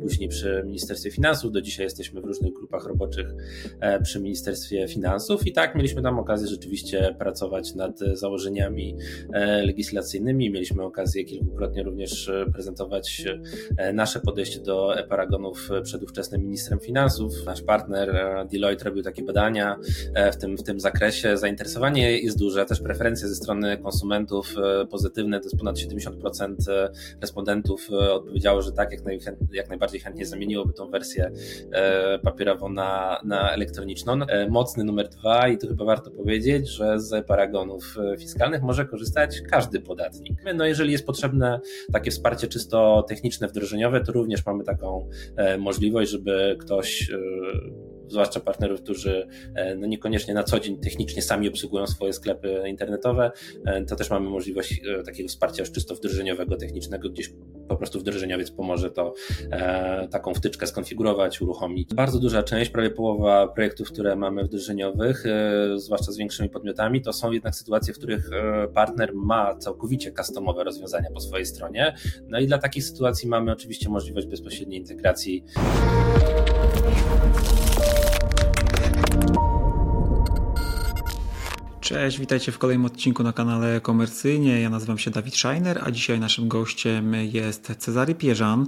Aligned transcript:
później 0.00 0.28
przy 0.28 0.62
Ministerstwie 0.66 1.10
Finansów. 1.10 1.52
Do 1.52 1.60
dzisiaj 1.60 1.86
jesteśmy 1.86 2.20
w 2.20 2.24
różnych 2.24 2.52
grupach 2.52 2.86
roboczych 2.86 3.34
przy 4.02 4.20
Ministerstwie 4.20 4.88
Finansów 4.88 5.46
i 5.46 5.52
tak 5.52 5.74
mieliśmy 5.74 6.02
tam 6.02 6.18
okazję 6.18 6.48
rzeczywiście 6.48 7.16
pracować 7.18 7.74
nad 7.74 7.98
założeniami 7.98 8.96
legislacyjnymi. 9.64 10.50
Mieliśmy 10.50 10.82
okazję 10.82 11.24
kilkukrotnie 11.24 11.82
również 11.82 12.30
prezentować 12.52 13.24
nasze 13.94 14.20
podejście 14.20 14.60
do 14.60 14.98
e-paragonów 14.98 15.68
przed 15.82 16.02
ówczesnym 16.02 16.42
ministrem 16.42 16.78
finansów. 16.80 17.32
Nasz 17.46 17.62
partner 17.62 18.14
Deloitte 18.52 18.84
robił 18.84 19.02
takie 19.02 19.22
badania 19.22 19.78
w 20.32 20.36
tym, 20.36 20.56
w 20.56 20.62
tym 20.62 20.80
zakresie. 20.80 21.36
Zainteresowanie 21.36 22.18
jest 22.18 22.38
duże, 22.38 22.66
też 22.66 22.80
preferencje 22.80 23.28
ze 23.28 23.34
strony 23.34 23.78
konsumentów 23.78 24.54
e, 24.58 24.86
pozytywne, 24.86 25.40
to 25.40 25.44
jest 25.44 25.56
ponad 25.56 25.76
70% 25.76 26.54
e, 26.68 26.90
respondentów 27.20 27.88
e, 27.92 28.12
odpowiedziało, 28.12 28.62
że 28.62 28.72
tak, 28.72 28.92
jak, 28.92 29.00
jak 29.52 29.68
najbardziej 29.68 29.83
chętnie 30.00 30.26
zamieniłoby 30.26 30.72
tą 30.72 30.90
wersję 30.90 31.30
papierową 32.22 32.68
na, 32.68 33.20
na 33.24 33.50
elektroniczną. 33.50 34.18
Mocny 34.50 34.84
numer 34.84 35.08
dwa 35.08 35.48
i 35.48 35.58
tu 35.58 35.68
chyba 35.68 35.84
warto 35.84 36.10
powiedzieć, 36.10 36.68
że 36.68 37.00
z 37.00 37.26
paragonów 37.26 37.96
fiskalnych 38.18 38.62
może 38.62 38.84
korzystać 38.84 39.40
każdy 39.50 39.80
podatnik. 39.80 40.38
No 40.54 40.66
jeżeli 40.66 40.92
jest 40.92 41.06
potrzebne 41.06 41.60
takie 41.92 42.10
wsparcie 42.10 42.46
czysto 42.46 43.04
techniczne, 43.08 43.48
wdrożeniowe, 43.48 44.00
to 44.00 44.12
również 44.12 44.46
mamy 44.46 44.64
taką 44.64 45.08
możliwość, 45.58 46.10
żeby 46.10 46.56
ktoś 46.60 47.10
zwłaszcza 48.08 48.40
partnerów, 48.40 48.82
którzy 48.82 49.26
e, 49.54 49.76
no 49.76 49.86
niekoniecznie 49.86 50.34
na 50.34 50.42
co 50.42 50.60
dzień 50.60 50.78
technicznie 50.78 51.22
sami 51.22 51.48
obsługują 51.48 51.86
swoje 51.86 52.12
sklepy 52.12 52.62
internetowe, 52.66 53.30
e, 53.66 53.84
to 53.84 53.96
też 53.96 54.10
mamy 54.10 54.30
możliwość 54.30 54.80
e, 55.00 55.02
takiego 55.02 55.28
wsparcia 55.28 55.62
już 55.62 55.72
czysto 55.72 55.94
wdrożeniowego, 55.94 56.56
technicznego, 56.56 57.10
gdzieś 57.10 57.32
po 57.68 57.76
prostu 57.76 57.98
wdrożeniowiec 57.98 58.50
pomoże 58.50 58.90
to 58.90 59.14
taką 60.10 60.34
wtyczkę 60.34 60.66
skonfigurować, 60.66 61.42
uruchomić. 61.42 61.94
Bardzo 61.94 62.18
duża 62.18 62.42
część, 62.42 62.70
prawie 62.70 62.90
połowa 62.90 63.48
projektów, 63.48 63.88
które 63.88 64.16
mamy 64.16 64.44
wdrożeniowych, 64.44 65.24
zwłaszcza 65.76 66.12
z 66.12 66.16
większymi 66.16 66.50
podmiotami, 66.50 67.02
to 67.02 67.12
są 67.12 67.32
jednak 67.32 67.54
sytuacje, 67.54 67.94
w 67.94 67.96
których 67.98 68.30
partner 68.74 69.14
ma 69.14 69.56
całkowicie 69.56 70.12
customowe 70.12 70.64
rozwiązania 70.64 71.10
po 71.14 71.20
swojej 71.20 71.46
stronie. 71.46 71.94
No 72.28 72.40
i 72.40 72.46
dla 72.46 72.58
takich 72.58 72.84
sytuacji 72.84 73.28
mamy 73.28 73.52
oczywiście 73.52 73.88
możliwość 73.88 74.26
bezpośredniej 74.26 74.80
integracji. 74.80 75.44
Cześć, 81.84 82.18
witajcie 82.18 82.52
w 82.52 82.58
kolejnym 82.58 82.86
odcinku 82.86 83.22
na 83.22 83.32
kanale 83.32 83.80
Komercyjnie. 83.80 84.60
Ja 84.60 84.70
nazywam 84.70 84.98
się 84.98 85.10
Dawid 85.10 85.36
Scheiner, 85.36 85.80
a 85.84 85.90
dzisiaj 85.90 86.20
naszym 86.20 86.48
gościem 86.48 87.14
jest 87.14 87.72
Cezary 87.78 88.14
Pierzan, 88.14 88.66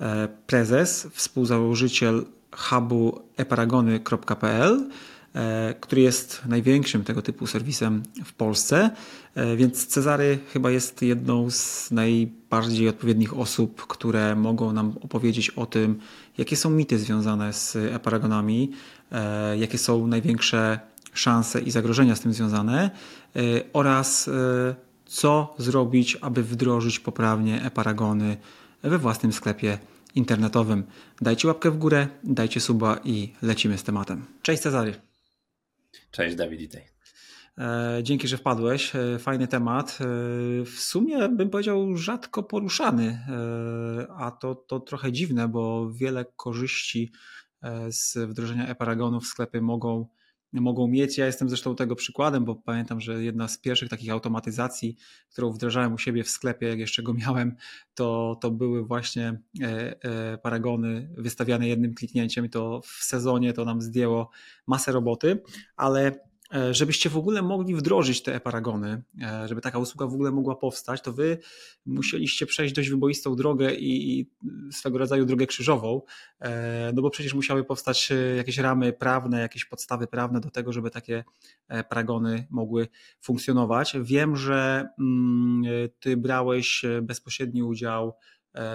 e, 0.00 0.28
prezes, 0.46 1.08
współzałożyciel 1.12 2.24
hubu 2.50 3.20
eparagony.pl, 3.36 4.90
e, 5.34 5.74
który 5.80 6.02
jest 6.02 6.42
największym 6.46 7.04
tego 7.04 7.22
typu 7.22 7.46
serwisem 7.46 8.02
w 8.24 8.32
Polsce. 8.32 8.90
E, 9.34 9.56
więc 9.56 9.86
Cezary 9.86 10.38
chyba 10.52 10.70
jest 10.70 11.02
jedną 11.02 11.50
z 11.50 11.90
najbardziej 11.90 12.88
odpowiednich 12.88 13.38
osób, 13.38 13.86
które 13.86 14.36
mogą 14.36 14.72
nam 14.72 14.94
opowiedzieć 15.00 15.50
o 15.50 15.66
tym, 15.66 15.98
jakie 16.38 16.56
są 16.56 16.70
mity 16.70 16.98
związane 16.98 17.52
z 17.52 17.76
e-paragonami, 17.76 18.72
jakie 19.56 19.78
są 19.78 20.06
największe 20.06 20.80
szanse 21.18 21.60
i 21.60 21.70
zagrożenia 21.70 22.16
z 22.16 22.20
tym 22.20 22.32
związane 22.32 22.90
y, 23.36 23.64
oraz 23.72 24.28
y, 24.28 24.32
co 25.06 25.54
zrobić, 25.58 26.18
aby 26.20 26.42
wdrożyć 26.42 27.00
poprawnie 27.00 27.62
e-paragony 27.62 28.36
we 28.82 28.98
własnym 28.98 29.32
sklepie 29.32 29.78
internetowym. 30.14 30.84
Dajcie 31.20 31.48
łapkę 31.48 31.70
w 31.70 31.78
górę, 31.78 32.08
dajcie 32.24 32.60
suba 32.60 33.00
i 33.04 33.32
lecimy 33.42 33.78
z 33.78 33.82
tematem. 33.82 34.26
Cześć 34.42 34.62
Cezary. 34.62 34.94
Cześć 36.10 36.36
Dawid, 36.36 36.60
witaj. 36.60 36.82
E, 37.58 38.00
dzięki, 38.02 38.28
że 38.28 38.36
wpadłeś. 38.36 38.96
E, 38.96 39.18
fajny 39.18 39.48
temat. 39.48 39.98
E, 40.00 40.04
w 40.64 40.74
sumie 40.78 41.28
bym 41.28 41.50
powiedział 41.50 41.96
rzadko 41.96 42.42
poruszany, 42.42 43.18
a 44.16 44.30
to, 44.30 44.54
to 44.54 44.80
trochę 44.80 45.12
dziwne, 45.12 45.48
bo 45.48 45.90
wiele 45.92 46.24
korzyści 46.36 47.12
z 47.88 48.18
wdrożenia 48.18 48.68
e-paragonów 48.68 49.24
w 49.24 49.26
sklepy 49.26 49.60
mogą 49.60 50.08
mogą 50.52 50.88
mieć. 50.88 51.18
Ja 51.18 51.26
jestem 51.26 51.48
zresztą 51.48 51.76
tego 51.76 51.96
przykładem, 51.96 52.44
bo 52.44 52.54
pamiętam, 52.54 53.00
że 53.00 53.24
jedna 53.24 53.48
z 53.48 53.58
pierwszych 53.58 53.88
takich 53.88 54.10
automatyzacji, 54.10 54.96
którą 55.32 55.52
wdrażałem 55.52 55.94
u 55.94 55.98
siebie 55.98 56.24
w 56.24 56.30
sklepie, 56.30 56.68
jak 56.68 56.78
jeszcze 56.78 57.02
go 57.02 57.14
miałem, 57.14 57.56
to, 57.94 58.38
to 58.40 58.50
były 58.50 58.84
właśnie 58.84 59.40
e, 59.62 59.96
e, 60.02 60.38
paragony 60.38 61.10
wystawiane 61.16 61.68
jednym 61.68 61.94
kliknięciem 61.94 62.44
i 62.44 62.50
to 62.50 62.80
w 62.84 63.04
sezonie 63.04 63.52
to 63.52 63.64
nam 63.64 63.80
zdjęło 63.80 64.30
masę 64.66 64.92
roboty, 64.92 65.42
ale 65.76 66.27
żebyście 66.70 67.10
w 67.10 67.16
ogóle 67.16 67.42
mogli 67.42 67.74
wdrożyć 67.74 68.22
te 68.22 68.34
e-paragony, 68.34 69.02
e, 69.22 69.48
żeby 69.48 69.60
taka 69.60 69.78
usługa 69.78 70.06
w 70.06 70.14
ogóle 70.14 70.30
mogła 70.30 70.56
powstać, 70.56 71.02
to 71.02 71.12
wy 71.12 71.38
musieliście 71.86 72.46
przejść 72.46 72.74
dość 72.74 72.88
wyboistą 72.88 73.36
drogę 73.36 73.74
i 73.74 74.26
swego 74.72 74.98
rodzaju 74.98 75.24
drogę 75.24 75.46
krzyżową, 75.46 76.02
e, 76.40 76.92
no 76.94 77.02
bo 77.02 77.10
przecież 77.10 77.34
musiały 77.34 77.64
powstać 77.64 78.12
jakieś 78.36 78.58
ramy 78.58 78.92
prawne, 78.92 79.40
jakieś 79.40 79.64
podstawy 79.64 80.06
prawne 80.06 80.40
do 80.40 80.50
tego, 80.50 80.72
żeby 80.72 80.90
takie 80.90 81.24
paragony 81.88 82.46
mogły 82.50 82.88
funkcjonować. 83.20 83.96
Wiem, 84.02 84.36
że 84.36 84.88
mm, 84.98 85.88
ty 86.00 86.16
brałeś 86.16 86.84
bezpośredni 87.02 87.62
udział 87.62 88.14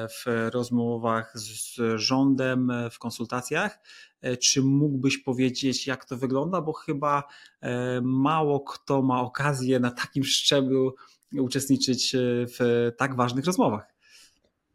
w 0.10 0.50
rozmowach 0.54 1.32
z 1.40 1.80
rządem, 1.96 2.72
w 2.92 3.00
konsultacjach. 3.00 3.80
E, 4.24 4.38
czy 4.38 4.64
mógłbyś 4.64 5.18
powiedzieć, 5.18 5.88
jak 5.88 6.06
to 6.06 6.18
wygląda? 6.18 6.62
Bo 6.62 6.74
chyba 6.74 7.24
e, 7.62 8.02
mało 8.02 8.60
kto 8.60 9.02
ma 9.02 9.22
okazję 9.22 9.80
na 9.80 9.92
takim 9.92 10.24
szczeblu 10.24 10.96
uczestniczyć 11.40 12.16
e, 12.16 12.20
w 12.48 12.92
tak 12.98 13.16
ważnych 13.16 13.46
rozmowach. 13.46 13.93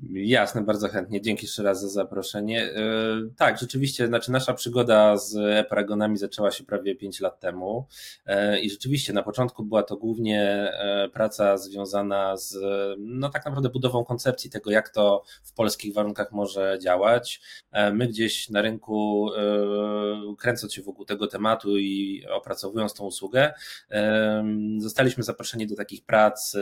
Jasne, 0.00 0.62
bardzo 0.62 0.88
chętnie. 0.88 1.20
Dzięki 1.20 1.46
jeszcze 1.46 1.62
raz 1.62 1.80
za 1.80 1.88
zaproszenie. 1.88 2.64
E, 2.64 2.82
tak, 3.36 3.58
rzeczywiście, 3.58 4.06
znaczy 4.06 4.32
nasza 4.32 4.54
przygoda 4.54 5.16
z 5.16 5.36
e-paragonami 5.36 6.18
zaczęła 6.18 6.50
się 6.50 6.64
prawie 6.64 6.96
5 6.96 7.20
lat 7.20 7.40
temu 7.40 7.86
e, 8.26 8.60
i 8.60 8.70
rzeczywiście 8.70 9.12
na 9.12 9.22
początku 9.22 9.64
była 9.64 9.82
to 9.82 9.96
głównie 9.96 10.42
e, 10.72 11.08
praca 11.12 11.56
związana 11.56 12.36
z, 12.36 12.56
no 12.98 13.28
tak 13.28 13.44
naprawdę 13.44 13.68
budową 13.68 14.04
koncepcji 14.04 14.50
tego, 14.50 14.70
jak 14.70 14.88
to 14.88 15.22
w 15.42 15.52
polskich 15.52 15.94
warunkach 15.94 16.32
może 16.32 16.78
działać. 16.82 17.40
My 17.92 18.08
gdzieś 18.08 18.50
na 18.50 18.62
rynku, 18.62 19.30
kręcąc 20.38 20.74
się 20.74 20.82
wokół 20.82 21.04
tego 21.04 21.26
tematu 21.26 21.78
i 21.78 22.24
opracowując 22.30 22.94
tą 22.94 23.04
usługę, 23.04 23.52
zostaliśmy 24.78 25.22
zaproszeni 25.22 25.66
do 25.66 25.76
takich 25.76 26.04
prac 26.04 26.56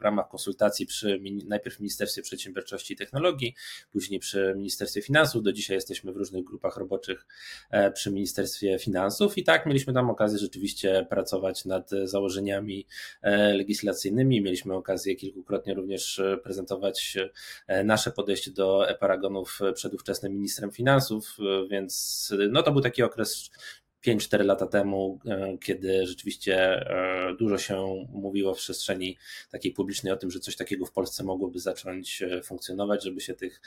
w 0.00 0.02
ramach 0.02 0.28
konsultacji 0.28 0.86
przy 0.86 1.20
najpierw 1.46 1.80
Ministerstwie 1.80 2.22
Przedsiębiorstwa, 2.22 2.55
Przedsiębiorczości 2.56 2.94
i 2.94 2.96
Technologii, 2.96 3.54
później 3.92 4.20
przy 4.20 4.54
Ministerstwie 4.56 5.02
Finansów. 5.02 5.42
Do 5.42 5.52
dzisiaj 5.52 5.76
jesteśmy 5.76 6.12
w 6.12 6.16
różnych 6.16 6.44
grupach 6.44 6.76
roboczych 6.76 7.26
e, 7.70 7.90
przy 7.90 8.10
Ministerstwie 8.10 8.78
Finansów 8.78 9.38
i 9.38 9.44
tak 9.44 9.66
mieliśmy 9.66 9.92
tam 9.92 10.10
okazję 10.10 10.38
rzeczywiście 10.38 11.06
pracować 11.10 11.64
nad 11.64 11.90
założeniami 12.04 12.86
e, 13.22 13.54
legislacyjnymi. 13.54 14.42
Mieliśmy 14.42 14.74
okazję 14.74 15.16
kilkukrotnie 15.16 15.74
również 15.74 16.18
e, 16.18 16.36
prezentować 16.36 17.18
nasze 17.84 18.10
podejście 18.10 18.50
do 18.50 18.88
e-paragonów 18.88 19.60
przed 19.74 19.94
ówczesnym 19.94 20.32
ministrem 20.32 20.70
finansów, 20.70 21.36
więc 21.70 22.32
no 22.50 22.62
to 22.62 22.72
był 22.72 22.80
taki 22.80 23.02
okres 23.02 23.50
5-4 24.06 24.44
lata 24.44 24.66
temu, 24.66 25.18
e, 25.26 25.58
kiedy 25.58 26.06
rzeczywiście 26.06 26.56
e, 26.56 27.34
dużo 27.38 27.58
się 27.58 28.06
mówiło 28.12 28.54
w 28.54 28.58
przestrzeni 28.58 29.16
takiej 29.50 29.72
publicznej 29.72 30.12
o 30.12 30.16
tym, 30.16 30.30
że 30.30 30.40
coś 30.40 30.56
takiego 30.56 30.86
w 30.86 30.92
Polsce 30.92 31.24
mogłoby 31.24 31.58
zacząć 31.58 32.22
e, 32.22 32.42
funkcjonować, 32.42 33.04
żeby 33.04 33.20
się 33.20 33.34
tych 33.34 33.60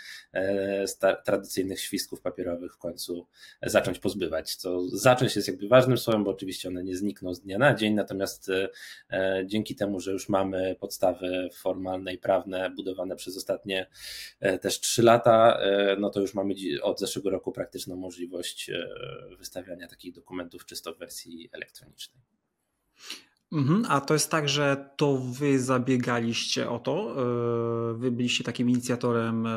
tradycyjnych 1.26 1.82
świsków 1.82 2.22
papierowych 2.22 2.74
w 2.74 2.78
końcu 2.78 3.28
zacząć 3.64 4.00
pozbywać. 4.00 4.56
Co 4.56 4.90
zacząć 4.90 5.36
jest 5.36 5.48
jakby 5.48 5.68
ważnym 5.68 5.98
słowem, 5.98 6.24
bo 6.24 6.32
oczywiście 6.32 6.70
one 6.70 6.84
nie 6.84 6.96
znikną 6.96 7.34
z 7.34 7.42
dnia 7.42 7.58
na 7.58 7.76
dzień, 7.76 7.94
natomiast 7.94 8.52
dzięki 9.46 9.76
temu, 9.76 10.00
że 10.00 10.12
już 10.12 10.30
mamy 10.30 10.76
podstawy 10.80 11.50
formalne 11.54 12.14
i 12.14 12.18
prawne 12.18 12.70
budowane 12.70 13.16
przez 13.16 13.38
ostatnie 13.38 13.88
też 14.62 14.80
3 14.80 15.04
lata, 15.04 15.60
no 16.00 16.10
to 16.10 16.22
już 16.22 16.34
mamy 16.34 16.54
od 16.82 17.00
zeszłego 17.00 17.30
roku 17.30 17.52
praktyczną 17.52 17.96
możliwość 17.96 18.72
wystawiania 19.38 19.88
takich 19.88 20.14
dokumentów 20.14 20.29
dokumentów 20.30 20.66
czysto 20.66 20.94
w 20.94 20.98
wersji 20.98 21.50
elektronicznej. 21.52 22.22
Mhm, 23.52 23.86
a 23.90 24.02
to 24.02 24.14
jest 24.14 24.32
tak, 24.32 24.50
że 24.50 24.90
to 24.98 25.18
wy 25.18 25.60
zabiegaliście 25.60 26.70
o 26.70 26.80
to, 26.80 27.12
e, 27.12 27.98
wy 27.98 28.12
byliście 28.12 28.44
takim 28.44 28.70
inicjatorem, 28.70 29.46
e, 29.46 29.52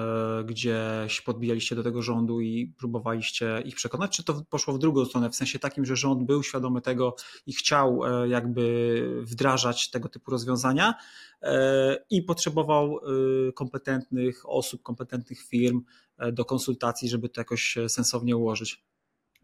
gdzieś 0.45 1.21
podbijaliście 1.21 1.77
do 1.77 1.83
tego 1.83 2.03
rządu 2.03 2.41
i 2.41 2.75
próbowaliście 2.79 3.63
ich 3.65 3.75
przekonać, 3.75 4.17
czy 4.17 4.25
to 4.25 4.43
poszło 4.51 4.75
w 4.75 4.79
drugą 4.79 5.05
stronę, 5.05 5.31
w 5.31 5.37
sensie 5.37 5.59
takim, 5.59 5.85
że 5.85 5.97
rząd 5.97 6.23
był 6.23 6.43
świadomy 6.43 6.81
tego 6.81 7.17
i 7.47 7.53
chciał 7.53 8.05
e, 8.05 8.29
jakby 8.29 9.23
wdrażać 9.23 9.91
tego 9.91 10.09
typu 10.09 10.31
rozwiązania 10.31 10.95
i 12.11 12.23
potrzebował 12.23 13.01
kompetentnych 13.55 14.49
osób, 14.49 14.83
kompetentnych 14.83 15.41
firm 15.41 15.83
do 16.33 16.45
konsultacji, 16.45 17.09
żeby 17.09 17.29
to 17.29 17.41
jakoś 17.41 17.79
sensownie 17.89 18.37
ułożyć? 18.37 18.85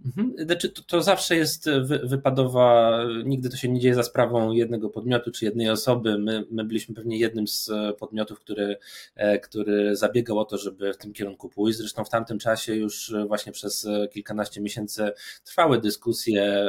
Mhm. 0.06 0.35
Znaczy, 0.47 0.69
to, 0.69 0.83
to, 0.83 1.03
zawsze 1.03 1.37
jest 1.37 1.71
wy, 1.71 1.99
wypadowa, 1.99 2.99
nigdy 3.25 3.50
to 3.50 3.56
się 3.56 3.69
nie 3.69 3.81
dzieje 3.81 3.95
za 3.95 4.03
sprawą 4.03 4.53
jednego 4.53 4.91
podmiotu 4.91 5.31
czy 5.31 5.45
jednej 5.45 5.71
osoby. 5.71 6.19
My, 6.19 6.45
my 6.50 6.65
byliśmy 6.65 6.95
pewnie 6.95 7.19
jednym 7.19 7.49
z 7.49 7.71
podmiotów, 7.99 8.41
który, 8.41 8.77
e, 9.15 9.39
który 9.39 9.97
zabiegał 9.97 10.39
o 10.39 10.45
to, 10.45 10.59
żeby 10.59 10.93
w 10.93 10.97
tym 10.97 11.12
kierunku 11.12 11.49
pójść. 11.49 11.79
Zresztą 11.79 12.05
w 12.05 12.11
tamtym 12.11 12.39
czasie 12.39 12.75
już 12.75 13.15
właśnie 13.29 13.53
przez 13.53 13.89
kilkanaście 14.12 14.61
miesięcy 14.61 15.12
trwały 15.45 15.81
dyskusje 15.81 16.43
e, 16.43 16.69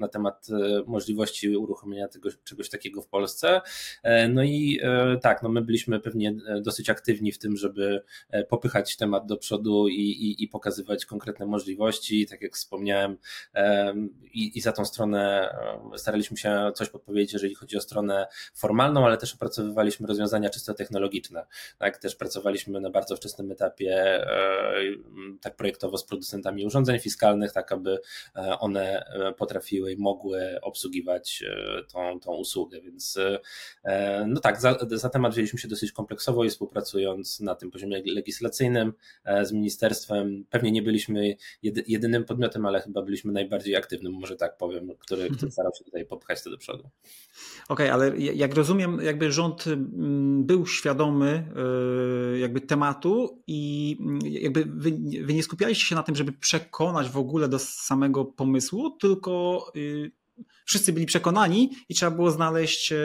na 0.00 0.08
temat 0.08 0.48
e, 0.50 0.82
możliwości 0.86 1.56
uruchomienia 1.56 2.08
tego, 2.08 2.28
czegoś 2.44 2.70
takiego 2.70 3.02
w 3.02 3.08
Polsce. 3.08 3.60
No 4.28 4.44
i 4.44 4.80
tak, 5.22 5.42
no 5.42 5.48
my 5.48 5.62
byliśmy 5.62 6.00
pewnie 6.00 6.34
dosyć 6.62 6.90
aktywni 6.90 7.32
w 7.32 7.38
tym, 7.38 7.56
żeby 7.56 8.02
popychać 8.48 8.96
temat 8.96 9.26
do 9.26 9.36
przodu 9.36 9.88
i, 9.88 10.00
i, 10.00 10.44
i 10.44 10.48
pokazywać 10.48 11.06
konkretne 11.06 11.46
możliwości, 11.46 12.26
tak 12.26 12.42
jak 12.42 12.55
wspomniałem, 12.56 13.18
i, 14.32 14.58
i 14.58 14.60
za 14.60 14.72
tą 14.72 14.84
stronę 14.84 15.54
staraliśmy 15.96 16.36
się 16.36 16.72
coś 16.74 16.88
podpowiedzieć, 16.88 17.32
jeżeli 17.32 17.54
chodzi 17.54 17.76
o 17.76 17.80
stronę 17.80 18.26
formalną, 18.54 19.06
ale 19.06 19.16
też 19.16 19.34
opracowywaliśmy 19.34 20.06
rozwiązania 20.06 20.50
czysto 20.50 20.74
technologiczne. 20.74 21.46
Tak, 21.78 21.98
też 21.98 22.16
pracowaliśmy 22.16 22.80
na 22.80 22.90
bardzo 22.90 23.16
wczesnym 23.16 23.52
etapie 23.52 23.94
e, 23.94 24.74
tak 25.40 25.56
projektowo 25.56 25.98
z 25.98 26.04
producentami 26.04 26.66
urządzeń 26.66 26.98
fiskalnych, 26.98 27.52
tak 27.52 27.72
aby 27.72 27.98
e, 28.36 28.58
one 28.58 29.06
e, 29.06 29.32
potrafiły 29.32 29.92
i 29.92 29.96
mogły 29.96 30.60
obsługiwać 30.62 31.44
tą, 31.92 32.20
tą 32.20 32.34
usługę, 32.34 32.80
więc 32.80 33.18
no 34.26 34.40
tak, 34.40 34.60
za, 34.60 34.76
za 34.90 35.08
temat 35.08 35.32
wzięliśmy 35.32 35.58
się 35.58 35.68
dosyć 35.68 35.92
kompleksowo 35.92 36.44
i 36.44 36.50
współpracując 36.50 37.40
na 37.40 37.54
tym 37.54 37.70
poziomie 37.70 38.02
legislacyjnym 38.06 38.92
z 39.42 39.52
ministerstwem, 39.52 40.44
pewnie 40.50 40.72
nie 40.72 40.82
byliśmy 40.82 41.36
jedynym 41.62 42.24
podmiotem, 42.24 42.45
podmiotem, 42.46 42.66
ale 42.66 42.80
chyba 42.80 43.02
byliśmy 43.02 43.32
najbardziej 43.32 43.76
aktywnym, 43.76 44.12
może 44.12 44.36
tak 44.36 44.56
powiem, 44.56 44.88
który, 44.98 45.22
który 45.22 45.28
mhm. 45.28 45.52
starał 45.52 45.72
się 45.78 45.84
tutaj 45.84 46.06
popchać 46.06 46.42
to 46.42 46.50
do 46.50 46.58
przodu. 46.58 46.90
Okej, 47.68 47.90
okay, 47.90 47.92
ale 47.92 48.16
jak 48.16 48.54
rozumiem, 48.54 49.00
jakby 49.02 49.32
rząd 49.32 49.66
mm, 49.66 50.44
był 50.44 50.66
świadomy 50.66 51.48
y, 52.34 52.38
jakby 52.38 52.60
tematu 52.60 53.42
i 53.46 53.96
mm, 54.00 54.18
jakby 54.24 54.64
wy, 54.64 54.90
wy 55.22 55.34
nie 55.34 55.42
skupialiście 55.42 55.86
się 55.86 55.94
na 55.94 56.02
tym, 56.02 56.16
żeby 56.16 56.32
przekonać 56.32 57.08
w 57.08 57.16
ogóle 57.16 57.48
do 57.48 57.58
samego 57.58 58.24
pomysłu, 58.24 58.90
tylko 58.90 59.64
y, 59.76 60.10
wszyscy 60.64 60.92
byli 60.92 61.06
przekonani 61.06 61.70
i 61.88 61.94
trzeba 61.94 62.10
było 62.16 62.30
znaleźć 62.30 62.92
e, 62.92 62.96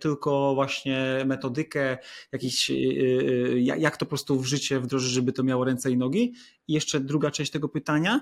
tylko 0.00 0.54
właśnie 0.54 1.22
metodykę, 1.26 1.98
jakiś, 2.32 2.70
e, 2.70 2.74
e, 2.74 3.58
jak 3.60 3.96
to 3.96 4.06
po 4.06 4.08
prostu 4.08 4.40
w 4.40 4.46
życie 4.46 4.80
wdrożyć, 4.80 5.12
żeby 5.12 5.32
to 5.32 5.42
miało 5.42 5.64
ręce 5.64 5.90
i 5.90 5.96
nogi. 5.96 6.34
I 6.68 6.72
jeszcze 6.72 7.00
druga 7.00 7.30
część 7.30 7.50
tego 7.50 7.68
pytania. 7.68 8.20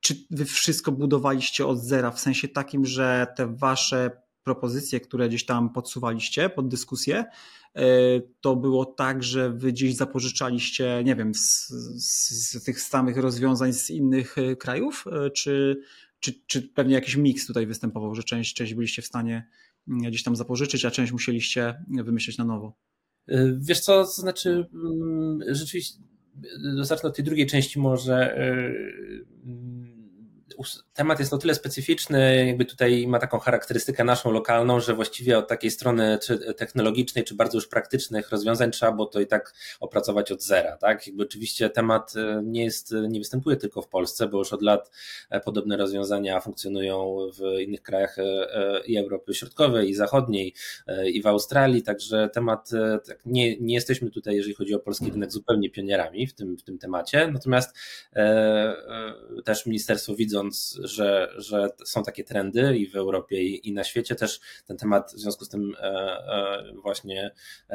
Czy 0.00 0.14
wy 0.30 0.44
wszystko 0.44 0.92
budowaliście 0.92 1.66
od 1.66 1.78
zera, 1.78 2.10
w 2.10 2.20
sensie 2.20 2.48
takim, 2.48 2.86
że 2.86 3.26
te 3.36 3.56
wasze 3.56 4.10
propozycje, 4.42 5.00
które 5.00 5.28
gdzieś 5.28 5.46
tam 5.46 5.72
podsuwaliście 5.72 6.48
pod 6.48 6.68
dyskusję, 6.68 7.24
to 8.40 8.56
było 8.56 8.84
tak, 8.84 9.22
że 9.22 9.50
wy 9.50 9.72
gdzieś 9.72 9.96
zapożyczaliście, 9.96 11.02
nie 11.04 11.16
wiem, 11.16 11.34
z, 11.34 11.68
z, 11.96 12.64
tych 12.64 12.80
samych 12.80 13.16
rozwiązań 13.16 13.72
z 13.72 13.90
innych 13.90 14.36
krajów, 14.58 15.04
czy, 15.34 15.82
czy, 16.20 16.32
czy 16.46 16.62
pewnie 16.62 16.94
jakiś 16.94 17.16
miks 17.16 17.46
tutaj 17.46 17.66
występował, 17.66 18.14
że 18.14 18.22
część, 18.22 18.54
część 18.54 18.74
byliście 18.74 19.02
w 19.02 19.06
stanie 19.06 19.48
mm, 19.88 20.10
gdzieś 20.10 20.22
tam 20.22 20.36
zapożyczyć, 20.36 20.84
a 20.84 20.90
część 20.90 21.12
musieliście 21.12 21.84
wymyśleć 21.88 22.38
na 22.38 22.44
nowo? 22.44 22.76
Y, 23.30 23.58
wiesz 23.60 23.80
co, 23.80 24.04
to 24.04 24.10
znaczy 24.10 24.66
mm, 24.74 25.40
rzeczywiście, 25.54 26.02
zacznę 26.80 27.08
od 27.08 27.16
tej 27.16 27.24
drugiej 27.24 27.46
części 27.46 27.78
może 27.78 28.38
y, 28.38 29.26
temat 30.94 31.20
jest 31.20 31.32
o 31.32 31.38
tyle 31.38 31.54
specyficzny, 31.54 32.46
jakby 32.46 32.64
tutaj 32.64 33.06
ma 33.06 33.18
taką 33.18 33.38
charakterystykę 33.38 34.04
naszą 34.04 34.30
lokalną, 34.30 34.80
że 34.80 34.94
właściwie 34.94 35.38
od 35.38 35.48
takiej 35.48 35.70
strony 35.70 36.18
czy 36.22 36.54
technologicznej, 36.54 37.24
czy 37.24 37.34
bardzo 37.34 37.58
już 37.58 37.68
praktycznych 37.68 38.30
rozwiązań 38.30 38.70
trzeba 38.70 38.92
było 38.92 39.06
to 39.06 39.20
i 39.20 39.26
tak 39.26 39.54
opracować 39.80 40.32
od 40.32 40.42
zera, 40.42 40.76
tak? 40.76 41.06
Jakby 41.06 41.22
oczywiście 41.22 41.70
temat 41.70 42.16
e, 42.16 42.42
nie 42.44 42.64
jest, 42.64 42.94
nie 43.08 43.18
występuje 43.18 43.56
tylko 43.56 43.82
w 43.82 43.88
Polsce, 43.88 44.28
bo 44.28 44.38
już 44.38 44.52
od 44.52 44.62
lat 44.62 44.90
e, 45.30 45.40
podobne 45.40 45.76
rozwiązania 45.76 46.40
funkcjonują 46.40 47.16
w 47.34 47.60
innych 47.60 47.82
krajach 47.82 48.18
e, 48.18 48.80
i 48.86 48.96
Europy 48.96 49.34
Środkowej, 49.34 49.90
i 49.90 49.94
Zachodniej, 49.94 50.54
i 51.12 51.22
w 51.22 51.26
Australii, 51.26 51.82
także 51.82 52.28
temat, 52.32 52.70
tak, 53.06 53.26
nie, 53.26 53.56
nie 53.56 53.74
jesteśmy 53.74 54.10
tutaj, 54.10 54.36
jeżeli 54.36 54.54
chodzi 54.54 54.74
o 54.74 54.78
polski 54.78 55.10
rynek, 55.10 55.32
zupełnie 55.32 55.70
pionierami 55.70 56.26
w 56.26 56.34
tym, 56.34 56.56
w 56.56 56.62
tym 56.62 56.78
temacie, 56.78 57.28
natomiast 57.32 57.76
też 59.44 59.66
ministerstwo 59.66 60.14
widząc 60.14 60.49
widząc, 60.50 60.78
że, 60.82 61.32
że 61.36 61.68
są 61.84 62.02
takie 62.02 62.24
trendy 62.24 62.76
i 62.76 62.86
w 62.86 62.96
Europie, 62.96 63.42
i, 63.42 63.72
na 63.72 63.84
świecie 63.84 64.14
też 64.14 64.40
ten 64.66 64.76
temat 64.76 65.12
w 65.12 65.18
związku 65.18 65.44
z 65.44 65.48
tym 65.48 65.74
e, 65.78 65.82
e, 65.82 66.72
właśnie 66.82 67.30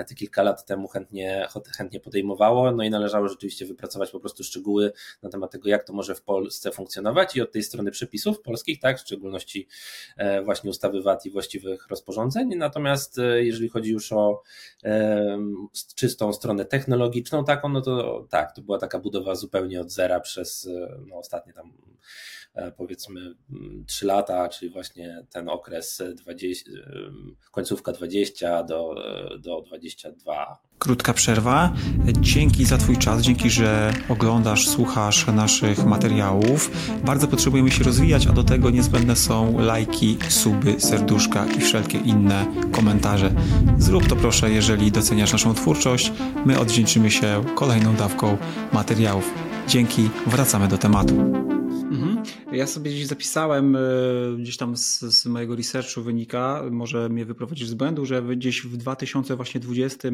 te 0.07 0.15
kilka 0.15 0.43
lat 0.43 0.65
temu 0.65 0.87
chętnie, 0.87 1.47
chętnie 1.77 1.99
podejmowało, 1.99 2.71
no 2.71 2.83
i 2.83 2.89
należało 2.89 3.27
rzeczywiście 3.27 3.65
wypracować 3.65 4.11
po 4.11 4.19
prostu 4.19 4.43
szczegóły 4.43 4.91
na 5.21 5.29
temat 5.29 5.51
tego, 5.51 5.69
jak 5.69 5.83
to 5.83 5.93
może 5.93 6.15
w 6.15 6.21
Polsce 6.21 6.71
funkcjonować. 6.71 7.35
I 7.35 7.41
od 7.41 7.51
tej 7.51 7.63
strony 7.63 7.91
przepisów 7.91 8.41
polskich, 8.41 8.79
tak, 8.79 8.97
w 8.97 9.01
szczególności 9.01 9.67
e, 10.17 10.41
właśnie 10.41 10.69
ustawy 10.69 11.01
VAT 11.01 11.25
i 11.25 11.31
właściwych 11.31 11.87
rozporządzeń, 11.89 12.55
natomiast 12.55 13.19
jeżeli 13.35 13.69
chodzi 13.69 13.91
już 13.91 14.11
o 14.11 14.41
czystą 15.95 16.33
stronę 16.33 16.65
technologiczną, 16.65 17.45
taką, 17.45 17.69
no 17.69 17.81
to 17.81 18.27
tak, 18.29 18.55
to 18.55 18.61
była 18.61 18.77
taka 18.77 18.99
budowa 18.99 19.35
zupełnie 19.35 19.81
od 19.81 19.91
zera 19.91 20.19
przez 20.19 20.69
no, 21.07 21.17
ostatnie 21.17 21.53
tam 21.53 21.73
E, 22.54 22.54
powiedzmy 22.77 23.35
3 23.87 24.05
lata, 24.05 24.49
czyli 24.49 24.71
właśnie 24.71 25.25
ten 25.29 25.49
okres 25.49 26.03
20, 26.15 26.71
końcówka 27.51 27.91
20 27.91 28.63
do, 28.63 28.95
do 29.39 29.61
22. 29.61 30.57
Krótka 30.79 31.13
przerwa. 31.13 31.73
Dzięki 32.19 32.65
za 32.65 32.77
Twój 32.77 32.97
czas, 32.97 33.21
dzięki, 33.21 33.49
że 33.49 33.93
oglądasz, 34.09 34.67
słuchasz 34.67 35.27
naszych 35.27 35.85
materiałów. 35.85 36.71
Bardzo 37.05 37.27
potrzebujemy 37.27 37.71
się 37.71 37.83
rozwijać, 37.83 38.27
a 38.27 38.31
do 38.31 38.43
tego 38.43 38.69
niezbędne 38.69 39.15
są 39.15 39.59
lajki, 39.59 40.17
suby, 40.29 40.79
serduszka 40.79 41.45
i 41.57 41.61
wszelkie 41.61 41.97
inne 41.97 42.45
komentarze. 42.71 43.31
Zrób 43.77 44.07
to 44.07 44.15
proszę, 44.15 44.51
jeżeli 44.51 44.91
doceniasz 44.91 45.31
naszą 45.31 45.53
twórczość. 45.53 46.11
My 46.45 46.59
odwdzięczymy 46.59 47.11
się 47.11 47.43
kolejną 47.55 47.95
dawką 47.95 48.37
materiałów. 48.73 49.33
Dzięki, 49.67 50.09
wracamy 50.27 50.67
do 50.67 50.77
tematu. 50.77 51.54
Mhm. 51.91 52.23
Ja 52.51 52.67
sobie 52.67 52.91
gdzieś 52.91 53.07
zapisałem, 53.07 53.75
e, 53.75 53.79
gdzieś 54.39 54.57
tam 54.57 54.77
z, 54.77 54.99
z, 54.99 55.25
mojego 55.25 55.55
researchu 55.55 56.01
wynika, 56.01 56.63
może 56.71 57.09
mnie 57.09 57.25
wyprowadzić 57.25 57.67
z 57.67 57.73
błędu, 57.73 58.05
że 58.05 58.21
gdzieś 58.21 58.61
w 58.61 58.77
2020 58.77 60.09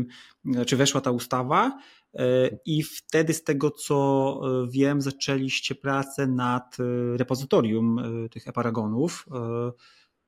czy 0.68 0.78
weszła 0.78 1.02
ta 1.02 1.12
ustawa 1.12 1.80
e, 2.14 2.50
i 2.66 2.84
wtedy 2.84 3.34
z 3.34 3.44
tego 3.44 3.72
co 3.72 4.40
e, 4.44 4.68
wiem 4.70 5.02
zaczęliście 5.02 5.76
pracę 5.76 6.28
nad 6.28 6.78
repozytorium 7.16 8.00
tych 8.32 8.48
e-paragonów. 8.48 9.26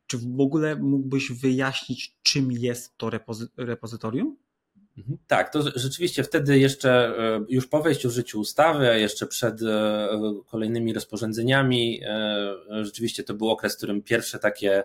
Czy 0.07 0.17
w 0.17 0.39
ogóle 0.39 0.75
mógłbyś 0.75 1.31
wyjaśnić 1.31 2.17
czym 2.23 2.51
jest 2.51 2.97
to 2.97 3.09
repozy 3.09 3.47
repozytorium? 3.57 4.37
Mhm. 4.97 5.17
Tak, 5.27 5.53
to 5.53 5.61
rzeczywiście 5.75 6.23
wtedy 6.23 6.59
jeszcze 6.59 6.91
e, 6.91 7.45
już 7.49 7.67
po 7.67 7.81
wejściu 7.81 8.09
w 8.09 8.13
życie 8.13 8.37
ustawy, 8.37 8.89
a 8.89 8.93
jeszcze 8.93 9.27
przed 9.27 9.61
e, 9.61 10.07
kolejnymi 10.47 10.93
rozporządzeniami, 10.93 12.01
e, 12.05 12.85
rzeczywiście 12.85 13.23
to 13.23 13.33
był 13.33 13.49
okres, 13.49 13.73
w 13.73 13.77
którym 13.77 14.01
pierwsze 14.01 14.39
takie 14.39 14.83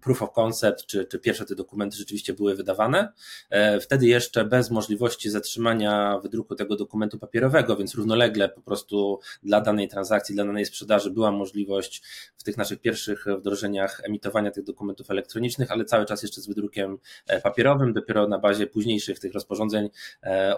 proof 0.00 0.22
of 0.22 0.32
concept, 0.32 0.86
czy, 0.86 1.04
czy 1.04 1.18
pierwsze 1.18 1.44
te 1.44 1.54
dokumenty 1.54 1.96
rzeczywiście 1.96 2.32
były 2.32 2.54
wydawane. 2.54 3.12
E, 3.50 3.80
wtedy 3.80 4.06
jeszcze 4.06 4.44
bez 4.44 4.70
możliwości 4.70 5.30
zatrzymania 5.30 6.18
wydruku 6.22 6.54
tego 6.54 6.76
dokumentu 6.76 7.18
papierowego, 7.18 7.76
więc 7.76 7.94
równolegle 7.94 8.48
po 8.48 8.60
prostu 8.60 9.20
dla 9.42 9.60
danej 9.60 9.88
transakcji, 9.88 10.34
dla 10.34 10.44
danej 10.44 10.66
sprzedaży 10.66 11.10
była 11.10 11.32
możliwość 11.32 12.02
w 12.36 12.42
tych 12.42 12.56
naszych 12.56 12.80
pierwszych 12.80 13.24
wdrożeniach 13.38 14.00
emitowania 14.04 14.50
tych 14.50 14.64
dokumentów 14.64 15.10
elektronicznych, 15.10 15.70
ale 15.70 15.84
cały 15.84 16.04
czas 16.04 16.22
jeszcze 16.22 16.40
z 16.40 16.46
wydrukiem 16.46 16.98
e, 17.26 17.40
papierowym. 17.40 17.92
Dopiero 17.92 18.28
na 18.28 18.38
bazie 18.38 18.66
późniejszych 18.66 19.18
tych 19.18 19.34
rozporządzeń 19.34 19.90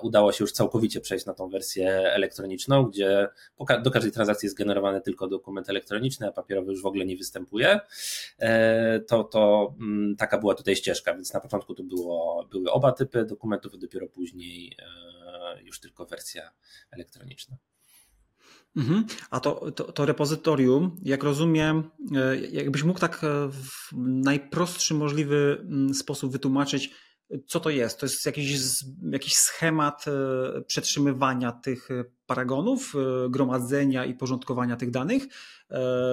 udało 0.03 0.33
się 0.33 0.45
już 0.45 0.53
całkowicie 0.53 1.01
przejść 1.01 1.27
na 1.27 1.35
tą 1.35 1.49
wersję 1.49 1.91
elektroniczną, 1.91 2.85
gdzie 2.85 3.29
do 3.83 3.91
każdej 3.91 4.13
transakcji 4.13 4.47
jest 4.47 4.57
generowany 4.57 5.01
tylko 5.01 5.29
dokument 5.29 5.69
elektroniczny, 5.69 6.29
a 6.29 6.33
papierowy 6.33 6.73
już 6.73 6.83
w 6.83 6.87
ogóle 6.87 7.07
nie 7.07 7.17
występuje. 7.17 7.81
To, 9.13 9.25
to 9.25 9.75
mm, 9.81 10.17
taka 10.17 10.39
była 10.39 10.55
tutaj 10.55 10.77
ścieżka, 10.77 11.15
więc 11.15 11.33
na 11.33 11.41
początku 11.41 11.75
to 11.75 11.83
było, 11.83 12.47
były 12.51 12.73
oba 12.73 12.93
typy 12.93 13.25
dokumentów, 13.25 13.75
a 13.75 13.79
dopiero 13.79 14.07
później 14.09 14.77
e, 14.79 15.63
już 15.63 15.81
tylko 15.81 16.07
wersja 16.07 16.51
elektroniczna. 16.91 17.57
Mhm. 18.77 19.07
A 19.31 19.41
to, 19.41 19.71
to, 19.71 19.93
to, 19.93 20.07
repozytorium, 20.07 21.01
jak 21.03 21.23
rozumiem, 21.23 21.91
e, 22.17 22.37
jakbyś 22.37 22.83
mógł 22.83 23.01
tak 23.01 23.25
e, 23.25 23.49
w 23.49 23.93
najprostszy 23.99 24.95
możliwy 24.95 25.59
mm, 25.61 25.95
sposób 25.95 26.33
wytłumaczyć, 26.33 26.91
co 27.47 27.61
to 27.61 27.71
jest? 27.71 28.01
To 28.01 28.07
jest 28.07 28.27
jakiś, 28.27 28.61
jakiś 29.11 29.35
schemat 29.35 30.05
przetrzymywania 30.67 31.53
tych 31.53 31.89
paragonów, 32.27 32.95
gromadzenia 33.31 34.05
i 34.05 34.15
porządkowania 34.15 34.77
tych 34.77 34.91
danych. 34.91 35.23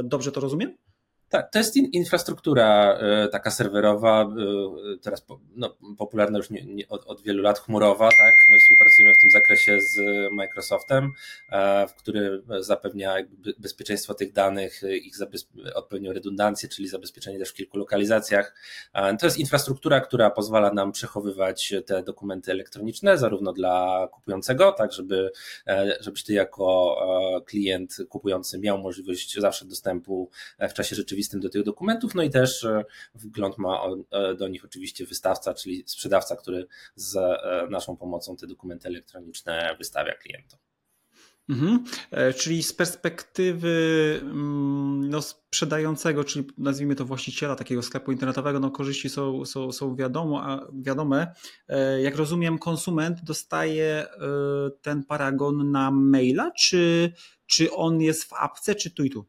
Dobrze 0.04 0.32
to 0.32 0.42
rozumiem? 0.42 0.89
Tak, 1.30 1.52
to 1.52 1.60
jest 1.60 1.76
in, 1.76 1.86
infrastruktura 1.86 2.94
e, 2.94 3.28
taka 3.28 3.52
serwerowa, 3.52 4.22
e, 4.24 4.98
teraz 5.02 5.26
no, 5.56 5.78
popularna 5.98 6.38
już 6.38 6.50
nie, 6.50 6.66
nie, 6.66 6.88
od, 6.88 7.06
od, 7.08 7.22
wielu 7.22 7.44
lat, 7.44 7.60
chmurowa, 7.60 8.10
tak? 8.10 8.36
My 8.50 8.60
współpracujemy 8.60 9.14
w 9.14 9.18
tym 9.18 9.32
zakresie 9.32 9.82
z 9.82 9.98
Microsoftem, 10.32 11.12
e, 11.52 11.88
w 11.88 11.94
który 11.94 12.44
zapewnia 12.60 13.16
bezpieczeństwo 13.60 14.14
tych 14.14 14.34
danych, 14.34 14.82
ich 15.04 15.16
odpowiednią 15.76 16.14
redundancję, 16.14 16.70
czyli 16.70 16.88
zabezpieczenie 16.88 17.40
też 17.40 17.50
w 17.50 17.54
kilku 17.54 17.78
lokalizacjach. 17.78 18.56
To 19.20 19.26
jest 19.26 19.38
infrastruktura, 19.38 20.02
która 20.02 20.30
pozwala 20.30 20.74
nam 20.74 20.92
przechowywać 20.92 21.74
te 21.86 22.04
dokumenty 22.04 22.52
elektroniczne, 22.52 23.18
zarówno 23.18 23.54
dla 23.54 24.08
kupującego, 24.12 24.72
tak, 24.72 24.94
żeby, 24.94 25.32
żebyś 26.00 26.24
ty 26.24 26.34
jako 26.34 26.98
klient 27.46 27.98
kupujący 28.10 28.60
miał 28.60 28.78
możliwość 28.78 29.40
zawsze 29.40 29.66
dostępu 29.66 30.30
w 30.60 30.74
czasie 30.74 30.96
rzeczywistym 30.96 31.19
rzeczywistym 31.20 31.40
do 31.40 31.50
tych 31.50 31.64
dokumentów, 31.64 32.16
no 32.16 32.24
i 32.24 32.30
też 32.30 32.64
e, 32.64 32.86
wgląd 33.14 33.58
ma 33.58 33.82
e, 34.12 34.36
do 34.36 34.48
nich 34.48 34.66
oczywiście 34.66 35.06
wystawca, 35.06 35.54
czyli 35.54 35.84
sprzedawca, 35.86 36.36
który 36.36 36.68
z 36.96 37.16
e, 37.16 37.68
naszą 37.70 37.98
pomocą 37.98 38.36
te 38.36 38.48
dokumenty 38.48 38.88
elektroniczne 38.88 39.76
wystawia 39.78 40.16
klientom. 40.16 40.60
Mhm. 41.50 41.84
Czyli 42.36 42.64
z 42.64 42.74
perspektywy 42.74 44.20
mm, 44.22 45.10
no, 45.10 45.22
sprzedającego, 45.22 46.24
czyli 46.24 46.48
nazwijmy 46.58 46.96
to 46.96 47.06
właściciela 47.06 47.56
takiego 47.56 47.82
sklepu 47.82 48.12
internetowego, 48.12 48.60
no 48.60 48.72
korzyści 48.72 49.10
są, 49.10 49.46
są, 49.46 49.72
są 49.72 49.96
wiadomo, 49.96 50.44
a 50.44 50.68
wiadome. 50.74 51.34
Jak 52.04 52.16
rozumiem, 52.16 52.60
konsument 52.60 53.24
dostaje 53.24 54.08
ten 54.82 55.04
paragon 55.04 55.72
na 55.72 55.92
maila, 55.92 56.52
czy, 56.52 57.14
czy 57.46 57.72
on 57.72 58.02
jest 58.02 58.24
w 58.24 58.34
apce, 58.34 58.76
czy 58.76 58.92
tu 58.92 59.04
i 59.04 59.10
tu? 59.10 59.26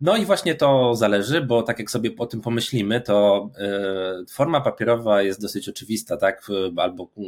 No 0.00 0.16
i 0.16 0.24
właśnie 0.24 0.54
to 0.54 0.94
zależy, 0.94 1.40
bo 1.40 1.62
tak 1.62 1.78
jak 1.78 1.90
sobie 1.90 2.10
o 2.18 2.26
tym 2.26 2.40
pomyślimy, 2.40 3.00
to 3.00 3.50
e, 3.58 4.24
forma 4.30 4.60
papierowa 4.60 5.22
jest 5.22 5.40
dosyć 5.40 5.68
oczywista, 5.68 6.16
tak? 6.16 6.46
Albo 6.76 7.10
e, 7.16 7.22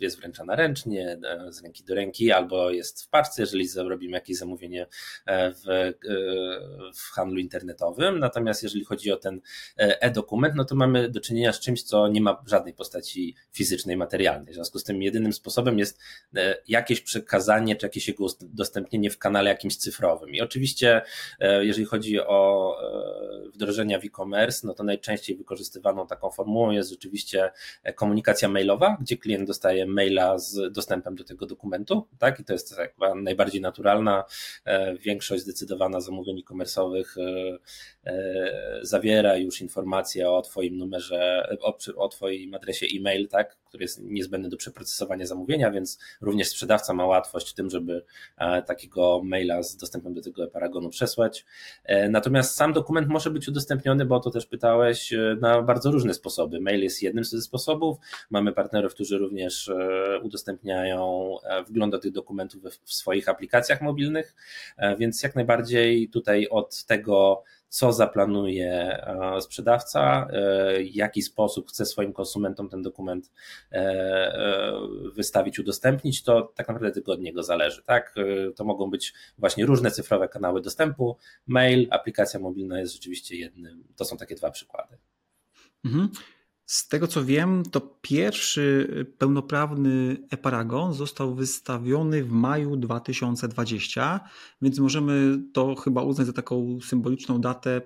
jest 0.00 0.20
wręczana 0.20 0.56
ręcznie, 0.56 1.18
e, 1.24 1.52
z 1.52 1.62
ręki 1.62 1.84
do 1.84 1.94
ręki, 1.94 2.32
albo 2.32 2.70
jest 2.70 3.02
w 3.02 3.08
parce, 3.08 3.42
jeżeli 3.42 3.68
zrobimy 3.68 4.12
jakieś 4.12 4.36
zamówienie 4.36 4.86
w, 5.26 5.92
w 6.94 7.10
handlu 7.10 7.38
internetowym. 7.38 8.18
Natomiast 8.18 8.62
jeżeli 8.62 8.84
chodzi 8.84 9.12
o 9.12 9.16
ten 9.16 9.40
e-dokument, 9.76 10.54
no 10.56 10.64
to 10.64 10.74
mamy 10.74 11.08
do 11.08 11.20
czynienia 11.20 11.52
z 11.52 11.60
czymś, 11.60 11.82
co 11.82 12.08
nie 12.08 12.20
ma 12.20 12.42
żadnej 12.46 12.74
postaci 12.74 13.34
fizycznej, 13.52 13.96
materialnej. 13.96 14.52
W 14.52 14.54
związku 14.54 14.78
z 14.78 14.84
tym 14.84 15.02
jedynym 15.02 15.32
sposobem 15.32 15.78
jest 15.78 15.98
jakieś 16.68 17.00
przekazanie, 17.00 17.76
czy 17.76 17.86
jakieś 17.86 18.08
jego 18.08 18.26
udostępnienie 18.42 19.10
w 19.10 19.18
kanale 19.18 19.50
jakimś 19.50 19.76
cyfrowym. 19.76 20.30
I 20.30 20.40
oczywiście, 20.40 21.02
jeżeli 21.60 21.84
chodzi 21.84 21.99
chodzi 22.00 22.20
o 22.20 22.76
e, 23.46 23.50
wdrożenia 23.50 24.00
w 24.00 24.04
e-commerce, 24.04 24.66
no 24.66 24.74
to 24.74 24.84
najczęściej 24.84 25.36
wykorzystywaną 25.36 26.06
taką 26.06 26.30
formułą 26.30 26.70
jest 26.70 26.90
rzeczywiście 26.90 27.50
komunikacja 27.94 28.48
mailowa, 28.48 28.96
gdzie 29.00 29.16
klient 29.16 29.46
dostaje 29.46 29.86
maila 29.86 30.38
z 30.38 30.72
dostępem 30.72 31.14
do 31.14 31.24
tego 31.24 31.46
dokumentu, 31.46 32.06
tak? 32.18 32.40
I 32.40 32.44
to 32.44 32.52
jest 32.52 32.76
chyba 32.76 33.14
najbardziej 33.14 33.60
naturalna. 33.60 34.24
E, 34.64 34.96
większość 34.96 35.42
zdecydowana 35.42 36.00
zamówień 36.00 36.38
e-commerce'owych 36.38 37.16
e, 38.04 38.80
zawiera 38.82 39.36
już 39.36 39.60
informację 39.60 40.30
o 40.30 40.42
Twoim 40.42 40.78
numerze, 40.78 41.56
o, 41.60 41.78
o 41.96 42.08
Twoim 42.08 42.54
adresie 42.54 42.86
e-mail, 42.96 43.28
tak? 43.28 43.56
Który 43.70 43.84
jest 43.84 44.02
niezbędny 44.02 44.48
do 44.48 44.56
przeprocesowania 44.56 45.26
zamówienia, 45.26 45.70
więc 45.70 45.98
również 46.20 46.48
sprzedawca 46.48 46.94
ma 46.94 47.06
łatwość 47.06 47.50
w 47.50 47.54
tym, 47.54 47.70
żeby 47.70 48.04
takiego 48.66 49.20
maila 49.24 49.62
z 49.62 49.76
dostępem 49.76 50.14
do 50.14 50.22
tego 50.22 50.48
paragonu 50.48 50.88
przesłać. 50.88 51.44
E, 51.84 52.08
natomiast 52.08 52.54
sam 52.54 52.72
dokument 52.72 53.08
może 53.08 53.30
być 53.30 53.48
udostępniony, 53.48 54.04
bo 54.04 54.16
o 54.16 54.20
to 54.20 54.30
też 54.30 54.46
pytałeś, 54.46 55.12
e, 55.12 55.36
na 55.40 55.62
bardzo 55.62 55.90
różne 55.90 56.14
sposoby. 56.14 56.60
Mail 56.60 56.82
jest 56.82 57.02
jednym 57.02 57.24
ze 57.24 57.42
sposobów. 57.42 57.98
Mamy 58.30 58.52
partnerów, 58.52 58.94
którzy 58.94 59.18
również 59.18 59.68
e, 59.68 60.20
udostępniają 60.22 61.36
wgląd 61.68 61.92
do 61.92 61.98
tych 61.98 62.12
dokumentów 62.12 62.62
w 62.84 62.92
swoich 62.92 63.28
aplikacjach 63.28 63.82
mobilnych, 63.82 64.34
więc 64.98 65.22
jak 65.22 65.34
najbardziej 65.34 66.08
tutaj 66.08 66.48
od 66.48 66.84
tego, 66.84 67.42
co 67.70 67.92
zaplanuje 67.92 68.72
e, 68.72 69.40
sprzedawca, 69.40 70.28
e, 70.30 70.84
w 70.84 70.94
jaki 70.94 71.22
sposób 71.22 71.68
chce 71.68 71.86
swoim 71.86 72.12
konsumentom 72.12 72.68
ten 72.68 72.82
dokument 72.82 73.32
e, 73.72 74.72
wystawić, 75.14 75.58
udostępnić, 75.58 76.22
to 76.22 76.52
tak 76.54 76.68
naprawdę 76.68 76.90
tylko 76.90 77.12
od 77.12 77.20
niego 77.20 77.42
zależy. 77.42 77.82
Tak? 77.82 78.14
To 78.56 78.64
mogą 78.64 78.90
być 78.90 79.14
właśnie 79.38 79.66
różne 79.66 79.90
cyfrowe 79.90 80.28
kanały 80.28 80.62
dostępu, 80.62 81.16
mail, 81.46 81.88
aplikacja 81.90 82.40
mobilna 82.40 82.80
jest 82.80 82.92
rzeczywiście 82.92 83.36
jednym. 83.36 83.84
To 83.96 84.04
są 84.04 84.16
takie 84.16 84.34
dwa 84.34 84.50
przykłady. 84.50 84.96
Mhm. 85.84 86.08
Z 86.70 86.88
tego 86.88 87.06
co 87.06 87.24
wiem, 87.24 87.62
to 87.70 87.80
pierwszy 88.00 88.88
pełnoprawny 89.18 90.16
e-paragon 90.30 90.94
został 90.94 91.34
wystawiony 91.34 92.24
w 92.24 92.30
maju 92.30 92.76
2020, 92.76 94.20
więc 94.62 94.78
możemy 94.78 95.42
to 95.52 95.74
chyba 95.74 96.02
uznać 96.02 96.26
za 96.26 96.32
taką 96.32 96.78
symboliczną 96.80 97.40
datę 97.40 97.80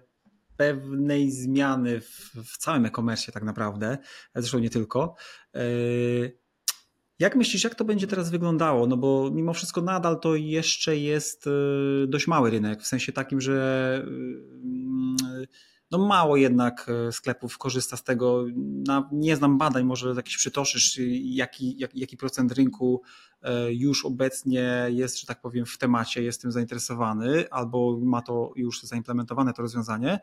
pewnej 0.56 1.30
zmiany 1.30 2.00
w, 2.00 2.30
w 2.44 2.58
całym 2.58 2.86
e-commerce 2.86 3.32
tak 3.32 3.42
naprawdę, 3.42 3.98
zresztą 4.34 4.58
nie 4.58 4.70
tylko. 4.70 5.14
E, 5.54 5.60
jak 7.18 7.36
myślisz, 7.36 7.64
jak 7.64 7.74
to 7.74 7.84
będzie 7.84 8.06
teraz 8.06 8.30
wyglądało? 8.30 8.86
No 8.86 8.96
bo 8.96 9.30
mimo 9.34 9.54
wszystko 9.54 9.82
nadal 9.82 10.20
to 10.20 10.36
jeszcze 10.36 10.96
jest 10.96 11.46
e, 11.46 11.50
dość 12.06 12.26
mały 12.26 12.50
rynek, 12.50 12.82
w 12.82 12.86
sensie 12.86 13.12
takim, 13.12 13.40
że 13.40 14.06
no 15.98 16.06
mało 16.06 16.36
jednak 16.36 16.90
e, 17.08 17.12
sklepów 17.12 17.58
korzysta 17.58 17.96
z 17.96 18.04
tego. 18.04 18.44
Nie 19.12 19.36
znam 19.36 19.58
badań, 19.58 19.84
może 19.84 20.14
jakiś 20.16 20.36
przytoszysz, 20.36 21.00
jaki, 21.22 21.78
jak, 21.78 21.94
jaki 21.94 22.16
procent 22.16 22.52
rynku 22.52 23.02
e, 23.42 23.72
już 23.72 24.04
obecnie 24.04 24.86
jest, 24.88 25.20
że 25.20 25.26
tak 25.26 25.40
powiem, 25.40 25.66
w 25.66 25.78
temacie, 25.78 26.22
jest 26.22 26.42
tym 26.42 26.52
zainteresowany, 26.52 27.50
albo 27.50 27.98
ma 28.02 28.22
to 28.22 28.52
już 28.56 28.82
zaimplementowane 28.82 29.52
to 29.52 29.62
rozwiązanie. 29.62 30.20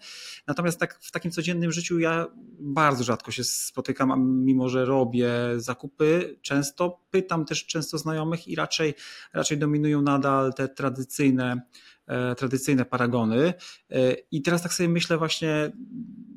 Natomiast 0.48 0.80
tak 0.80 1.00
w 1.02 1.12
takim 1.12 1.32
codziennym 1.32 1.72
życiu 1.72 2.00
ja 2.00 2.28
bardzo 2.60 3.04
rzadko 3.04 3.32
się 3.32 3.44
spotykam, 3.44 4.44
mimo 4.44 4.70
że 4.70 4.86
robię 4.86 5.32
zakupy, 5.58 6.38
często 6.42 7.00
pytam 7.12 7.46
też 7.46 7.66
często 7.66 7.98
znajomych 7.98 8.48
i 8.48 8.56
raczej, 8.56 8.94
raczej 9.34 9.58
dominują 9.58 10.02
nadal 10.02 10.54
te 10.54 10.70
tradycyjne 10.70 11.62
E, 12.01 12.01
tradycyjne 12.36 12.86
paragony. 12.86 13.54
E, 13.90 14.14
I 14.32 14.42
teraz 14.42 14.64
tak 14.64 14.74
sobie 14.74 14.90
myślę 14.90 15.18
właśnie, 15.18 15.72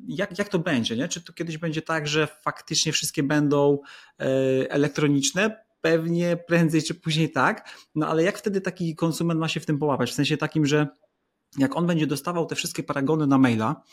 jak, 0.07 0.39
jak 0.39 0.49
to 0.49 0.59
będzie, 0.59 0.95
nie? 0.97 1.07
Czy 1.07 1.21
to 1.21 1.33
kiedyś 1.33 1.57
będzie 1.57 1.81
tak, 1.81 2.07
że 2.07 2.27
faktycznie 2.27 2.91
wszystkie 2.91 3.23
będą 3.23 3.79
e, 4.19 4.25
elektroniczne? 4.71 5.65
Pewnie 5.81 6.37
prędzej 6.47 6.83
czy 6.83 6.95
później 6.95 7.31
tak, 7.31 7.69
no 7.95 8.07
ale 8.07 8.23
jak 8.23 8.37
wtedy 8.37 8.61
taki 8.61 8.95
konsument 8.95 9.39
ma 9.39 9.47
się 9.47 9.59
w 9.59 9.65
tym 9.65 9.79
połapać? 9.79 10.11
W 10.11 10.13
sensie 10.13 10.37
takim, 10.37 10.65
że 10.65 10.87
jak 11.57 11.75
on 11.75 11.87
będzie 11.87 12.07
dostawał 12.07 12.45
te 12.45 12.55
wszystkie 12.55 12.83
paragony 12.83 13.27
na 13.27 13.37
maila, 13.37 13.83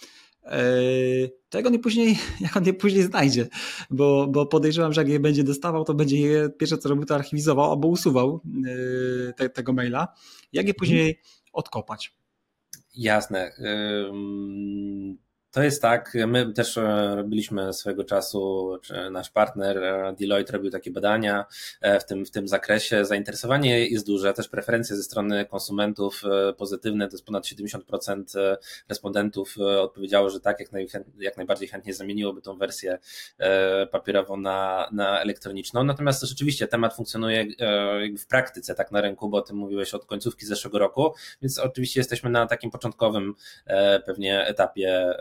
to 1.48 1.58
jak 1.58 1.66
on 1.66 1.72
je 1.72 1.78
później, 1.78 2.18
jak 2.40 2.56
on 2.56 2.64
je 2.64 2.74
później 2.74 3.02
znajdzie, 3.02 3.48
bo, 3.90 4.26
bo 4.26 4.46
podejrzewam, 4.46 4.92
że 4.92 5.00
jak 5.00 5.10
je 5.10 5.20
będzie 5.20 5.44
dostawał, 5.44 5.84
to 5.84 5.94
będzie 5.94 6.20
je 6.20 6.50
pierwsze 6.58 6.78
co 6.78 6.88
robił, 6.88 7.04
to 7.04 7.14
archiwizował 7.14 7.70
albo 7.70 7.88
usuwał 7.88 8.40
te, 9.36 9.48
tego 9.48 9.72
maila. 9.72 10.08
Jak 10.52 10.66
je 10.66 10.74
później 10.74 11.20
odkopać. 11.52 12.14
Jasne. 12.94 13.52
To 15.52 15.62
jest 15.62 15.82
tak, 15.82 16.12
my 16.26 16.52
też 16.52 16.78
e, 16.78 17.14
robiliśmy 17.16 17.72
swego 17.72 18.04
czasu, 18.04 18.72
czy 18.82 19.10
nasz 19.10 19.30
partner 19.30 19.78
e, 19.78 20.14
Deloitte 20.20 20.52
robił 20.52 20.70
takie 20.70 20.90
badania 20.90 21.44
e, 21.80 22.00
w 22.00 22.04
tym, 22.04 22.26
w 22.26 22.30
tym 22.30 22.48
zakresie. 22.48 23.04
Zainteresowanie 23.04 23.86
jest 23.86 24.06
duże, 24.06 24.32
też 24.32 24.48
preferencje 24.48 24.96
ze 24.96 25.02
strony 25.02 25.44
konsumentów 25.44 26.22
pozytywne, 26.56 27.08
to 27.08 27.14
jest 27.14 27.26
ponad 27.26 27.44
70% 27.44 28.56
respondentów 28.88 29.56
odpowiedziało, 29.58 30.30
że 30.30 30.40
tak, 30.40 30.60
jak, 30.60 30.72
naj, 30.72 30.88
jak 31.18 31.36
najbardziej 31.36 31.68
chętnie 31.68 31.94
zamieniłoby 31.94 32.42
tą 32.42 32.58
wersję 32.58 32.98
papierową 33.90 34.36
na, 34.36 34.88
na 34.92 35.20
elektroniczną. 35.20 35.84
Natomiast 35.84 36.22
rzeczywiście 36.22 36.68
temat 36.68 36.96
funkcjonuje 36.96 37.46
w 38.18 38.26
praktyce, 38.26 38.74
tak 38.74 38.92
na 38.92 39.00
rynku, 39.00 39.28
bo 39.28 39.36
o 39.36 39.42
tym 39.42 39.56
mówiłeś 39.56 39.94
od 39.94 40.06
końcówki 40.06 40.46
zeszłego 40.46 40.78
roku, 40.78 41.14
więc 41.42 41.58
oczywiście 41.58 42.00
jesteśmy 42.00 42.30
na 42.30 42.46
takim 42.46 42.70
początkowym 42.70 43.34
pewnie 44.06 44.46
etapie 44.46 45.14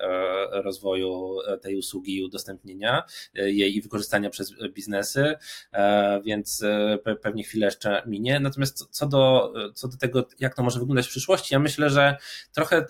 rozwoju 0.51 1.37
tej 1.61 1.77
usługi 1.77 2.17
i 2.17 2.23
udostępnienia 2.23 3.03
e, 3.35 3.51
jej 3.51 3.75
i 3.75 3.81
wykorzystania 3.81 4.29
przez 4.29 4.53
biznesy, 4.73 5.35
e, 5.73 6.21
więc 6.25 6.63
e, 6.63 6.97
pewnie 7.21 7.43
chwilę 7.43 7.65
jeszcze 7.65 8.03
minie. 8.05 8.39
Natomiast 8.39 8.87
co 8.89 9.07
do, 9.07 9.53
co 9.73 9.87
do 9.87 9.97
tego, 9.97 10.27
jak 10.39 10.55
to 10.55 10.63
może 10.63 10.79
wyglądać 10.79 11.07
w 11.07 11.09
przyszłości, 11.09 11.53
ja 11.53 11.59
myślę, 11.59 11.89
że 11.89 12.17
trochę 12.53 12.85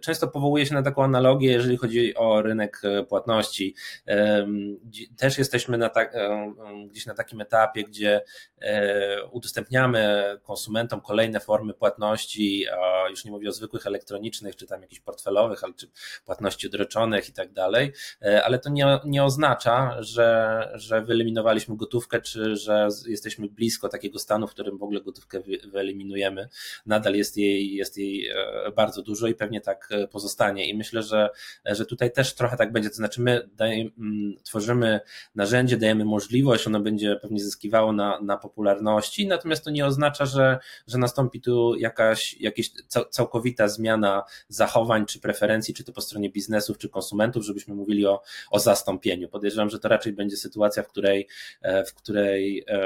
często 0.00 0.28
powołuje 0.28 0.66
się 0.66 0.74
na 0.74 0.82
taką 0.82 1.04
analogię, 1.04 1.52
jeżeli 1.52 1.76
chodzi 1.76 2.14
o 2.14 2.42
rynek 2.42 2.82
płatności. 3.08 3.74
Też 5.16 5.38
jesteśmy 5.38 5.78
na 5.78 5.90
gdzieś 6.90 7.06
na 7.06 7.14
takim 7.14 7.40
etapie, 7.40 7.84
gdzie 7.84 8.20
udostępniamy 9.32 10.24
konsumentom 10.42 11.00
kolejne 11.00 11.40
formy 11.40 11.74
płatności, 11.74 12.66
już 13.10 13.24
nie 13.24 13.30
mówię 13.30 13.48
o 13.48 13.52
zwykłych 13.52 13.86
elektronicznych, 13.86 14.56
czy 14.56 14.66
tam 14.66 14.82
jakichś 14.82 15.00
portfelowych, 15.00 15.64
ale 15.64 15.74
czy 15.74 15.90
płatności 16.24 16.45
odroczonych 16.66 17.28
i 17.28 17.32
tak 17.32 17.52
dalej, 17.52 17.92
e, 18.22 18.44
ale 18.44 18.58
to 18.58 18.70
nie, 18.70 18.98
nie 19.04 19.24
oznacza, 19.24 19.96
że, 20.02 20.70
że 20.74 21.02
wyeliminowaliśmy 21.02 21.76
gotówkę, 21.76 22.20
czy 22.20 22.56
że 22.56 22.88
jesteśmy 23.06 23.48
blisko 23.48 23.88
takiego 23.88 24.18
stanu, 24.18 24.46
w 24.46 24.50
którym 24.50 24.78
w 24.78 24.82
ogóle 24.82 25.00
gotówkę 25.00 25.40
wyeliminujemy. 25.64 26.48
Nadal 26.86 27.14
jest 27.14 27.36
jej, 27.36 27.74
jest 27.74 27.98
jej 27.98 28.28
e, 28.28 28.72
bardzo 28.76 29.02
dużo 29.02 29.26
i 29.26 29.34
pewnie 29.34 29.60
tak 29.60 29.88
e, 29.90 30.08
pozostanie. 30.08 30.68
I 30.68 30.76
myślę, 30.76 31.02
że, 31.02 31.30
że 31.64 31.86
tutaj 31.86 32.12
też 32.12 32.34
trochę 32.34 32.56
tak 32.56 32.72
będzie. 32.72 32.90
To 32.90 32.96
znaczy, 32.96 33.20
my 33.20 33.48
dajemy, 33.52 33.90
tworzymy 34.42 35.00
narzędzie, 35.34 35.76
dajemy 35.76 36.04
możliwość, 36.04 36.66
ono 36.66 36.80
będzie 36.80 37.16
pewnie 37.22 37.40
zyskiwało 37.40 37.92
na, 37.92 38.20
na 38.20 38.36
popularności, 38.36 39.26
natomiast 39.26 39.64
to 39.64 39.70
nie 39.70 39.86
oznacza, 39.86 40.26
że, 40.26 40.58
że 40.86 40.98
nastąpi 40.98 41.40
tu 41.40 41.74
jakaś, 41.74 42.40
jakaś 42.40 42.70
całkowita 43.10 43.68
zmiana 43.68 44.24
zachowań 44.48 45.06
czy 45.06 45.20
preferencji, 45.20 45.74
czy 45.74 45.84
to 45.84 45.92
po 45.92 46.00
stronie 46.00 46.30
biznesów 46.36 46.78
czy 46.78 46.88
konsumentów, 46.88 47.44
żebyśmy 47.44 47.74
mówili 47.74 48.06
o, 48.06 48.22
o 48.50 48.58
zastąpieniu. 48.58 49.28
Podejrzewam, 49.28 49.70
że 49.70 49.78
to 49.78 49.88
raczej 49.88 50.12
będzie 50.12 50.36
sytuacja, 50.36 50.82
w 50.82 50.88
której, 50.88 51.28
e, 51.62 51.84
w 51.84 51.94
której 51.94 52.64
e, 52.68 52.74
e, 52.74 52.80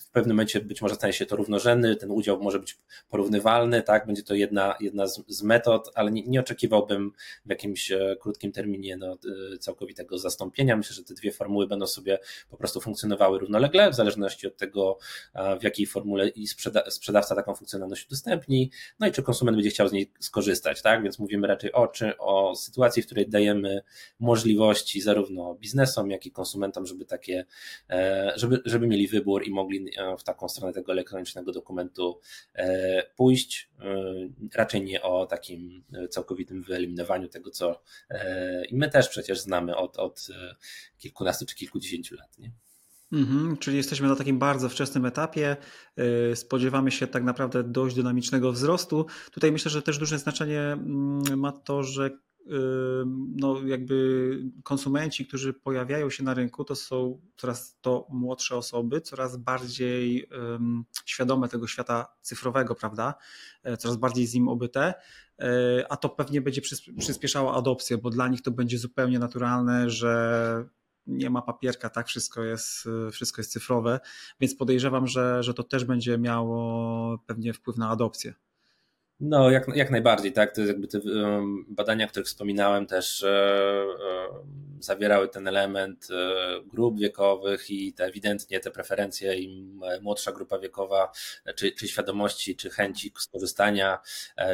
w 0.00 0.10
pewnym 0.12 0.36
momencie 0.36 0.60
być 0.60 0.82
może 0.82 0.94
stanie 0.94 1.12
się 1.12 1.26
to 1.26 1.36
równorzędny, 1.36 1.96
ten 1.96 2.10
udział 2.10 2.42
może 2.42 2.58
być 2.58 2.78
porównywalny, 3.08 3.82
tak, 3.82 4.06
będzie 4.06 4.22
to 4.22 4.34
jedna, 4.34 4.74
jedna 4.80 5.06
z, 5.06 5.42
metod, 5.42 5.90
ale 5.94 6.10
nie, 6.10 6.22
nie, 6.22 6.40
oczekiwałbym 6.40 7.12
w 7.46 7.50
jakimś 7.50 7.92
krótkim 8.20 8.52
terminie 8.52 8.96
no, 8.96 9.18
całkowitego 9.60 10.18
zastąpienia. 10.18 10.76
Myślę, 10.76 10.94
że 10.94 11.04
te 11.04 11.14
dwie 11.14 11.32
formuły 11.32 11.66
będą 11.66 11.86
sobie 11.86 12.18
po 12.50 12.56
prostu 12.56 12.80
funkcjonowały 12.80 13.38
równolegle, 13.38 13.90
w 13.90 13.94
zależności 13.94 14.46
od 14.46 14.56
tego, 14.56 14.98
w 15.60 15.62
jakiej 15.62 15.86
formule 15.86 16.28
i 16.28 16.46
sprzeda 16.46 16.90
sprzedawca 16.90 17.34
taką 17.34 17.54
funkcjonalność 17.54 18.06
udostępni, 18.06 18.70
no 19.00 19.06
i 19.06 19.12
czy 19.12 19.22
konsument 19.22 19.56
będzie 19.56 19.70
chciał 19.70 19.88
z 19.88 19.92
niej 19.92 20.12
skorzystać, 20.20 20.82
tak, 20.82 21.02
więc 21.02 21.18
mówimy 21.18 21.39
raczej 21.46 21.72
o, 21.72 21.88
czy, 21.88 22.18
o 22.18 22.56
sytuacji, 22.56 23.02
w 23.02 23.06
której 23.06 23.28
dajemy 23.28 23.82
możliwości 24.20 25.00
zarówno 25.00 25.54
biznesom, 25.54 26.10
jak 26.10 26.26
i 26.26 26.32
konsumentom, 26.32 26.86
żeby 26.86 27.04
takie, 27.04 27.44
e, 27.90 28.32
żeby, 28.36 28.62
żeby 28.64 28.86
mieli 28.86 29.08
wybór 29.08 29.46
i 29.46 29.50
mogli 29.50 29.90
e, 29.96 30.16
w 30.16 30.24
taką 30.24 30.48
stronę 30.48 30.72
tego 30.72 30.92
elektronicznego 30.92 31.52
dokumentu 31.52 32.20
e, 32.54 33.02
pójść. 33.16 33.70
Raczej 34.54 34.82
nie 34.82 35.02
o 35.02 35.26
takim 35.26 35.84
całkowitym 36.10 36.62
wyeliminowaniu 36.62 37.28
tego, 37.28 37.50
co 37.50 37.82
i 38.68 38.76
my 38.76 38.90
też 38.90 39.08
przecież 39.08 39.40
znamy 39.40 39.76
od, 39.76 39.96
od 39.96 40.26
kilkunastu 40.98 41.46
czy 41.46 41.54
kilkudziesięciu 41.54 42.16
lat. 42.16 42.38
Nie? 42.38 42.50
Mhm, 43.12 43.56
czyli 43.56 43.76
jesteśmy 43.76 44.08
na 44.08 44.16
takim 44.16 44.38
bardzo 44.38 44.68
wczesnym 44.68 45.06
etapie. 45.06 45.56
Y, 46.32 46.36
spodziewamy 46.36 46.90
się 46.90 47.06
tak 47.06 47.24
naprawdę 47.24 47.64
dość 47.64 47.96
dynamicznego 47.96 48.52
wzrostu. 48.52 49.06
Tutaj 49.30 49.52
myślę, 49.52 49.70
że 49.70 49.82
też 49.82 49.98
duże 49.98 50.18
znaczenie 50.18 50.60
mm, 50.60 51.38
ma 51.38 51.52
to, 51.52 51.82
że 51.82 52.06
y, 52.06 52.10
no 53.36 53.62
jakby 53.66 54.38
konsumenci, 54.62 55.26
którzy 55.26 55.52
pojawiają 55.52 56.10
się 56.10 56.24
na 56.24 56.34
rynku, 56.34 56.64
to 56.64 56.74
są 56.74 57.20
coraz 57.36 57.78
to 57.80 58.06
młodsze 58.10 58.56
osoby, 58.56 59.00
coraz 59.00 59.36
bardziej 59.36 60.28
świadome 61.04 61.48
tego 61.48 61.66
świata 61.66 62.06
cyfrowego, 62.20 62.74
prawda? 62.74 63.14
E, 63.62 63.76
coraz 63.76 63.96
bardziej 63.96 64.26
z 64.26 64.34
nim 64.34 64.48
obyte, 64.48 64.94
a 65.88 65.96
to 65.96 66.08
pewnie 66.08 66.40
będzie 66.40 66.60
przyspieszało 66.98 67.54
adopcję, 67.56 67.98
bo 67.98 68.10
dla 68.10 68.28
nich 68.28 68.42
to 68.42 68.50
będzie 68.50 68.78
zupełnie 68.78 69.18
naturalne, 69.18 69.90
że 69.90 70.64
nie 71.06 71.30
ma 71.30 71.42
papierka, 71.42 71.90
tak, 71.90 72.06
wszystko 72.06 72.44
jest, 72.44 72.88
wszystko 73.12 73.40
jest 73.40 73.52
cyfrowe, 73.52 74.00
więc 74.40 74.54
podejrzewam, 74.54 75.06
że, 75.06 75.42
że 75.42 75.54
to 75.54 75.62
też 75.62 75.84
będzie 75.84 76.18
miało 76.18 77.18
pewnie 77.26 77.52
wpływ 77.52 77.76
na 77.76 77.90
adopcję. 77.90 78.34
No, 79.20 79.50
jak, 79.50 79.76
jak 79.76 79.90
najbardziej, 79.90 80.32
tak. 80.32 80.54
To 80.54 80.60
jakby 80.60 80.88
te 80.88 81.00
badania, 81.68 82.06
o 82.06 82.08
których 82.08 82.26
wspominałem, 82.26 82.86
też 82.86 83.22
e, 83.22 83.28
e, 83.28 84.28
zawierały 84.80 85.28
ten 85.28 85.48
element 85.48 86.08
e, 86.10 86.60
grup 86.64 86.98
wiekowych 86.98 87.70
i 87.70 87.92
te 87.92 88.04
ewidentnie 88.04 88.60
te 88.60 88.70
preferencje, 88.70 89.34
im 89.34 89.80
młodsza 90.00 90.32
grupa 90.32 90.58
wiekowa, 90.58 91.12
czy, 91.56 91.72
czy 91.72 91.88
świadomości, 91.88 92.56
czy 92.56 92.70
chęci 92.70 93.12
skorzystania, 93.18 93.98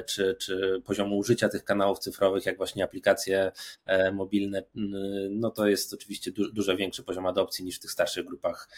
czy, 0.07 0.37
czy 0.41 0.83
poziomu 0.85 1.19
użycia 1.19 1.49
tych 1.49 1.65
kanałów 1.65 1.99
cyfrowych, 1.99 2.47
jak 2.47 2.57
właśnie 2.57 2.85
aplikacje 2.85 3.53
mobilne, 4.13 4.63
no 5.31 5.51
to 5.51 5.69
jest 5.69 5.95
oczywiście 5.95 6.33
du, 6.33 6.53
dużo 6.53 6.77
większy 6.77 7.03
poziom 7.03 7.27
adopcji 7.27 7.65
niż 7.65 7.77
w 7.77 7.81
tych 7.81 7.91
starszych 7.91 8.25
grupach 8.25 8.69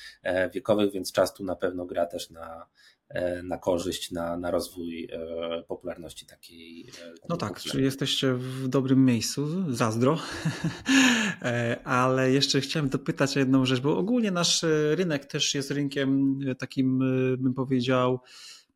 wiekowych, 0.54 0.92
więc 0.92 1.12
czas 1.12 1.34
tu 1.34 1.44
na 1.44 1.56
pewno 1.56 1.84
gra 1.84 2.06
też 2.06 2.30
na, 2.30 2.66
E, 2.97 2.97
na 3.44 3.58
korzyść, 3.58 4.10
na, 4.10 4.36
na 4.36 4.50
rozwój 4.50 5.08
e, 5.12 5.62
popularności 5.62 6.26
takiej. 6.26 6.80
E, 7.02 7.14
no 7.28 7.36
tak, 7.36 7.60
czyli 7.60 7.84
jesteście 7.84 8.34
w 8.34 8.68
dobrym 8.68 9.04
miejscu, 9.04 9.74
zazdro. 9.74 10.18
Ale 11.84 12.32
jeszcze 12.32 12.60
chciałem 12.60 12.88
dopytać 12.88 13.36
o 13.36 13.40
jedną 13.40 13.64
rzecz, 13.64 13.80
bo 13.80 13.98
ogólnie 13.98 14.30
nasz 14.30 14.64
rynek 14.94 15.24
też 15.24 15.54
jest 15.54 15.70
rynkiem 15.70 16.40
takim, 16.58 16.98
bym 17.38 17.54
powiedział, 17.54 18.20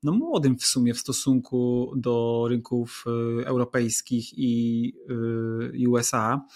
no 0.02 0.12
młodym 0.12 0.58
w 0.58 0.64
sumie 0.64 0.94
w 0.94 0.98
stosunku 0.98 1.92
do 1.96 2.46
rynków 2.48 3.04
europejskich 3.44 4.38
i 4.38 4.92
USA. 5.88 6.46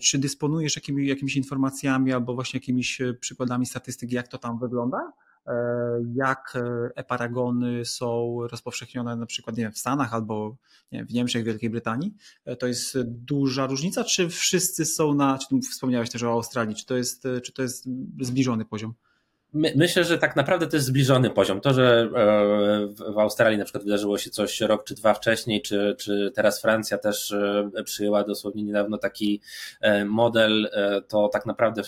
Czy 0.00 0.18
dysponujesz 0.18 0.76
jakimi, 0.76 1.08
jakimiś 1.08 1.36
informacjami 1.36 2.12
albo 2.12 2.34
właśnie 2.34 2.58
jakimiś 2.58 2.98
przykładami 3.20 3.66
statystyk, 3.66 4.12
jak 4.12 4.28
to 4.28 4.38
tam 4.38 4.58
wygląda? 4.58 5.12
E, 5.46 5.52
jak 6.14 6.52
e, 6.56 6.90
e-paragony 6.96 7.84
są 7.84 8.38
rozpowszechnione 8.50 9.16
na 9.16 9.26
przykład 9.26 9.56
nie 9.56 9.62
wiem, 9.62 9.72
w 9.72 9.78
Stanach 9.78 10.14
albo 10.14 10.56
nie 10.92 10.98
wiem, 10.98 11.08
w 11.08 11.12
Niemczech, 11.12 11.44
Wielkiej 11.44 11.70
Brytanii. 11.70 12.14
E, 12.44 12.56
to 12.56 12.66
jest 12.66 12.98
duża 13.02 13.66
różnica, 13.66 14.04
czy 14.04 14.28
wszyscy 14.28 14.84
są 14.84 15.14
na, 15.14 15.38
czy 15.38 15.46
wspomniałeś 15.70 16.10
też 16.10 16.22
o 16.22 16.30
Australii, 16.30 16.74
czy 16.74 16.86
to 16.86 16.96
jest, 16.96 17.24
czy 17.42 17.52
to 17.52 17.62
jest 17.62 17.88
zbliżony 18.20 18.64
poziom? 18.64 18.94
My, 19.52 19.72
myślę, 19.76 20.04
że 20.04 20.18
tak 20.18 20.36
naprawdę 20.36 20.66
to 20.66 20.76
jest 20.76 20.86
zbliżony 20.86 21.30
poziom. 21.30 21.60
To, 21.60 21.74
że 21.74 22.10
e, 22.14 23.12
w 23.12 23.18
Australii 23.18 23.58
na 23.58 23.64
przykład 23.64 23.84
wydarzyło 23.84 24.18
się 24.18 24.30
coś 24.30 24.60
rok 24.60 24.84
czy 24.84 24.94
dwa 24.94 25.14
wcześniej, 25.14 25.62
czy, 25.62 25.96
czy 25.98 26.32
teraz 26.34 26.60
Francja 26.60 26.98
też 26.98 27.32
e, 27.32 27.70
przyjęła 27.84 28.24
dosłownie 28.24 28.62
niedawno 28.62 28.98
taki 28.98 29.40
e, 29.80 30.04
model, 30.04 30.70
to 31.08 31.28
tak 31.28 31.46
naprawdę 31.46 31.82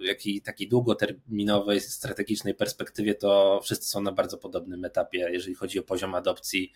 w 0.00 0.04
jakiej 0.04 0.42
takiej 0.42 0.68
długoterminowej, 0.68 1.80
strategicznej 1.80 2.54
perspektywie 2.54 3.14
to 3.14 3.60
wszyscy 3.62 3.88
są 3.88 4.02
na 4.02 4.12
bardzo 4.12 4.38
podobnym 4.38 4.84
etapie, 4.84 5.28
jeżeli 5.32 5.54
chodzi 5.54 5.78
o 5.78 5.82
poziom 5.82 6.14
adopcji. 6.14 6.72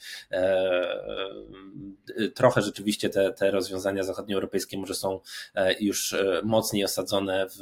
Trochę 2.35 2.63
rzeczywiście 2.63 3.11
te, 3.11 3.33
te 3.33 3.51
rozwiązania 3.51 4.03
zachodnioeuropejskie 4.03 4.79
może 4.79 4.95
są 4.95 5.21
już 5.81 6.17
mocniej 6.43 6.85
osadzone 6.85 7.47
w 7.49 7.61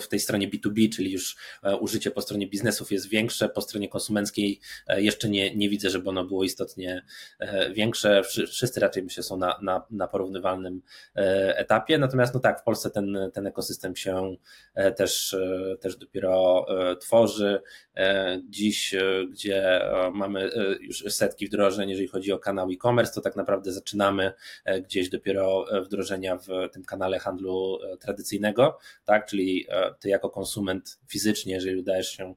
w 0.00 0.08
tej 0.08 0.20
stronie 0.20 0.48
B2B, 0.48 0.94
czyli 0.94 1.12
już 1.12 1.36
użycie 1.80 2.10
po 2.10 2.22
stronie 2.22 2.46
biznesów 2.46 2.92
jest 2.92 3.08
większe, 3.08 3.48
po 3.48 3.60
stronie 3.60 3.88
konsumenckiej 3.88 4.60
jeszcze 4.96 5.28
nie, 5.28 5.56
nie 5.56 5.68
widzę, 5.68 5.90
żeby 5.90 6.08
ono 6.08 6.24
było 6.24 6.44
istotnie 6.44 7.02
większe. 7.72 8.22
Wszyscy 8.48 8.80
raczej 8.80 9.02
myślę 9.02 9.22
są 9.22 9.36
na, 9.36 9.58
na, 9.62 9.86
na 9.90 10.08
porównywalnym 10.08 10.82
etapie, 11.54 11.98
natomiast 11.98 12.34
no 12.34 12.40
tak, 12.40 12.60
w 12.60 12.64
Polsce 12.64 12.90
ten, 12.90 13.18
ten 13.34 13.46
ekosystem 13.46 13.96
się 13.96 14.36
też, 14.96 15.36
też 15.80 15.96
dopiero 15.96 16.66
tworzy. 17.00 17.60
Dziś, 18.44 18.94
gdzie 19.30 19.80
mamy 20.12 20.50
już 20.80 21.04
setki 21.08 21.46
wdrożeń, 21.46 21.90
jeżeli 21.90 22.08
chodzi 22.08 22.32
o 22.32 22.38
kanał 22.38 22.70
e-commerce, 22.70 23.14
to 23.14 23.20
tak 23.20 23.36
naprawdę 23.36 23.72
zaczynamy 23.72 24.32
gdzieś 24.82 25.08
dopiero 25.08 25.66
wdrożenia 25.84 26.36
w 26.36 26.48
tym 26.72 26.84
kanale 26.84 27.18
handlu 27.18 27.78
tradycyjnego, 28.00 28.78
tak, 29.04 29.26
czyli 29.26 29.66
ty 30.00 30.08
jako 30.08 30.30
konsument 30.30 30.98
fizycznie, 31.08 31.54
jeżeli 31.54 31.76
udajesz 31.76 32.08
się 32.08 32.34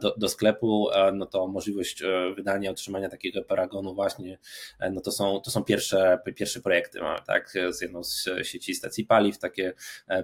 do, 0.00 0.14
do 0.16 0.28
sklepu, 0.28 0.88
no 1.12 1.26
to 1.26 1.46
możliwość 1.46 2.02
wydania, 2.36 2.70
otrzymania 2.70 3.08
takiego 3.08 3.42
paragonu 3.42 3.94
właśnie, 3.94 4.38
no 4.92 5.00
to 5.00 5.12
są, 5.12 5.40
to 5.40 5.50
są 5.50 5.64
pierwsze, 5.64 6.18
pierwsze 6.36 6.60
projekty, 6.60 7.00
mamy, 7.00 7.18
tak, 7.26 7.52
z 7.70 7.80
jedną 7.80 8.04
z 8.04 8.28
sieci 8.42 8.74
stacji 8.74 9.04
paliw, 9.04 9.38
takie 9.38 9.72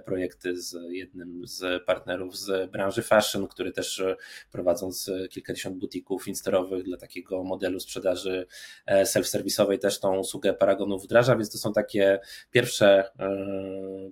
projekty 0.05 0.61
z 0.61 0.77
jednym 0.89 1.47
z 1.47 1.83
partnerów 1.83 2.37
z 2.37 2.71
branży 2.71 3.01
fashion, 3.01 3.47
który 3.47 3.71
też 3.71 4.03
prowadząc 4.51 5.11
kilkadziesiąt 5.29 5.77
butików 5.77 6.27
insterowych 6.27 6.83
dla 6.83 6.97
takiego 6.97 7.43
modelu 7.43 7.79
sprzedaży 7.79 8.47
self-serwisowej 8.87 9.79
też 9.79 9.99
tą 9.99 10.17
usługę 10.17 10.53
paragonów 10.53 11.03
wdraża, 11.03 11.35
więc 11.35 11.51
to 11.51 11.57
są 11.57 11.73
takie 11.73 12.19
pierwsze, 12.51 13.03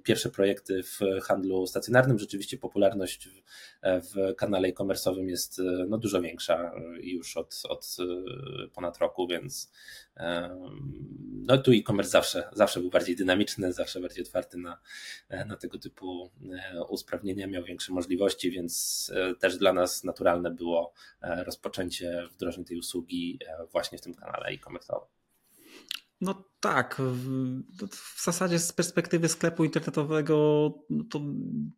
pierwsze 0.04 0.30
projekty 0.30 0.84
w 0.84 1.00
handlu 1.24 1.68
stacjonarnym. 1.68 2.18
Rzeczywiście 2.34 2.58
popularność 2.58 3.28
w, 3.28 3.41
w 3.84 4.36
kanale 4.36 4.67
e-commerce'owym 4.67 5.28
jest 5.30 5.62
no, 5.88 5.98
dużo 5.98 6.22
większa 6.22 6.72
już 7.02 7.38
od, 7.38 7.62
od 7.69 7.98
ponad 8.74 8.98
roku, 8.98 9.28
więc 9.28 9.72
no 11.32 11.58
tu 11.58 11.72
e-commerce 11.72 12.12
zawsze, 12.12 12.50
zawsze 12.54 12.80
był 12.80 12.89
bardziej 12.89 13.15
dynamiczny, 13.15 13.74
zawsze 13.74 14.00
bardziej 14.00 14.24
otwarty 14.24 14.58
na, 14.58 14.80
na 15.30 15.58
tego 15.58 15.80
typu 15.80 16.32
usprawnienia, 16.89 17.48
miał 17.48 17.63
większe 17.63 17.93
możliwości, 17.93 18.52
więc 18.52 19.12
też 19.39 19.58
dla 19.58 19.74
nas 19.74 20.04
naturalne 20.04 20.52
było 20.52 20.93
rozpoczęcie 21.22 22.28
wdrożeń 22.32 22.65
tej 22.65 22.78
usługi 22.78 23.39
właśnie 23.72 23.98
w 23.98 24.02
tym 24.02 24.13
kanale 24.13 24.46
e-commerce'owym. 24.46 25.08
No 26.22 26.53
tak. 26.63 27.02
W 27.91 28.23
zasadzie 28.23 28.60
z 28.60 28.73
perspektywy 28.73 29.30
sklepu 29.30 29.63
internetowego 29.63 30.34
no 30.89 31.04
to 31.10 31.21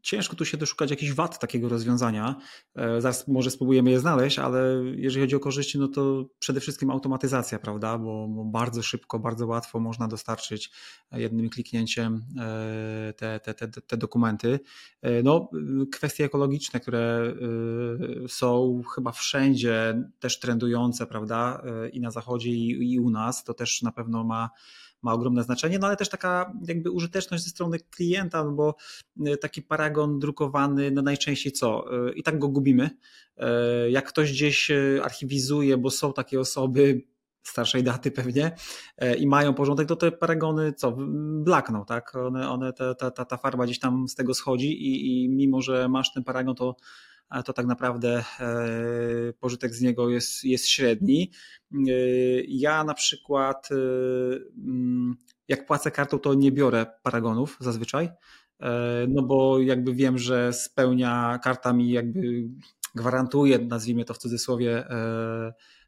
ciężko 0.01 0.35
tu 0.35 0.45
się 0.45 0.57
doszukać 0.57 0.89
jakichś 0.89 1.11
wad 1.11 1.39
takiego 1.39 1.69
rozwiązania. 1.69 2.35
E, 2.75 3.01
zaraz 3.01 3.27
może 3.27 3.51
spróbujemy 3.51 3.91
je 3.91 3.99
znaleźć, 3.99 4.39
ale 4.39 4.83
jeżeli 4.95 5.21
chodzi 5.21 5.35
o 5.35 5.39
korzyści, 5.39 5.79
no 5.79 5.87
to 5.87 6.25
przede 6.39 6.59
wszystkim 6.59 6.91
automatyzacja, 6.91 7.59
prawda? 7.59 7.97
Bo 7.97 8.27
bardzo 8.45 8.83
szybko, 8.83 9.19
bardzo 9.19 9.47
łatwo 9.47 9.79
można 9.79 10.07
dostarczyć 10.07 10.71
jednym 11.11 11.49
kliknięciem 11.49 12.25
e, 12.39 13.13
te, 13.17 13.39
te, 13.39 13.53
te, 13.53 13.67
te 13.67 13.97
dokumenty. 13.97 14.59
E, 15.01 15.23
no, 15.23 15.49
kwestie 15.91 16.25
ekologiczne, 16.25 16.79
które 16.79 17.33
są 18.27 18.81
chyba 18.95 19.11
wszędzie 19.11 20.03
też 20.19 20.39
trendujące, 20.39 21.07
prawda? 21.07 21.63
I 21.93 22.01
na 22.01 22.11
zachodzie, 22.11 22.49
i, 22.49 22.93
i 22.93 22.99
u 22.99 23.09
nas, 23.09 23.43
to 23.43 23.53
też 23.53 23.81
na 23.81 23.91
pewno 23.91 24.23
ma 24.23 24.49
ma 25.01 25.13
ogromne 25.13 25.43
znaczenie, 25.43 25.79
no 25.79 25.87
ale 25.87 25.95
też 25.95 26.09
taka 26.09 26.53
jakby 26.67 26.91
użyteczność 26.91 27.43
ze 27.43 27.49
strony 27.49 27.79
klienta, 27.79 28.43
no 28.43 28.51
bo 28.51 28.75
e, 29.25 29.37
taki 29.37 29.61
paragon 29.61 30.19
drukowany, 30.19 30.91
no 30.91 31.01
najczęściej 31.01 31.51
co? 31.51 31.85
E, 32.07 32.13
I 32.13 32.23
tak 32.23 32.39
go 32.39 32.47
gubimy. 32.47 32.89
E, 33.37 33.89
jak 33.89 34.07
ktoś 34.07 34.31
gdzieś 34.31 34.71
archiwizuje, 35.03 35.77
bo 35.77 35.89
są 35.89 36.13
takie 36.13 36.39
osoby, 36.39 37.01
starszej 37.43 37.83
daty 37.83 38.11
pewnie 38.11 38.55
i 39.17 39.27
mają 39.27 39.53
porządek, 39.53 39.87
to 39.87 39.95
te 39.95 40.11
paragony 40.11 40.73
co, 40.73 40.95
blakną, 41.43 41.85
tak? 41.85 42.15
One, 42.15 42.49
one 42.49 42.73
ta, 42.73 42.95
ta, 42.95 43.11
ta 43.11 43.37
farba 43.37 43.65
gdzieś 43.65 43.79
tam 43.79 44.07
z 44.07 44.15
tego 44.15 44.33
schodzi 44.33 44.71
i, 44.71 45.23
i 45.23 45.29
mimo, 45.29 45.61
że 45.61 45.89
masz 45.89 46.13
ten 46.13 46.23
paragon, 46.23 46.55
to 46.55 46.75
to 47.45 47.53
tak 47.53 47.65
naprawdę 47.65 48.23
e, 48.39 49.33
pożytek 49.39 49.75
z 49.75 49.81
niego 49.81 50.09
jest, 50.09 50.43
jest 50.43 50.67
średni. 50.67 51.31
E, 51.73 51.77
ja 52.47 52.83
na 52.83 52.93
przykład, 52.93 53.69
e, 53.71 53.75
mm, 54.67 55.15
jak 55.47 55.65
płacę 55.65 55.91
kartą, 55.91 56.19
to 56.19 56.33
nie 56.33 56.51
biorę 56.51 56.85
paragonów 57.03 57.57
zazwyczaj, 57.59 58.09
no 59.07 59.21
bo 59.21 59.59
jakby 59.59 59.93
wiem, 59.93 60.17
że 60.17 60.53
spełnia 60.53 61.39
karta 61.43 61.73
mi 61.73 61.91
jakby 61.91 62.49
gwarantuje, 62.95 63.59
nazwijmy 63.59 64.05
to 64.05 64.13
w 64.13 64.17
cudzysłowie, 64.17 64.87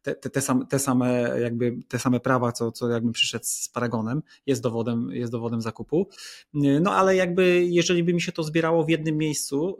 te, 0.02 0.16
te, 0.16 0.30
te, 0.30 0.42
same, 0.42 0.66
te, 0.66 0.80
same, 0.80 1.40
jakby, 1.42 1.78
te 1.88 2.00
same 2.00 2.20
prawa, 2.20 2.52
co, 2.52 2.72
co 2.72 2.90
jakbym 2.90 3.12
przyszedł 3.12 3.46
z 3.46 3.70
paragonem, 3.70 4.22
jest 4.46 4.62
dowodem, 4.62 5.12
jest 5.12 5.32
dowodem 5.32 5.62
zakupu. 5.62 6.08
No 6.54 6.96
ale 6.96 7.16
jakby, 7.16 7.66
jeżeli 7.70 8.04
by 8.04 8.14
mi 8.14 8.22
się 8.22 8.32
to 8.32 8.44
zbierało 8.44 8.84
w 8.84 8.90
jednym 8.90 9.18
miejscu, 9.18 9.78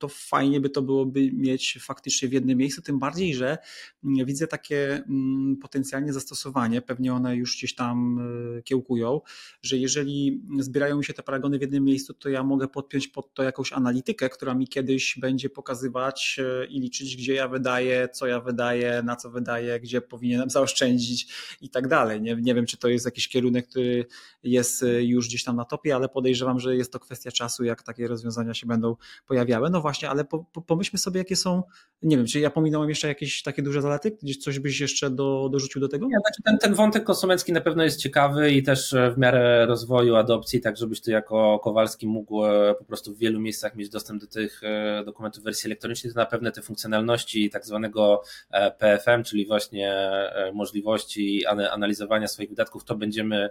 to 0.00 0.08
fajnie 0.08 0.60
by 0.60 0.70
to 0.70 0.82
byłoby 0.82 1.32
mieć 1.32 1.78
faktycznie 1.80 2.28
w 2.28 2.32
jednym 2.32 2.58
miejscu, 2.58 2.82
tym 2.82 2.98
bardziej, 2.98 3.34
że 3.34 3.58
mm, 4.04 4.26
widzę 4.26 4.46
takie 4.46 4.94
mm, 4.94 5.56
potencjalnie 5.56 6.12
zastosowanie, 6.12 6.82
pewnie 6.82 7.12
one 7.12 7.36
już 7.36 7.56
gdzieś 7.56 7.74
tam 7.74 8.18
e, 8.58 8.62
kiełkują, 8.62 9.20
że 9.62 9.76
jeżeli 9.76 10.42
zbierają 10.58 10.98
mi 10.98 11.04
się 11.04 11.14
te 11.14 11.22
paragony 11.22 11.58
w 11.58 11.60
jednym 11.60 11.84
miejscu, 11.84 12.14
to 12.14 12.28
ja 12.28 12.42
mogę 12.42 12.68
podpiąć 12.68 13.08
pod 13.08 13.34
to 13.34 13.42
jakąś 13.42 13.72
analitykę, 13.72 14.28
która 14.28 14.54
mi 14.54 14.68
kiedyś 14.68 15.18
będzie 15.20 15.50
pokazywać 15.50 16.40
e, 16.62 16.66
i 16.66 16.80
liczyć, 16.80 17.16
gdzie 17.16 17.34
ja 17.34 17.48
wydaję, 17.48 18.08
co 18.12 18.26
ja 18.26 18.40
wydaję, 18.40 19.02
na 19.04 19.16
co 19.16 19.30
wydaję, 19.30 19.39
gdzie 19.82 20.00
powinienem 20.00 20.50
zaoszczędzić 20.50 21.26
i 21.60 21.70
tak 21.70 21.88
dalej. 21.88 22.22
Nie, 22.22 22.36
nie 22.36 22.54
wiem, 22.54 22.66
czy 22.66 22.76
to 22.76 22.88
jest 22.88 23.04
jakiś 23.04 23.28
kierunek, 23.28 23.68
który 23.68 24.06
jest 24.42 24.82
e, 24.82 25.04
już 25.04 25.28
gdzieś 25.28 25.44
tam 25.44 25.56
na 25.56 25.64
topie, 25.64 25.94
ale 25.94 26.08
podejrzewam, 26.08 26.60
że 26.60 26.76
jest 26.76 26.92
to 26.92 27.00
kwestia 27.00 27.30
czasu, 27.30 27.64
jak 27.64 27.82
takie 27.82 28.08
rozwiązania 28.08 28.54
się 28.54 28.66
będą 28.66 28.96
pojawiały. 29.26 29.70
No 29.70 29.80
właśnie, 29.80 30.10
ale 30.10 30.24
po, 30.24 30.44
po, 30.52 30.62
pomyślmy 30.62 30.98
sobie, 30.98 31.18
jakie 31.18 31.36
są, 31.36 31.62
nie 32.02 32.16
wiem, 32.16 32.26
czy 32.26 32.40
ja 32.40 32.50
pominąłem 32.50 32.88
jeszcze 32.88 33.08
jakieś 33.08 33.42
takie 33.42 33.62
duże 33.62 33.82
zalety? 33.82 34.16
Gdzieś 34.22 34.38
coś 34.38 34.58
byś 34.58 34.80
jeszcze 34.80 35.10
do, 35.10 35.48
dorzucił 35.52 35.80
do 35.80 35.88
tego? 35.88 36.06
Nie, 36.06 36.16
znaczy 36.20 36.42
ten, 36.44 36.58
ten 36.58 36.74
wątek 36.74 37.04
konsumencki 37.04 37.52
na 37.52 37.60
pewno 37.60 37.84
jest 37.84 38.00
ciekawy 38.00 38.52
i 38.52 38.62
też 38.62 38.94
w 39.14 39.18
miarę 39.18 39.66
rozwoju 39.66 40.16
adopcji, 40.16 40.60
tak 40.60 40.76
żebyś 40.76 41.00
ty 41.00 41.10
jako 41.10 41.58
Kowalski 41.58 42.06
mógł 42.06 42.44
e, 42.44 42.74
po 42.74 42.84
prostu 42.84 43.14
w 43.14 43.18
wielu 43.18 43.40
miejscach 43.40 43.76
mieć 43.76 43.88
dostęp 43.88 44.20
do 44.20 44.26
tych 44.26 44.60
e, 44.64 45.04
dokumentów 45.04 45.42
w 45.42 45.44
wersji 45.44 45.66
elektronicznej, 45.66 46.12
to 46.12 46.18
na 46.18 46.26
pewno 46.26 46.50
te 46.50 46.62
funkcjonalności 46.62 47.50
tak 47.50 47.66
zwanego 47.66 48.22
e, 48.50 48.70
PFM, 48.70 49.24
czyli 49.30 49.46
właśnie 49.46 50.10
możliwości 50.52 51.46
analizowania 51.46 52.28
swoich 52.28 52.48
wydatków, 52.48 52.84
to 52.84 52.94
będziemy 52.94 53.50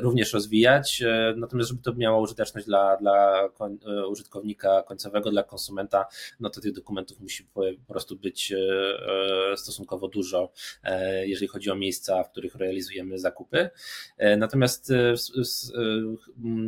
również 0.00 0.32
rozwijać, 0.32 1.02
natomiast 1.36 1.68
żeby 1.68 1.82
to 1.82 1.94
miało 1.94 2.20
użyteczność 2.20 2.66
dla, 2.66 2.96
dla 2.96 3.48
użytkownika 4.08 4.82
końcowego, 4.82 5.30
dla 5.30 5.42
konsumenta, 5.42 6.06
no 6.40 6.50
to 6.50 6.60
tych 6.60 6.72
dokumentów 6.72 7.20
musi 7.20 7.44
po 7.44 7.62
prostu 7.86 8.16
być 8.16 8.52
e, 8.52 8.56
e, 9.52 9.56
stosunkowo 9.56 10.08
dużo, 10.08 10.52
e, 10.82 11.28
jeżeli 11.28 11.48
chodzi 11.48 11.70
o 11.70 11.74
miejsca, 11.74 12.24
w 12.24 12.30
których 12.30 12.54
realizujemy 12.54 13.18
zakupy. 13.18 13.70
Natomiast 14.36 14.92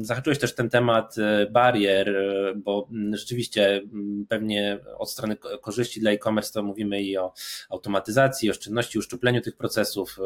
zahaczyłeś 0.01 0.39
też 0.39 0.55
ten 0.55 0.71
temat 0.71 1.17
barier, 1.51 2.15
bo 2.57 2.89
rzeczywiście 3.13 3.83
pewnie 4.29 4.79
od 4.99 5.11
strony 5.11 5.37
korzyści 5.37 6.01
dla 6.01 6.11
e-commerce 6.11 6.53
to 6.53 6.63
mówimy 6.63 7.03
i 7.03 7.17
o 7.17 7.33
automatyzacji, 7.71 8.40
oszczędności, 8.49 8.99
uszczupleniu 8.99 9.41
tych 9.41 9.57
procesów, 9.57 10.19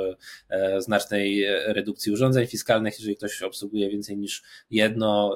znacznej 0.78 1.44
redukcji 1.66 2.12
urządzeń 2.12 2.46
fiskalnych, 2.46 2.98
jeżeli 2.98 3.16
ktoś 3.16 3.42
obsługuje 3.42 3.90
więcej 3.90 4.16
niż 4.16 4.42
jedno, 4.70 5.34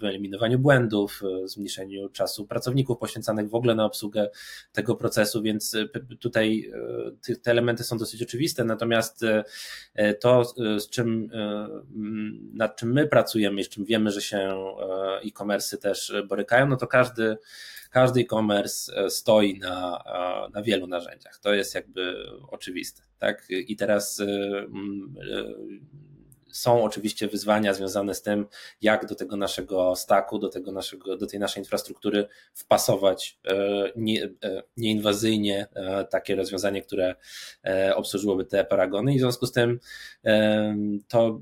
wyeliminowaniu 0.00 0.58
błędów, 0.58 1.22
zmniejszeniu 1.44 2.08
czasu 2.08 2.46
pracowników 2.46 2.98
poświęcanych 2.98 3.50
w 3.50 3.54
ogóle 3.54 3.74
na 3.74 3.84
obsługę 3.84 4.30
tego 4.72 4.96
procesu, 4.96 5.42
więc 5.42 5.74
e, 5.74 5.86
tutaj 6.20 6.70
e, 7.28 7.36
te 7.36 7.50
elementy 7.50 7.84
są 7.84 7.98
dosyć 7.98 8.22
oczywiste, 8.22 8.64
natomiast 8.64 9.24
e, 9.94 10.14
to, 10.14 10.44
z 10.78 10.90
czym, 10.90 11.30
nad 12.54 12.76
czym 12.76 12.92
my 12.92 13.06
pracujemy, 13.06 13.64
z 13.64 13.68
czym 13.68 13.84
wiemy, 13.84 14.10
że 14.10 14.22
się 14.22 14.64
e-commerce 15.26 15.78
też 15.78 16.12
borykają, 16.28 16.66
no 16.68 16.76
to 16.76 16.86
każdy 16.86 17.36
każdy 17.90 18.20
e-commerce 18.20 19.10
stoi 19.10 19.58
na, 19.58 20.04
na 20.54 20.62
wielu 20.62 20.86
narzędziach. 20.86 21.38
To 21.38 21.54
jest 21.54 21.74
jakby 21.74 22.26
oczywiste. 22.48 23.02
Tak? 23.18 23.46
I 23.50 23.76
teraz 23.76 24.22
są 26.52 26.84
oczywiście 26.84 27.28
wyzwania 27.28 27.74
związane 27.74 28.14
z 28.14 28.22
tym, 28.22 28.46
jak 28.80 29.06
do 29.06 29.14
tego 29.14 29.36
naszego 29.36 29.96
staku, 29.96 30.38
do, 30.38 30.48
tego 30.48 30.72
naszego, 30.72 31.16
do 31.16 31.26
tej 31.26 31.40
naszej 31.40 31.60
infrastruktury 31.60 32.26
wpasować 32.54 33.38
nie, 33.96 34.28
nieinwazyjnie 34.76 35.66
takie 36.10 36.36
rozwiązanie, 36.36 36.82
które 36.82 37.14
obsłużyłoby 37.94 38.44
te 38.44 38.64
paragony. 38.64 39.14
I 39.14 39.16
w 39.16 39.20
związku 39.20 39.46
z 39.46 39.52
tym 39.52 39.80
to 41.08 41.40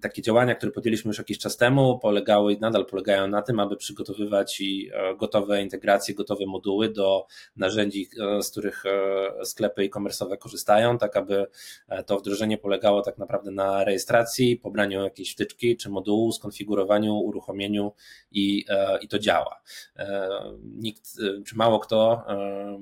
takie 0.00 0.22
działania, 0.22 0.54
które 0.54 0.72
podjęliśmy 0.72 1.08
już 1.08 1.18
jakiś 1.18 1.38
czas 1.38 1.56
temu, 1.56 1.98
polegały 1.98 2.52
i 2.52 2.60
nadal 2.60 2.86
polegają 2.86 3.28
na 3.28 3.42
tym, 3.42 3.60
aby 3.60 3.76
przygotowywać 3.76 4.62
gotowe 5.18 5.62
integracje, 5.62 6.14
gotowe 6.14 6.46
moduły 6.46 6.88
do 6.88 7.26
narzędzi, 7.56 8.08
z 8.42 8.50
których 8.50 8.82
sklepy 9.44 9.82
e-commerce'owe 9.82 10.38
korzystają, 10.38 10.98
tak 10.98 11.16
aby 11.16 11.46
to 12.06 12.18
wdrożenie 12.18 12.58
polegało 12.58 13.02
tak 13.02 13.18
naprawdę 13.18 13.50
na 13.50 13.84
rejestracji, 14.02 14.56
pobraniu 14.56 15.04
jakiejś 15.04 15.32
wtyczki 15.32 15.76
czy 15.76 15.90
modułu, 15.90 16.32
skonfigurowaniu, 16.32 17.14
uruchomieniu 17.14 17.92
i, 18.30 18.64
e, 18.68 18.98
i 19.02 19.08
to 19.08 19.18
działa. 19.18 19.60
E, 19.96 20.28
nikt, 20.64 21.10
czy 21.46 21.56
mało 21.56 21.80
kto 21.80 22.22
E, 22.28 22.78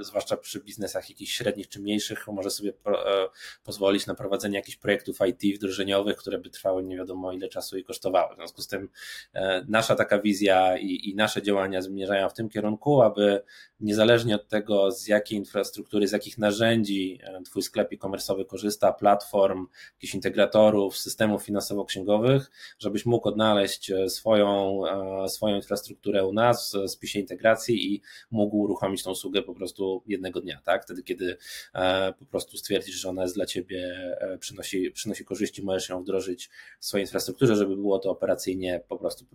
zwłaszcza 0.00 0.36
przy 0.36 0.60
biznesach 0.60 1.10
jakichś 1.10 1.32
średnich 1.32 1.68
czy 1.68 1.80
mniejszych, 1.80 2.28
może 2.28 2.50
sobie 2.50 2.72
e, 2.86 3.28
pozwolić 3.64 4.06
na 4.06 4.14
prowadzenie 4.14 4.56
jakichś 4.56 4.76
projektów 4.76 5.18
IT 5.28 5.56
wdrożeniowych, 5.56 6.16
które 6.16 6.38
by 6.38 6.50
trwały 6.50 6.82
nie 6.82 6.96
wiadomo 6.96 7.32
ile 7.32 7.48
czasu 7.48 7.78
i 7.78 7.84
kosztowały. 7.84 8.34
W 8.34 8.36
związku 8.36 8.62
z 8.62 8.66
tym 8.66 8.88
e, 9.32 9.64
nasza 9.68 9.94
taka 9.94 10.18
wizja 10.18 10.78
i, 10.78 11.10
i 11.10 11.14
nasze 11.14 11.42
działania 11.42 11.82
zmierzają 11.82 12.28
w 12.28 12.34
tym 12.34 12.48
kierunku, 12.48 13.02
aby 13.02 13.42
niezależnie 13.80 14.34
od 14.34 14.48
tego, 14.48 14.90
z 14.90 15.06
jakiej 15.06 15.38
infrastruktury, 15.38 16.08
z 16.08 16.12
jakich 16.12 16.38
narzędzi 16.38 17.20
Twój 17.44 17.62
sklep 17.62 17.92
e-commerce'owy 17.92 18.46
korzysta, 18.46 18.92
platform, 18.92 19.66
jakichś 19.92 20.14
integratorów, 20.14 20.98
systemów 20.98 21.42
finansowo-księgowych, 21.42 22.50
żebyś 22.78 23.06
mógł 23.06 23.28
odnaleźć 23.28 23.92
swoją, 24.08 24.82
swoją 25.28 25.56
infrastrukturę 25.56 26.26
u 26.26 26.32
nas 26.32 26.76
w 26.86 26.90
spisie 26.90 27.18
integracji 27.20 27.94
i 27.94 28.02
mógł 28.30 28.56
uruchomić 28.56 29.02
tą 29.02 29.10
usługę 29.10 29.42
po 29.50 29.56
prostu 29.58 30.02
jednego 30.06 30.40
dnia, 30.40 30.60
tak? 30.64 30.84
Wtedy, 30.84 31.02
kiedy 31.02 31.36
e, 31.74 32.12
po 32.18 32.24
prostu 32.24 32.56
stwierdzisz, 32.56 32.94
że 32.94 33.08
ona 33.08 33.22
jest 33.22 33.34
dla 33.34 33.46
ciebie, 33.46 33.94
e, 34.20 34.38
przynosi, 34.38 34.90
przynosi 34.90 35.24
korzyści, 35.24 35.62
możesz 35.62 35.88
ją 35.88 36.02
wdrożyć 36.02 36.50
w 36.80 36.86
swojej 36.86 37.04
infrastrukturze, 37.04 37.56
żeby 37.56 37.76
było 37.76 37.98
to 37.98 38.10
operacyjnie 38.10 38.80
po 38.88 38.98
prostu 38.98 39.26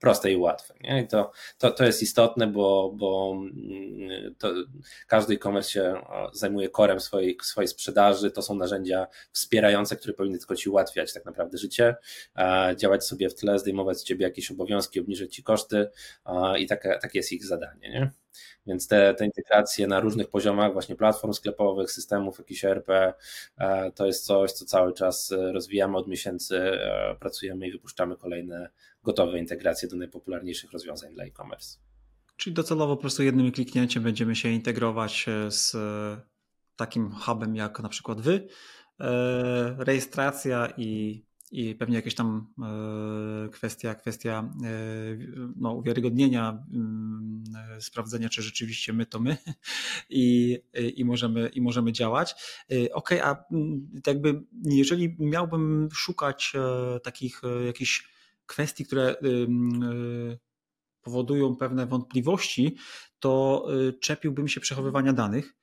proste 0.00 0.32
i 0.32 0.36
łatwe. 0.36 0.74
Nie? 0.80 1.02
I 1.02 1.08
to, 1.08 1.32
to, 1.58 1.70
to 1.70 1.84
jest 1.84 2.02
istotne, 2.02 2.46
bo, 2.46 2.92
bo 2.96 3.36
mm, 3.36 4.34
to 4.38 4.52
każdy 5.06 5.34
e-commerce 5.34 5.70
się 5.70 5.94
zajmuje 6.32 6.68
korem 6.68 7.00
swojej, 7.00 7.38
swojej 7.42 7.68
sprzedaży. 7.68 8.30
To 8.30 8.42
są 8.42 8.54
narzędzia 8.54 9.06
wspierające, 9.32 9.96
które 9.96 10.14
powinny 10.14 10.38
tylko 10.38 10.56
ci 10.56 10.70
ułatwiać 10.70 11.12
tak 11.12 11.24
naprawdę 11.24 11.58
życie, 11.58 11.96
działać 12.76 13.06
sobie 13.06 13.28
w 13.28 13.34
tle, 13.34 13.58
zdejmować 13.58 13.98
z 13.98 14.04
ciebie 14.04 14.24
jakieś 14.24 14.50
obowiązki, 14.50 15.00
obniżyć 15.00 15.34
ci 15.34 15.42
koszty 15.42 15.90
i 16.58 16.66
takie, 16.66 16.98
takie 17.02 17.18
jest 17.18 17.32
ich 17.32 17.44
zadanie. 17.44 17.90
Nie? 17.90 18.10
Więc 18.66 18.88
te, 18.88 19.14
te 19.14 19.24
integracje 19.24 19.86
na 19.86 20.00
różnych 20.00 20.28
poziomach, 20.28 20.72
właśnie 20.72 20.96
platform 20.96 21.32
sklepowych, 21.32 21.92
systemów, 21.92 22.38
jakiś 22.38 22.64
ERP, 22.64 22.88
e, 22.90 23.92
to 23.92 24.06
jest 24.06 24.24
coś, 24.24 24.52
co 24.52 24.64
cały 24.64 24.92
czas 24.92 25.32
e, 25.32 25.52
rozwijamy 25.52 25.96
od 25.96 26.08
miesięcy, 26.08 26.58
e, 26.58 27.16
pracujemy 27.20 27.68
i 27.68 27.72
wypuszczamy 27.72 28.16
kolejne 28.16 28.70
gotowe 29.02 29.38
integracje 29.38 29.88
do 29.88 29.96
najpopularniejszych 29.96 30.72
rozwiązań 30.72 31.14
dla 31.14 31.24
e-commerce. 31.24 31.78
Czyli 32.36 32.54
docelowo 32.54 32.96
po 32.96 33.00
prostu 33.00 33.22
jednym 33.22 33.52
kliknięciem 33.52 34.02
będziemy 34.02 34.36
się 34.36 34.48
integrować 34.48 35.26
z 35.48 35.76
takim 36.76 37.12
hubem 37.12 37.56
jak 37.56 37.80
na 37.80 37.88
przykład 37.88 38.20
wy. 38.20 38.48
Rejestracja 39.78 40.72
i 40.76 41.22
i 41.52 41.74
pewnie 41.74 41.96
jakieś 41.96 42.14
tam 42.14 42.46
e, 42.62 43.48
kwestia, 43.48 43.94
kwestia 43.94 44.50
e, 44.64 44.68
no, 45.56 45.72
uwiarygodnienia, 45.72 46.64
mm, 46.72 47.44
e, 47.76 47.80
sprawdzenia, 47.80 48.28
czy 48.28 48.42
rzeczywiście 48.42 48.92
my 48.92 49.06
to 49.06 49.20
my 49.20 49.36
i, 50.10 50.58
i, 50.96 51.04
możemy, 51.04 51.48
i 51.48 51.60
możemy 51.60 51.92
działać. 51.92 52.34
Ok, 52.92 53.10
a 53.22 53.44
mm, 53.52 53.90
jakby 54.06 54.42
jeżeli 54.64 55.16
miałbym 55.18 55.88
szukać 55.92 56.52
takich 57.02 57.42
jakichś 57.66 58.08
kwestii, 58.46 58.84
które 58.84 59.16
powodują 61.02 61.56
pewne 61.56 61.86
wątpliwości, 61.86 62.76
to 63.18 63.66
czepiłbym 64.00 64.48
się 64.48 64.60
przechowywania 64.60 65.12
danych. 65.12 65.54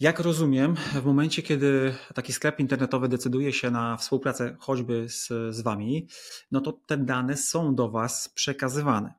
Jak 0.00 0.20
rozumiem, 0.20 0.76
w 0.76 1.04
momencie, 1.04 1.42
kiedy 1.42 1.94
taki 2.14 2.32
sklep 2.32 2.60
internetowy 2.60 3.08
decyduje 3.08 3.52
się 3.52 3.70
na 3.70 3.96
współpracę 3.96 4.56
choćby 4.58 5.08
z, 5.08 5.28
z 5.54 5.60
Wami, 5.60 6.08
no 6.50 6.60
to 6.60 6.72
te 6.72 6.96
dane 6.96 7.36
są 7.36 7.74
do 7.74 7.90
Was 7.90 8.28
przekazywane. 8.34 9.14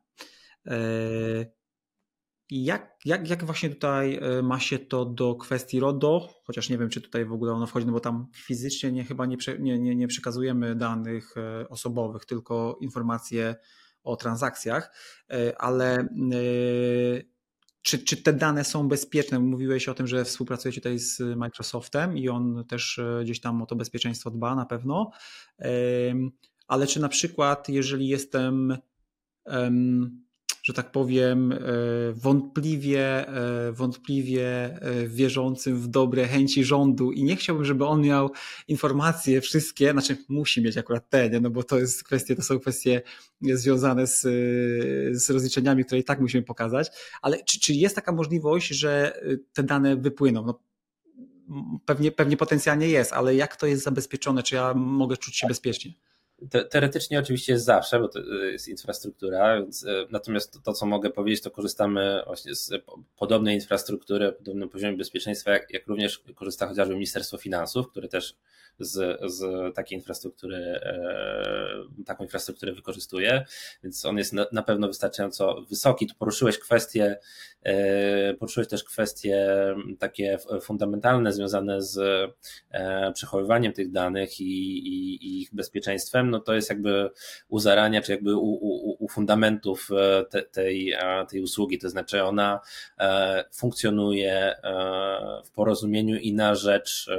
E, 0.67 0.80
jak, 2.50 3.00
jak, 3.06 3.30
jak 3.30 3.44
właśnie 3.44 3.70
tutaj 3.70 4.20
e, 4.22 4.41
ma 4.41 4.60
się 4.60 4.80
to 4.80 5.06
do 5.06 5.36
kwestii 5.36 5.80
RODO? 5.80 6.30
Chociaż 6.44 6.70
nie 6.70 6.78
wiem, 6.78 6.89
czy 6.89 7.02
tutaj 7.02 7.26
w 7.26 7.34
ogóle 7.34 7.54
ono 7.54 7.67
wchodzi, 7.67 7.86
no 7.86 7.94
bo 7.94 8.00
tam 8.00 8.28
fizycznie 8.36 8.91
nie, 8.91 9.04
chyba 9.04 9.26
nie, 9.26 9.38
nie, 9.60 9.80
nie, 9.80 9.96
nie 9.96 10.08
przekazujemy 10.08 10.76
danych 10.76 11.38
e, 11.38 11.70
osobowych, 11.70 12.26
tylko 12.26 12.78
informacje 12.82 13.56
o 14.04 14.15
transakcjach, 14.15 14.96
ale 15.58 16.08
czy, 17.82 18.00
czy 18.00 18.17
te 18.17 18.34
dane 18.34 18.63
są 18.63 18.88
bezpieczne? 18.88 19.39
Mówiłeś 19.39 19.89
o 19.89 19.94
tym, 19.94 20.08
że 20.08 20.26
współpracujecie 20.26 20.82
tutaj 20.82 21.00
z 21.00 21.20
Microsoftem 21.38 22.17
i 22.17 22.30
on 22.30 22.65
też 22.67 23.00
e, 23.00 23.22
gdzieś 23.24 23.41
tam 23.41 23.62
o 23.62 23.65
to 23.65 23.76
bezpieczeństwo 23.76 24.32
dba 24.32 24.56
na 24.56 24.65
pewno. 24.65 25.12
Ale 26.67 26.88
czy 26.88 27.00
na 27.00 27.10
przykład, 27.10 27.70
jeżeli 27.70 28.08
jestem 28.08 28.78
że 30.63 30.74
tak 30.74 30.91
powiem, 30.91 31.52
e, 31.52 31.58
wątpliwie, 32.13 33.28
e, 33.28 33.71
wątpliwie 33.71 34.45
e, 34.82 35.08
wierzącym 35.08 35.78
w 35.78 35.88
dobre 35.88 36.28
chęci 36.28 36.63
rządu 36.63 37.12
i 37.12 37.24
nie 37.24 37.36
chciałbym, 37.36 37.65
żeby 37.65 37.86
on 37.86 38.02
miał 38.02 38.32
informacje 38.67 39.41
wszystkie, 39.41 39.91
znaczy 39.91 40.17
musi 40.30 40.62
mieć 40.62 40.78
akurat 40.78 41.10
te, 41.10 41.30
nie? 41.30 41.39
no 41.39 41.50
bo 41.50 41.63
to 41.63 41.80
jest 41.80 42.04
kwestie, 42.04 42.36
to 42.36 42.41
są 42.41 42.60
kwestie 42.60 43.02
związane 43.41 44.08
z, 44.08 44.21
z 45.21 45.30
rozliczeniami, 45.30 45.86
które 45.86 46.02
i 46.02 46.04
tak 46.04 46.19
musimy 46.19 46.43
pokazać, 46.43 46.91
ale 47.21 47.43
czy, 47.43 47.60
czy 47.60 47.74
jest 47.74 47.95
taka 47.95 48.12
możliwość, 48.12 48.67
że 48.67 49.21
te 49.54 49.63
dane 49.63 49.95
wypłyną? 49.95 50.45
No, 50.45 50.60
pewnie, 51.86 52.12
pewnie 52.12 52.38
potencjalnie 52.38 52.88
jest, 52.88 53.13
ale 53.13 53.36
jak 53.36 53.56
to 53.56 53.67
jest 53.67 53.84
zabezpieczone? 53.84 54.43
Czy 54.43 54.56
ja 54.56 54.74
mogę 54.74 55.17
czuć 55.17 55.38
się 55.38 55.47
bezpiecznie? 55.47 55.93
Teoretycznie 56.69 57.19
oczywiście 57.19 57.54
jest 57.54 57.65
zawsze, 57.65 57.99
bo 57.99 58.08
to 58.08 58.19
jest 58.19 58.67
infrastruktura, 58.67 59.62
więc, 59.62 59.86
e, 59.86 60.06
natomiast 60.12 60.54
to, 60.54 60.60
to, 60.60 60.73
co 60.73 60.86
mogę 60.86 61.10
powiedzieć, 61.10 61.43
to 61.43 61.51
korzystamy 61.51 62.23
właśnie 62.25 62.56
z 62.56 62.71
podobnej 63.17 63.56
infrastruktury, 63.56 64.32
podobnym 64.32 64.69
poziomie 64.69 64.97
bezpieczeństwa, 64.97 65.51
jak, 65.51 65.73
jak 65.73 65.88
również 65.88 66.23
korzysta 66.36 66.67
chociażby 66.67 66.93
Ministerstwo 66.93 67.38
Finansów, 67.38 67.91
które 67.91 68.08
też 68.08 68.36
z, 68.80 69.19
z 69.32 69.75
takiej 69.75 69.97
infrastruktury, 69.97 70.56
e, 70.56 72.04
taką 72.06 72.23
infrastrukturę 72.23 72.73
wykorzystuje, 72.73 73.45
więc 73.84 74.06
on 74.06 74.17
jest 74.17 74.34
na, 74.34 74.45
na 74.51 74.63
pewno 74.63 74.88
wystarczająco 74.88 75.62
wysoki. 75.62 76.08
Tu 76.08 76.15
poruszyłeś 76.15 76.60
kwestie, 76.60 77.19
e, 77.63 78.34
poruszyłeś 78.34 78.67
też 78.67 78.84
kwestie 78.84 79.47
takie 79.99 80.38
fundamentalne 80.62 81.34
związane 81.34 81.82
z 81.82 81.97
e, 82.71 83.12
przechowywaniem 83.12 83.73
tych 83.73 83.91
danych 83.91 84.39
i, 84.39 84.77
i, 84.88 85.25
i 85.25 85.41
ich 85.41 85.56
bezpieczeństwem, 85.56 86.31
no 86.32 86.39
to 86.39 86.54
jest 86.54 86.70
jakby 86.70 87.10
u 87.50 87.60
zarania, 87.60 88.02
czy 88.02 88.12
jakby 88.12 88.36
u, 88.36 88.50
u, 88.50 89.06
u 89.06 89.08
fundamentów 89.08 89.89
te, 90.30 90.41
tej, 90.41 90.96
tej 91.30 91.41
usługi, 91.41 91.80
to 91.80 91.89
znaczy 91.89 92.24
ona 92.24 92.60
funkcjonuje 93.54 94.56
w 95.46 95.52
porozumieniu 95.52 96.15
i 96.15 96.34
na 96.34 96.56
rzecz 96.56 97.10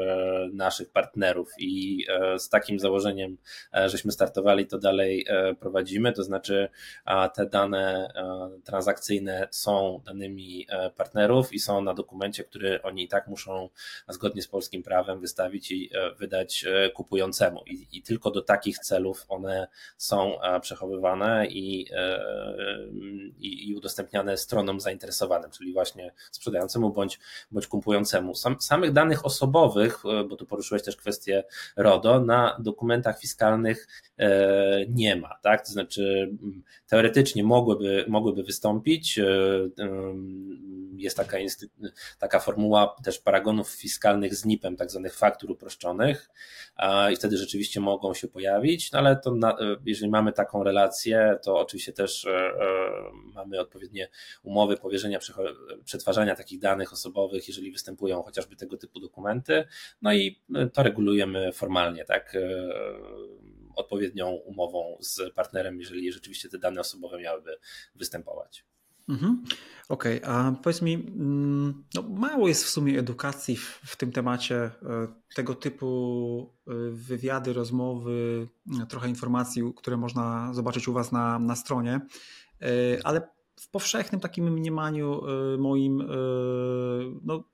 naszych 0.52 0.90
partnerów. 0.90 1.48
I 1.58 2.06
e, 2.08 2.38
z 2.38 2.48
takim 2.48 2.78
założeniem, 2.78 3.36
e, 3.74 3.88
żeśmy 3.88 4.12
startowali, 4.12 4.66
to 4.66 4.78
dalej 4.78 5.26
e, 5.28 5.54
prowadzimy, 5.54 6.12
to 6.12 6.24
znaczy 6.24 6.68
te 7.34 7.46
dane 7.46 8.12
transakcyjne 8.64 9.48
są 9.50 10.00
danymi 10.04 10.66
partnerów 10.96 11.52
i 11.52 11.58
są 11.58 11.80
na 11.80 11.94
dokumencie, 11.94 12.44
który 12.44 12.82
oni 12.82 13.04
i 13.04 13.08
tak 13.08 13.26
muszą 13.26 13.68
zgodnie 14.08 14.42
z 14.42 14.48
polskim 14.48 14.82
prawem 14.82 15.20
wystawić 15.20 15.70
i 15.70 15.90
wydać 16.18 16.64
kupującemu. 16.94 17.62
I, 17.66 17.86
i 17.92 18.02
tylko 18.02 18.30
do 18.30 18.42
takich 18.42 18.78
celów 18.78 19.01
one 19.28 19.68
są 19.96 20.32
przechowywane 20.60 21.46
i, 21.46 21.86
i, 23.38 23.68
i 23.68 23.74
udostępniane 23.74 24.36
stronom 24.36 24.80
zainteresowanym, 24.80 25.50
czyli 25.50 25.72
właśnie 25.72 26.12
sprzedającemu 26.30 26.90
bądź, 26.90 27.20
bądź 27.50 27.66
kupującemu. 27.66 28.34
Sam, 28.34 28.56
samych 28.60 28.92
danych 28.92 29.26
osobowych, 29.26 30.02
bo 30.28 30.36
tu 30.36 30.46
poruszyłeś 30.46 30.82
też 30.82 30.96
kwestię 30.96 31.44
RODO 31.76 32.20
na 32.20 32.56
dokumentach 32.58 33.20
fiskalnych 33.20 33.88
e, 34.18 34.86
nie 34.88 35.16
ma, 35.16 35.38
tak? 35.42 35.66
To 35.66 35.72
znaczy 35.72 36.30
teoretycznie 36.86 37.44
mogłyby, 37.44 38.04
mogłyby 38.08 38.42
wystąpić, 38.42 39.18
e, 39.18 39.24
jest 40.96 41.16
taka, 41.16 41.36
taka 42.18 42.40
formuła 42.40 42.96
też 43.04 43.18
paragonów 43.18 43.70
fiskalnych 43.70 44.34
z 44.34 44.44
NIP-em, 44.44 44.76
tak 44.76 44.90
zwanych 44.90 45.14
faktur 45.14 45.50
uproszczonych 45.50 46.30
i 47.12 47.16
wtedy 47.16 47.36
rzeczywiście 47.36 47.80
mogą 47.80 48.14
się 48.14 48.28
pojawić, 48.28 48.92
no 48.92 48.98
ale 48.98 49.16
to 49.16 49.34
na, 49.34 49.56
jeżeli 49.86 50.10
mamy 50.10 50.32
taką 50.32 50.64
relację, 50.64 51.38
to 51.42 51.58
oczywiście 51.58 51.92
też 51.92 52.26
mamy 53.34 53.60
odpowiednie 53.60 54.08
umowy 54.42 54.76
powierzenia 54.76 55.18
przetwarzania 55.84 56.36
takich 56.36 56.58
danych 56.58 56.92
osobowych, 56.92 57.48
jeżeli 57.48 57.72
występują 57.72 58.22
chociażby 58.22 58.56
tego 58.56 58.76
typu 58.76 59.00
dokumenty, 59.00 59.64
no 60.02 60.12
i 60.12 60.42
to 60.72 60.82
regulujemy 60.82 61.52
formalnie, 61.52 62.04
tak 62.04 62.36
odpowiednią 63.76 64.30
umową 64.30 64.96
z 65.00 65.34
partnerem, 65.34 65.80
jeżeli 65.80 66.12
rzeczywiście 66.12 66.48
te 66.48 66.58
dane 66.58 66.80
osobowe 66.80 67.18
miałyby 67.18 67.58
występować. 67.94 68.64
Mhm. 69.12 69.44
Okej, 69.88 70.22
okay. 70.22 70.34
a 70.34 70.52
powiedz 70.52 70.82
mi, 70.82 70.94
mm, 70.94 71.84
no 71.94 72.02
mało 72.02 72.48
jest 72.48 72.64
w 72.64 72.68
sumie 72.68 72.98
edukacji 72.98 73.56
w, 73.56 73.80
w, 73.84 73.96
tym 73.96 74.12
temacie, 74.12 74.56
e, 74.56 74.72
tego 75.34 75.54
typu 75.54 76.54
e, 76.68 76.72
wywiady, 76.90 77.52
rozmowy, 77.52 78.48
e, 78.82 78.86
trochę 78.86 79.08
informacji, 79.08 79.62
które 79.76 79.96
można 79.96 80.54
zobaczyć 80.54 80.88
u 80.88 80.92
Was 80.92 81.12
na, 81.12 81.38
na 81.38 81.56
stronie, 81.56 82.00
ale 83.04 83.28
w 83.62 83.68
powszechnym 83.68 84.20
takim 84.20 84.52
mniemaniu 84.52 85.20
y, 85.54 85.58
moim 85.58 86.00
y, 86.00 86.04
no, 87.22 87.44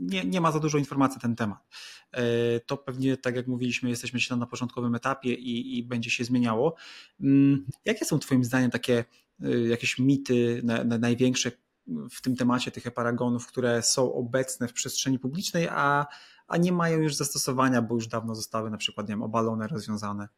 nie, 0.00 0.24
nie 0.24 0.40
ma 0.40 0.52
za 0.52 0.60
dużo 0.60 0.78
informacji 0.78 1.16
na 1.16 1.20
ten 1.20 1.36
temat. 1.36 1.58
Y, 2.16 2.20
to 2.66 2.76
pewnie, 2.76 3.16
tak 3.16 3.36
jak 3.36 3.46
mówiliśmy, 3.46 3.90
jesteśmy 3.90 4.36
na 4.36 4.46
początkowym 4.46 4.94
etapie 4.94 5.34
i, 5.34 5.78
i 5.78 5.82
będzie 5.82 6.10
się 6.10 6.24
zmieniało. 6.24 6.74
Mm, 7.20 7.66
jakie 7.84 8.04
są 8.04 8.18
Twoim 8.18 8.44
zdaniem 8.44 8.70
takie 8.70 9.04
jakieś 9.68 9.98
mity 9.98 10.60
na, 10.64 10.84
na 10.84 10.98
największe 10.98 11.52
w 12.10 12.22
tym 12.22 12.36
temacie 12.36 12.70
tych 12.70 12.90
paragonów, 12.90 13.46
które 13.46 13.82
są 13.82 14.14
obecne 14.14 14.68
w 14.68 14.72
przestrzeni 14.72 15.18
publicznej, 15.18 15.68
a, 15.70 16.06
a 16.48 16.56
nie 16.56 16.72
mają 16.72 16.98
już 16.98 17.14
zastosowania, 17.14 17.82
bo 17.82 17.94
już 17.94 18.08
dawno 18.08 18.34
zostały 18.34 18.70
na 18.70 18.76
przykład 18.76 19.08
nie 19.08 19.12
wiem, 19.12 19.22
obalone, 19.22 19.68
rozwiązane? 19.68 20.28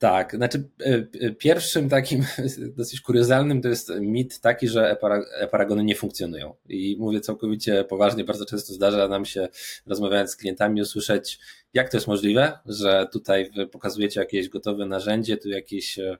Tak, 0.00 0.34
znaczy 0.36 0.68
e, 0.80 1.06
e, 1.20 1.30
pierwszym 1.30 1.88
takim 1.88 2.24
dosyć 2.78 3.00
kuriozalnym 3.00 3.62
to 3.62 3.68
jest 3.68 3.92
mit 4.00 4.40
taki, 4.40 4.68
że 4.68 4.96
e-paragony 5.40 5.84
nie 5.84 5.94
funkcjonują. 5.94 6.54
I 6.68 6.96
mówię 6.98 7.20
całkowicie 7.20 7.84
poważnie, 7.84 8.24
bardzo 8.24 8.46
często 8.46 8.72
zdarza 8.72 9.08
nam 9.08 9.24
się 9.24 9.48
rozmawiając 9.86 10.30
z 10.30 10.36
klientami 10.36 10.82
usłyszeć, 10.82 11.38
jak 11.74 11.88
to 11.88 11.96
jest 11.96 12.06
możliwe, 12.06 12.58
że 12.66 13.06
tutaj 13.12 13.50
pokazujecie 13.72 14.20
jakieś 14.20 14.48
gotowe 14.48 14.86
narzędzie, 14.86 15.36
tu 15.36 15.48
jakieś, 15.48 15.98
e, 15.98 16.16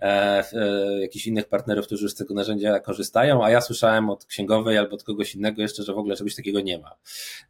e, 0.00 1.00
jakichś 1.00 1.26
innych 1.26 1.48
partnerów, 1.48 1.86
którzy 1.86 2.02
już 2.02 2.12
z 2.12 2.14
tego 2.14 2.34
narzędzia 2.34 2.80
korzystają, 2.80 3.44
a 3.44 3.50
ja 3.50 3.60
słyszałem 3.60 4.10
od 4.10 4.24
księgowej 4.24 4.78
albo 4.78 4.94
od 4.94 5.04
kogoś 5.04 5.34
innego 5.34 5.62
jeszcze, 5.62 5.82
że 5.82 5.94
w 5.94 5.98
ogóle 5.98 6.16
czegoś 6.16 6.34
takiego 6.34 6.60
nie 6.60 6.78
ma. 6.78 6.94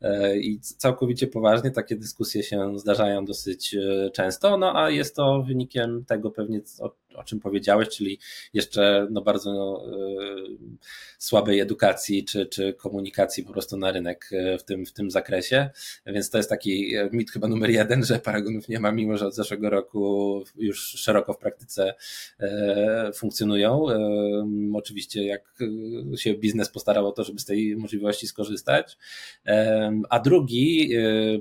E, 0.03 0.39
I 0.39 0.61
całkowicie 0.61 1.27
poważnie 1.27 1.71
takie 1.71 1.97
dyskusje 1.97 2.43
się 2.43 2.79
zdarzają 2.79 3.25
dosyć 3.25 3.75
e, 3.75 4.11
często, 4.11 4.57
no 4.57 4.83
a 4.83 4.91
jest 4.91 5.17
to 5.17 5.43
wynikiem 5.43 6.05
tego 6.05 6.31
pewnie, 6.31 6.61
o 7.15 7.25
czym 7.25 7.41
powiedziałeś, 7.41 7.89
czyli 7.89 8.19
jeszcze 8.53 9.07
no 9.11 9.23
bardzo 9.23 9.53
no, 9.53 9.85
słabej 11.19 11.61
edukacji 11.61 12.25
czy, 12.25 12.47
czy 12.47 12.75
komunikacji 12.75 13.45
po 13.45 13.53
prostu 13.53 13.77
na 13.77 13.93
rynek 13.93 14.31
w 14.59 14.63
tym, 14.63 14.87
w 14.87 14.93
tym 14.93 15.11
zakresie, 15.11 15.71
więc 16.07 16.31
to 16.31 16.39
jest 16.39 16.51
taki 16.51 16.95
mit 17.13 17.31
chyba 17.31 17.49
numer 17.49 17.71
jeden, 17.71 18.05
że 18.05 18.19
paragonów 18.19 18.69
nie 18.69 18.81
ma, 18.81 18.93
mimo 18.93 19.17
że 19.17 19.27
od 19.27 19.35
zeszłego 19.35 19.71
roku 19.71 20.45
już 20.57 20.81
szeroko 20.81 21.33
w 21.33 21.39
praktyce 21.39 21.95
e, 22.41 23.11
funkcjonują. 23.15 23.91
E, 23.91 23.99
oczywiście 24.75 25.27
jak 25.27 25.55
się 26.17 26.35
biznes 26.35 26.71
postarał 26.71 27.07
o 27.07 27.13
to, 27.13 27.25
żeby 27.25 27.41
z 27.41 27.45
tej 27.45 27.77
możliwości 27.77 28.27
skorzystać. 28.27 28.99
E, 29.47 29.93
a 30.11 30.21
drugi, 30.21 30.91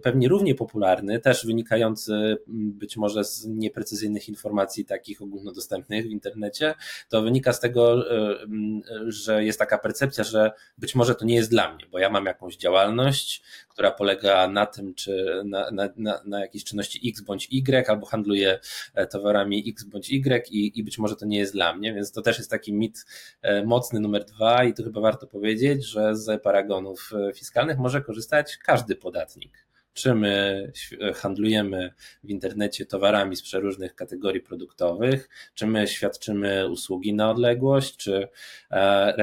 pewnie 0.03 0.27
równie 0.27 0.55
popularny, 0.55 1.19
też 1.19 1.45
wynikający 1.45 2.38
być 2.47 2.97
może 2.97 3.23
z 3.23 3.45
nieprecyzyjnych 3.45 4.29
informacji 4.29 4.86
takich 4.86 5.21
ogólnodostępnych 5.21 5.59
w 5.89 6.12
internecie, 6.12 6.74
to 7.10 7.22
wynika 7.22 7.54
z 7.54 7.60
tego, 7.60 8.06
że 9.08 9.43
jest 9.43 9.60
taka 9.60 9.78
percepcja, 9.78 10.24
że 10.24 10.52
być 10.78 10.95
może 10.95 11.15
to 11.15 11.26
nie 11.26 11.36
jest 11.36 11.50
dla 11.50 11.74
mnie, 11.74 11.86
bo 11.91 12.00
ja 12.00 12.10
mam 12.10 12.26
jakąś 12.26 12.58
działalność, 12.58 13.43
która 13.69 13.91
polega 13.91 14.48
na 14.48 14.65
tym, 14.65 14.95
czy 14.95 15.41
na, 15.45 15.72
na, 15.72 15.89
na, 15.95 16.22
na 16.26 16.39
jakiejś 16.39 16.63
czynności 16.63 17.10
X 17.10 17.22
bądź 17.22 17.48
Y, 17.52 17.89
albo 17.89 18.06
handluję 18.06 18.60
e, 18.93 19.08
towarami 19.08 19.63
X 19.69 19.84
bądź 19.84 20.10
Y 20.10 20.50
i, 20.52 20.80
i 20.80 20.84
być 20.84 20.98
może 20.98 21.15
to 21.15 21.26
nie 21.26 21.38
jest 21.38 21.54
dla 21.54 21.76
mnie, 21.76 21.93
więc 21.93 22.12
to 22.12 22.22
też 22.22 22.38
jest 22.38 22.50
taki 22.50 22.74
mit 22.74 23.06
e, 23.41 23.63
mocny 23.63 24.00
numer 24.00 24.26
dwa 24.26 24.63
i 24.63 24.74
tu 24.74 24.84
chyba 24.84 25.02
warto 25.02 25.28
powiedzieć, 25.28 25.86
że 25.86 26.15
z 26.15 26.43
paragonów 26.43 27.12
e, 27.30 27.34
fiskalnych 27.34 27.78
może 27.78 28.02
korzystać 28.02 28.58
każdy 28.58 28.95
podatnik 28.95 29.68
czy 29.93 30.15
my 30.15 30.71
handlujemy 31.15 31.93
w 32.23 32.30
internecie 32.30 32.86
towarami 32.86 33.36
z 33.36 33.41
przeróżnych 33.41 33.95
kategorii 33.95 34.41
produktowych, 34.41 35.30
czy 35.54 35.67
my 35.67 35.88
świadczymy 35.88 36.69
usługi 36.69 37.13
na 37.13 37.32
odległość, 37.32 37.97
czy 37.97 38.28
e, 38.71 38.75
e, 38.75 39.15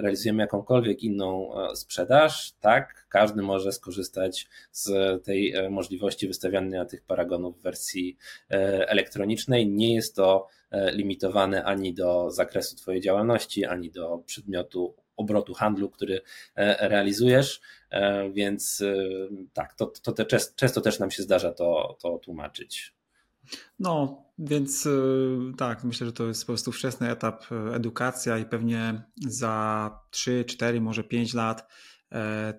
realizujemy 0.00 0.42
jakąkolwiek 0.42 1.02
inną 1.02 1.50
e, 1.54 1.76
sprzedaż, 1.76 2.52
tak, 2.60 3.06
każdy 3.08 3.42
może 3.42 3.72
skorzystać 3.72 4.48
z 4.72 5.24
tej 5.24 5.54
możliwości 5.70 6.28
wystawiania 6.28 6.84
tych 6.84 7.02
paragonów 7.02 7.58
w 7.58 7.62
wersji 7.62 8.16
elektronicznej. 8.48 9.68
Nie 9.68 9.94
jest 9.94 10.16
to 10.16 10.48
limitowane 10.92 11.64
ani 11.64 11.94
do 11.94 12.30
zakresu 12.30 12.76
Twojej 12.76 13.00
działalności, 13.00 13.64
ani 13.64 13.90
do 13.90 14.22
przedmiotu 14.26 14.94
obrotu 15.16 15.54
handlu, 15.54 15.90
który 15.90 16.20
realizujesz. 16.80 17.60
E, 17.90 18.30
więc 18.30 18.80
e, 18.80 18.94
tak, 19.52 19.74
to, 19.74 19.86
to 19.86 20.12
te, 20.12 20.26
często 20.56 20.80
też 20.80 20.98
nam 20.98 21.10
się 21.10 21.22
zdarza 21.22 21.52
to, 21.52 21.96
to 22.00 22.18
tłumaczyć. 22.18 22.96
No, 23.78 24.24
więc 24.38 24.86
e, 24.86 24.90
tak, 25.56 25.84
myślę, 25.84 26.06
że 26.06 26.12
to 26.12 26.26
jest 26.26 26.42
po 26.42 26.46
prostu 26.46 26.72
wczesny 26.72 27.10
etap 27.10 27.44
edukacja 27.74 28.38
i 28.38 28.44
pewnie 28.44 29.02
za 29.26 29.90
3, 30.10 30.44
4, 30.44 30.80
może 30.80 31.04
5 31.04 31.34
lat 31.34 31.72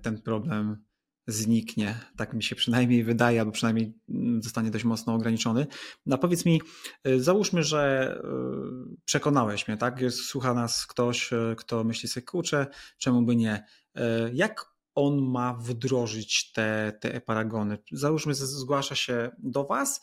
ten 0.02 0.22
problem 0.22 0.84
zniknie. 1.28 2.00
Tak 2.18 2.34
mi 2.34 2.44
się 2.44 2.56
przynajmniej 2.56 3.04
wydaje, 3.04 3.40
albo 3.40 3.52
przynajmniej 3.52 3.94
mm, 4.10 4.44
zostanie 4.44 4.72
dość 4.72 4.86
mocno 4.86 5.14
ograniczony. 5.14 5.68
No 6.06 6.18
powiedz 6.18 6.46
mi, 6.46 6.62
załóżmy, 7.18 7.64
że 7.64 8.14
przekonałeś 9.06 9.68
mnie, 9.68 9.78
tak? 9.78 10.00
Słucha 10.12 10.54
nas 10.54 10.88
ktoś, 10.88 11.30
kto 11.58 11.84
myśli 11.84 12.10
sobie, 12.10 12.26
kurczę, 12.26 12.68
czemu 12.98 13.22
by 13.22 13.36
nie? 13.36 13.66
Jak 14.34 14.66
on 14.96 15.22
ma 15.22 15.54
wdrożyć 15.54 16.52
te, 16.52 16.98
te 17.02 17.14
e-paragony. 17.14 17.78
Załóżmy, 17.92 18.36
zgłasza 18.36 18.96
się 18.96 19.32
do 19.38 19.66
Was 19.66 20.02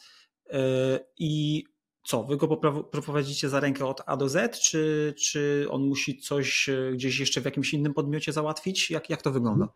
i 1.18 1.64
co, 2.06 2.24
wy 2.24 2.36
go 2.36 2.56
prowadzicie 2.92 3.48
za 3.48 3.60
rękę 3.60 3.86
od 3.86 4.02
A 4.06 4.16
do 4.16 4.28
Z, 4.28 4.60
czy, 4.60 5.14
czy 5.18 5.66
on 5.70 5.82
musi 5.82 6.18
coś 6.18 6.70
gdzieś 6.92 7.20
jeszcze 7.20 7.40
w 7.40 7.44
jakimś 7.44 7.74
innym 7.74 7.94
podmiocie 7.94 8.32
załatwić? 8.32 8.90
Jak, 8.90 9.10
jak 9.10 9.22
to 9.22 9.30
wygląda? 9.30 9.68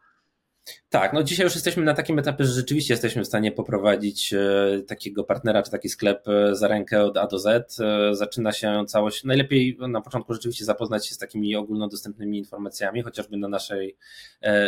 Tak, 0.91 1.13
no 1.13 1.23
dzisiaj 1.23 1.45
już 1.45 1.55
jesteśmy 1.55 1.85
na 1.85 1.95
takim 1.95 2.19
etapie, 2.19 2.45
że 2.45 2.53
rzeczywiście 2.53 2.95
jesteśmy 2.95 3.25
w 3.25 3.27
stanie 3.27 3.53
poprowadzić 3.53 4.35
e, 4.35 4.83
takiego 4.87 5.25
partnera 5.25 5.63
czy 5.63 5.71
taki 5.71 5.89
sklep 5.89 6.29
e, 6.29 6.55
za 6.55 6.69
rękę 6.69 7.05
od 7.05 7.17
A 7.17 7.27
do 7.27 7.39
Z. 7.39 7.81
E, 7.81 8.15
zaczyna 8.15 8.53
się 8.53 8.85
całość, 8.87 9.25
najlepiej 9.25 9.79
na 9.89 10.01
początku 10.01 10.35
rzeczywiście 10.35 10.65
zapoznać 10.65 11.07
się 11.07 11.15
z 11.15 11.19
takimi 11.19 11.57
ogólnodostępnymi 11.57 12.39
informacjami, 12.39 13.03
chociażby 13.03 13.37
na 13.37 13.49
naszej 13.49 13.97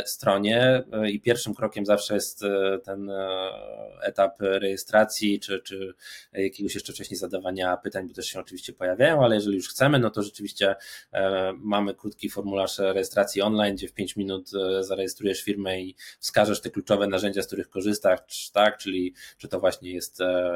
stronie 0.04 0.82
i 1.12 1.20
pierwszym 1.20 1.54
krokiem 1.54 1.86
zawsze 1.86 2.14
jest 2.14 2.44
ten 2.84 3.10
etap 4.02 4.40
rejestracji 4.40 5.40
czy, 5.40 5.60
czy 5.60 5.94
jakiegoś 6.32 6.74
jeszcze 6.74 6.92
wcześniej 6.92 7.18
zadawania 7.18 7.76
pytań, 7.76 8.08
bo 8.08 8.14
też 8.14 8.26
się 8.26 8.40
oczywiście 8.40 8.72
pojawiają, 8.72 9.24
ale 9.24 9.34
jeżeli 9.34 9.56
już 9.56 9.68
chcemy, 9.68 9.98
no 9.98 10.10
to 10.10 10.22
rzeczywiście 10.22 10.76
mamy 11.56 11.94
krótki 11.94 12.30
formularz 12.30 12.78
rejestracji 12.78 13.42
online, 13.42 13.76
gdzie 13.76 13.88
w 13.88 13.92
5 13.92 14.16
minut 14.16 14.50
zarejestrujesz 14.80 15.42
firmę 15.42 15.80
i 15.80 15.89
wskażesz 16.18 16.60
te 16.60 16.70
kluczowe 16.70 17.06
narzędzia, 17.06 17.42
z 17.42 17.46
których 17.46 17.70
korzystasz, 17.70 18.50
tak, 18.50 18.78
czyli 18.78 19.14
czy 19.38 19.48
to 19.48 19.60
właśnie 19.60 19.92
jest 19.92 20.20
e, 20.20 20.52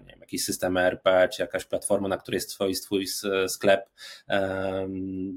nie 0.00 0.10
wiem, 0.10 0.20
jakiś 0.20 0.44
system 0.44 0.76
ERP, 0.76 1.08
czy 1.32 1.42
jakaś 1.42 1.64
platforma, 1.64 2.08
na 2.08 2.16
której 2.16 2.36
jest 2.36 2.50
twój, 2.50 2.74
twój 2.74 3.06
sklep, 3.48 3.90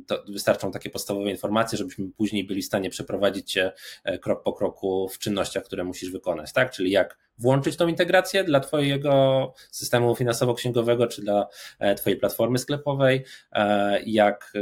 to 0.07 0.23
wystarczą 0.27 0.71
takie 0.71 0.89
podstawowe 0.89 1.29
informacje, 1.29 1.77
żebyśmy 1.77 2.09
później 2.17 2.43
byli 2.43 2.61
w 2.61 2.65
stanie 2.65 2.89
przeprowadzić 2.89 3.51
cię 3.51 3.71
e, 4.03 4.19
krok 4.19 4.43
po 4.43 4.53
kroku 4.53 5.09
w 5.09 5.19
czynnościach, 5.19 5.63
które 5.63 5.83
musisz 5.83 6.11
wykonać, 6.11 6.53
tak, 6.53 6.71
czyli 6.71 6.91
jak 6.91 7.24
włączyć 7.37 7.77
tą 7.77 7.87
integrację 7.87 8.43
dla 8.43 8.59
Twojego 8.59 9.53
systemu 9.71 10.15
finansowo-księgowego 10.15 11.07
czy 11.07 11.21
dla 11.21 11.47
e, 11.79 11.95
Twojej 11.95 12.19
platformy 12.19 12.57
sklepowej, 12.57 13.25
e, 13.51 14.01
jak 14.05 14.53
e, 14.55 14.59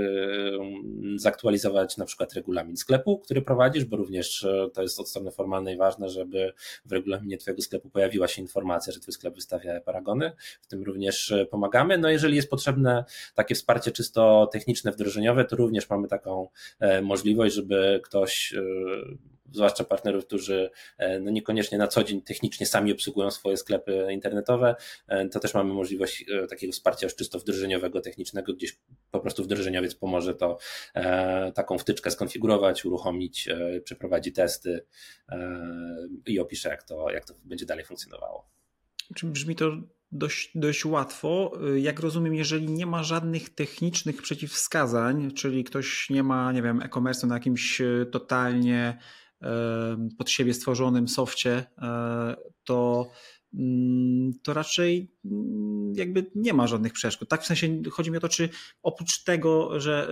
zaktualizować 1.16 1.98
na 1.98 2.06
przykład 2.06 2.34
regulamin 2.34 2.78
sklepu, 2.78 3.20
który 3.20 3.42
prowadzisz, 3.42 3.86
bo 3.86 3.98
również 3.98 4.48
to 4.74 4.82
jest 4.82 5.00
od 5.00 5.10
strony 5.10 5.32
formalnej 5.32 5.78
ważne, 5.78 6.10
żeby 6.10 6.54
w 6.86 6.92
regulaminie 6.92 7.38
Twojego 7.38 7.62
sklepu 7.62 7.90
pojawiła 7.90 8.28
się 8.28 8.42
informacja, 8.42 8.94
że 8.94 9.00
Twój 9.00 9.14
sklep 9.14 9.36
wystawia 9.36 9.82
paragony. 9.82 10.32
W 10.62 10.68
tym 10.68 10.84
również 10.84 11.34
pomagamy. 11.52 11.98
No 11.98 12.10
jeżeli 12.10 12.36
jest 12.36 12.50
potrzebne 12.50 13.04
takie 13.34 13.56
wsparcie 13.56 13.92
czysto 13.92 14.50
techniczne, 14.52 14.92
wdrożeniowe, 14.92 15.46
to 15.46 15.56
również 15.56 15.90
mamy 15.90 16.08
taką 16.08 16.48
możliwość, 17.02 17.56
żeby 17.56 18.02
ktoś 18.04 18.54
zwłaszcza 19.54 19.84
partnerów, 19.84 20.26
którzy 20.26 20.70
e, 20.98 21.20
no 21.20 21.32
niekoniecznie 21.32 21.78
na 21.78 21.88
co 21.88 22.04
dzień 22.04 22.22
technicznie 22.22 22.66
sami 22.66 22.92
obsługują 22.92 23.32
swoje 23.32 23.58
sklepy 23.58 24.08
internetowe, 24.12 24.76
e, 25.08 25.30
to 25.30 25.40
też 25.40 25.54
mamy 25.54 25.74
możliwość 25.74 26.26
e, 26.30 26.48
takiego 26.48 26.74
wsparcia 26.74 27.06
już 27.06 27.16
czysto 27.16 27.40
wdrożeniowego, 27.40 28.02
technicznego, 28.02 28.54
gdzieś 28.54 28.80
po 29.12 29.20
prostu 29.20 29.44
wdrożeniowiec 29.44 29.96
pomoże 29.96 30.36
to 30.36 30.58
taką 31.56 31.78
wtyczkę 31.78 32.12
skonfigurować, 32.12 32.86
uruchomić, 32.86 33.50
przeprowadzi 33.84 34.32
testy 34.32 34.86
i 36.26 36.40
opisze, 36.40 36.70
jak 36.70 36.84
to, 36.84 37.12
jak 37.12 37.26
to 37.26 37.34
będzie 37.44 37.66
dalej 37.66 37.86
funkcjonowało. 37.86 38.50
Brzmi 39.24 39.56
to 39.56 39.72
dość, 40.12 40.52
dość 40.56 40.86
łatwo. 40.86 41.52
Jak 41.76 42.00
rozumiem, 42.00 42.36
jeżeli 42.36 42.70
nie 42.70 42.86
ma 42.86 43.04
żadnych 43.04 43.50
technicznych 43.50 44.22
przeciwwskazań, 44.22 45.32
czyli 45.32 45.64
ktoś 45.64 46.10
nie 46.10 46.24
ma, 46.24 46.52
nie 46.52 46.62
wiem, 46.62 46.82
e-commerce 46.82 47.28
na 47.28 47.36
jakimś 47.36 47.82
totalnie 48.12 48.98
pod 50.18 50.30
siebie 50.30 50.54
stworzonym 50.54 51.08
softie, 51.08 51.66
e, 51.78 52.36
to, 52.64 53.10
mm, 53.54 54.34
to 54.44 54.54
raczej 54.54 55.12
mm, 55.26 55.94
jakby 55.96 56.32
nie 56.36 56.54
ma 56.54 56.68
żadnych 56.68 56.94
przeszkód. 56.94 57.30
Tak 57.30 57.42
w 57.44 57.46
sensie 57.46 57.82
chodzi 57.92 58.12
mi 58.12 58.18
o 58.18 58.20
to, 58.20 58.30
czy 58.30 58.50
oprócz 58.84 59.24
tego, 59.24 59.80
że, 59.80 60.10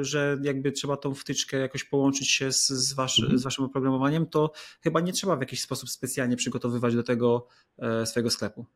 e, 0.00 0.04
że 0.04 0.38
jakby 0.42 0.72
trzeba 0.72 0.96
tą 0.96 1.14
wtyczkę 1.14 1.56
jakoś 1.56 1.84
połączyć 1.84 2.30
się 2.30 2.52
z, 2.52 2.68
z, 2.68 2.92
wasz, 2.92 3.18
mhm. 3.18 3.38
z 3.38 3.42
waszym 3.42 3.64
oprogramowaniem, 3.64 4.26
to 4.26 4.52
chyba 4.80 5.00
nie 5.00 5.12
trzeba 5.12 5.36
w 5.36 5.40
jakiś 5.40 5.60
sposób 5.60 5.90
specjalnie 5.90 6.36
przygotowywać 6.36 6.94
do 6.94 7.02
tego 7.02 7.46
e, 7.78 8.06
swojego 8.06 8.30
sklepu. 8.30 8.66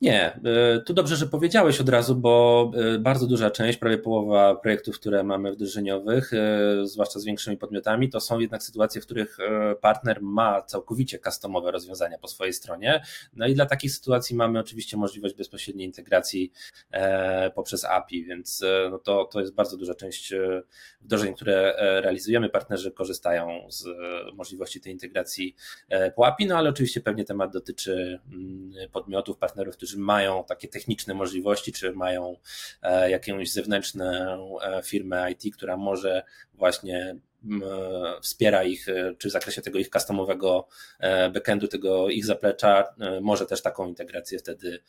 Nie, 0.00 0.40
y, 0.76 0.80
tu 0.80 0.94
dobrze, 0.94 1.16
że 1.16 1.26
powiedziałeś 1.26 1.80
od 1.80 1.88
razu, 1.88 2.14
bo 2.14 2.70
y, 2.94 2.98
bardzo 2.98 3.26
duża 3.26 3.50
część, 3.50 3.78
prawie 3.78 3.98
połowa 3.98 4.54
projektów, 4.54 5.00
które 5.00 5.24
mamy 5.24 5.52
wdrożeniowych, 5.52 6.32
y, 6.32 6.86
zwłaszcza 6.86 7.20
z 7.20 7.24
większymi 7.24 7.56
podmiotami, 7.56 8.10
to 8.10 8.20
są 8.20 8.38
jednak 8.38 8.62
sytuacje, 8.62 9.00
w 9.00 9.04
których 9.04 9.38
partner 9.80 10.22
ma 10.22 10.62
całkowicie 10.62 11.18
customowe 11.18 11.70
rozwiązania 11.70 12.18
po 12.18 12.28
swojej 12.28 12.52
stronie. 12.52 13.02
No 13.32 13.46
i 13.46 13.54
dla 13.54 13.66
takich 13.66 13.92
sytuacji 13.92 14.36
mamy 14.36 14.58
oczywiście 14.58 14.96
możliwość 14.96 15.34
bezpośredniej 15.34 15.86
integracji 15.86 16.52
e, 16.90 17.50
poprzez 17.50 17.84
API, 17.84 18.24
więc 18.24 18.64
no 18.90 18.98
to, 18.98 19.24
to 19.24 19.40
jest 19.40 19.54
bardzo 19.54 19.76
duża 19.76 19.94
część 19.94 20.34
wdrożeń, 21.00 21.34
które 21.34 21.76
e, 21.76 22.00
realizujemy. 22.00 22.48
Partnerzy 22.48 22.90
korzystają 22.92 23.66
z 23.70 23.86
możliwości 24.34 24.80
tej 24.80 24.92
integracji 24.92 25.56
e, 25.88 26.10
po 26.10 26.26
API, 26.26 26.46
no 26.46 26.56
ale 26.58 26.70
oczywiście 26.70 27.00
pewnie 27.00 27.24
temat 27.24 27.52
dotyczy 27.52 28.20
mm, 28.32 28.72
podmiotów, 28.92 29.38
partnerów, 29.38 29.76
którzy 29.76 29.85
mają 29.94 30.44
takie 30.44 30.68
techniczne 30.68 31.14
możliwości, 31.14 31.72
czy 31.72 31.92
mają 31.92 32.36
e, 32.82 33.10
jakąś 33.10 33.50
zewnętrzną 33.50 34.04
e, 34.60 34.82
firmę 34.82 35.32
IT, 35.32 35.56
która 35.56 35.76
może 35.76 36.22
właśnie 36.54 37.16
wspiera 38.22 38.64
ich, 38.64 38.88
e, 38.88 39.14
czy 39.18 39.28
w 39.28 39.32
zakresie 39.32 39.62
tego 39.62 39.78
ich 39.78 39.88
customowego 39.88 40.68
backendu, 41.34 41.68
tego 41.68 42.08
ich 42.08 42.26
zaplecza, 42.26 42.84
może 43.20 43.46
też 43.46 43.62
taką 43.62 43.88
integrację 43.88 44.38
wtedy 44.38 44.82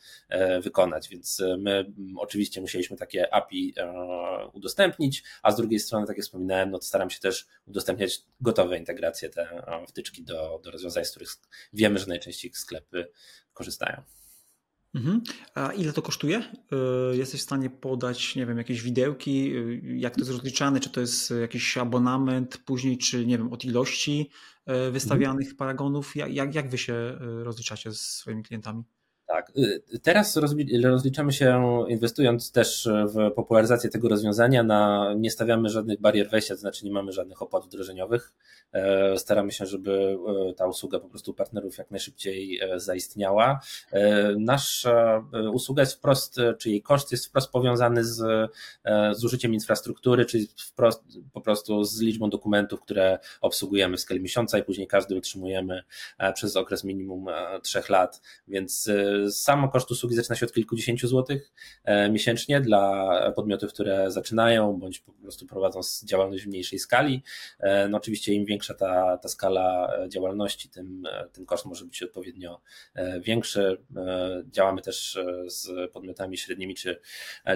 wykonać. 0.62 1.08
Więc 1.08 1.42
my 1.58 1.92
oczywiście 2.16 2.60
musieliśmy 2.60 2.96
takie 2.96 3.34
API 3.34 3.74
udostępnić, 4.52 5.24
a 5.42 5.50
z 5.50 5.56
drugiej 5.56 5.80
strony, 5.80 6.06
tak 6.06 6.16
jak 6.16 6.24
wspominałem, 6.24 6.70
no 6.70 6.80
staram 6.80 7.10
się 7.10 7.20
też 7.20 7.46
udostępniać 7.66 8.22
gotowe 8.40 8.78
integracje, 8.78 9.28
te 9.28 9.62
wtyczki 9.88 10.22
do, 10.22 10.60
do 10.64 10.70
rozwiązań, 10.70 11.04
z 11.04 11.10
których 11.10 11.30
wiemy, 11.72 11.98
że 11.98 12.06
najczęściej 12.06 12.50
sklepy 12.54 13.08
korzystają. 13.58 14.02
Mhm. 14.94 15.22
A 15.54 15.72
ile 15.72 15.92
to 15.92 16.02
kosztuje? 16.02 16.42
Y, 17.12 17.16
jesteś 17.16 17.40
w 17.40 17.44
stanie 17.44 17.70
podać, 17.70 18.36
nie 18.36 18.46
wiem, 18.46 18.58
jakieś 18.58 18.82
widełki, 18.82 19.56
y, 19.56 19.80
jak 19.96 20.14
to 20.14 20.20
jest 20.20 20.30
rozliczane, 20.30 20.80
czy 20.80 20.90
to 20.90 21.00
jest 21.00 21.32
jakiś 21.40 21.78
abonament 21.78 22.58
później, 22.58 22.98
czy 22.98 23.26
nie 23.26 23.38
wiem, 23.38 23.52
od 23.52 23.64
ilości 23.64 24.30
y, 24.88 24.90
wystawianych 24.90 25.46
mhm. 25.46 25.56
paragonów? 25.56 26.16
Jak, 26.16 26.54
jak 26.54 26.70
wy 26.70 26.78
się 26.78 27.18
rozliczacie 27.20 27.92
z 27.92 28.00
swoimi 28.00 28.42
klientami? 28.42 28.82
Tak. 29.28 29.52
Y, 29.58 29.98
teraz 30.02 30.36
rozliczamy 30.82 31.32
się, 31.32 31.84
inwestując 31.88 32.52
też 32.52 32.88
w 33.14 33.30
popularyzację 33.34 33.90
tego 33.90 34.08
rozwiązania, 34.08 34.62
na, 34.62 35.14
nie 35.16 35.30
stawiamy 35.30 35.68
żadnych 35.68 36.00
barier 36.00 36.28
wejścia, 36.30 36.54
to 36.54 36.60
znaczy 36.60 36.84
nie 36.84 36.92
mamy 36.92 37.12
żadnych 37.12 37.42
opłat 37.42 37.64
wdrożeniowych. 37.64 38.32
E, 38.72 39.18
staramy 39.18 39.52
się, 39.52 39.66
żeby 39.66 40.18
e, 40.50 40.54
ta 40.54 40.66
usługa 40.66 41.00
po 41.00 41.08
prostu 41.08 41.34
partnerów 41.34 41.78
jak 41.78 41.90
najszybciej 41.90 42.60
e, 42.60 42.80
zaistniała. 42.80 43.60
Nasza 44.38 45.24
usługa 45.52 45.82
jest 45.82 45.94
wprost, 45.94 46.36
czy 46.58 46.70
jej 46.70 46.82
koszt 46.82 47.12
jest 47.12 47.26
wprost 47.26 47.50
powiązany 47.50 48.04
z, 48.04 48.50
z 49.12 49.24
użyciem 49.24 49.54
infrastruktury, 49.54 50.24
czyli 50.24 50.48
wprost, 50.66 51.04
po 51.32 51.40
prostu 51.40 51.84
z 51.84 52.00
liczbą 52.00 52.30
dokumentów, 52.30 52.80
które 52.80 53.18
obsługujemy 53.40 53.96
w 53.96 54.00
skali 54.00 54.20
miesiąca 54.20 54.58
i 54.58 54.62
później 54.62 54.86
każdy 54.86 55.16
utrzymujemy 55.16 55.82
przez 56.34 56.56
okres 56.56 56.84
minimum 56.84 57.26
trzech 57.62 57.88
lat, 57.88 58.20
więc 58.48 58.90
sam 59.30 59.70
koszt 59.70 59.90
usługi 59.90 60.14
zaczyna 60.14 60.36
się 60.36 60.46
od 60.46 60.52
kilkudziesięciu 60.52 61.08
złotych 61.08 61.52
e, 61.84 62.10
miesięcznie 62.10 62.60
dla 62.60 63.32
podmiotów, 63.36 63.72
które 63.72 64.10
zaczynają 64.10 64.72
bądź 64.72 64.98
po 64.98 65.12
prostu 65.12 65.46
prowadzą 65.46 65.80
działalność 66.04 66.44
w 66.44 66.46
mniejszej 66.46 66.78
skali. 66.78 67.22
E, 67.58 67.88
no 67.88 67.96
oczywiście 67.96 68.32
im 68.32 68.44
większa 68.44 68.74
ta, 68.74 69.18
ta 69.18 69.28
skala 69.28 69.92
e, 69.98 70.08
działalności, 70.08 70.68
tym 70.68 71.04
ten 71.32 71.46
koszt 71.46 71.64
może 71.64 71.84
być 71.84 72.02
odpowiednio 72.02 72.60
większy. 73.20 73.76
Działamy 74.50 74.82
też 74.82 75.18
z 75.46 75.92
podmiotami 75.92 76.38
średnimi 76.38 76.74
czy, 76.74 77.00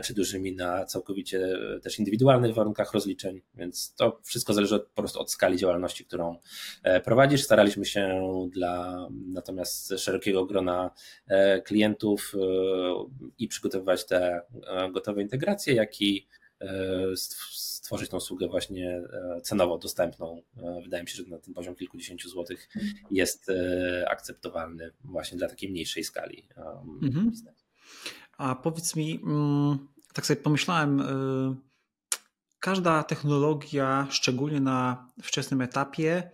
czy 0.05 0.15
dużymi 0.15 0.57
na 0.57 0.85
całkowicie 0.85 1.59
też 1.83 1.99
indywidualnych 1.99 2.55
warunkach 2.55 2.93
rozliczeń, 2.93 3.41
więc 3.55 3.95
to 3.95 4.21
wszystko 4.25 4.55
zależy 4.55 4.79
po 4.79 5.03
prostu 5.03 5.21
od 5.21 5.31
skali 5.31 5.57
działalności, 5.57 6.05
którą 6.05 6.39
prowadzisz. 7.05 7.43
Staraliśmy 7.43 7.85
się 7.85 8.23
dla 8.53 9.07
natomiast 9.27 9.95
szerokiego 9.99 10.47
grona 10.47 10.91
klientów 11.61 12.33
e, 12.35 12.39
i 13.39 13.49
przygotowywać 13.49 14.07
te 14.07 14.43
e, 14.67 14.91
gotowe 14.93 15.23
integracje, 15.23 15.75
jak 15.75 16.01
i 16.01 16.27
e, 16.61 17.17
stworzyć 17.53 18.11
tą 18.11 18.17
usługę 18.17 18.49
właśnie 18.49 19.03
cenowo 19.43 19.79
dostępną. 19.79 20.43
Wydaje 20.83 21.03
mi 21.03 21.09
się, 21.09 21.17
że 21.17 21.31
na 21.31 21.39
ten 21.39 21.55
poziom 21.55 21.75
kilkudziesięciu 21.75 22.29
złotych 22.29 22.69
jest 23.11 23.51
akceptowalny 24.07 24.91
właśnie 25.05 25.39
dla 25.39 25.49
takiej 25.49 25.71
mniejszej 25.71 26.05
skali 26.05 26.49
mhm. 27.03 27.31
A 28.39 28.55
powiedz 28.55 28.97
mi, 28.97 29.21
mm, 29.23 29.89
tak 30.13 30.27
sobie 30.27 30.41
pomyślałem, 30.41 31.03
każda 32.61 33.03
technologia, 33.03 34.07
szczególnie 34.11 34.61
na 34.61 35.09
wczesnym 35.23 35.61
etapie, 35.61 36.31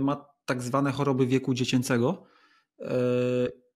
ma 0.00 0.26
tak 0.44 0.62
zwane 0.62 0.92
choroby 0.92 1.26
wieku 1.26 1.54
dziecięcego. 1.54 2.26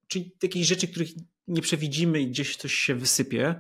Czyli 0.09 0.37
jakieś 0.43 0.67
rzeczy, 0.67 0.89
których 0.89 1.09
nie 1.49 1.63
przewidzimy 1.63 2.21
i 2.21 2.27
gdzieś 2.27 2.57
coś 2.57 2.75
się 2.75 2.95
wysypie. 2.95 3.55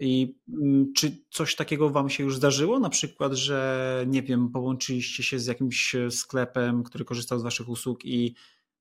I 0.00 0.38
mm, 0.48 0.92
czy 0.96 1.24
coś 1.30 1.54
takiego 1.54 1.90
Wam 1.90 2.10
się 2.10 2.24
już 2.24 2.36
zdarzyło? 2.36 2.78
Na 2.78 2.90
przykład, 2.90 3.32
że 3.32 4.04
nie 4.08 4.22
wiem, 4.22 4.50
połączyliście 4.50 5.22
się 5.22 5.38
z 5.38 5.46
jakimś 5.46 5.96
sklepem, 6.10 6.82
który 6.82 7.04
korzystał 7.04 7.38
z 7.38 7.42
Waszych 7.42 7.68
usług 7.68 8.04
i 8.04 8.34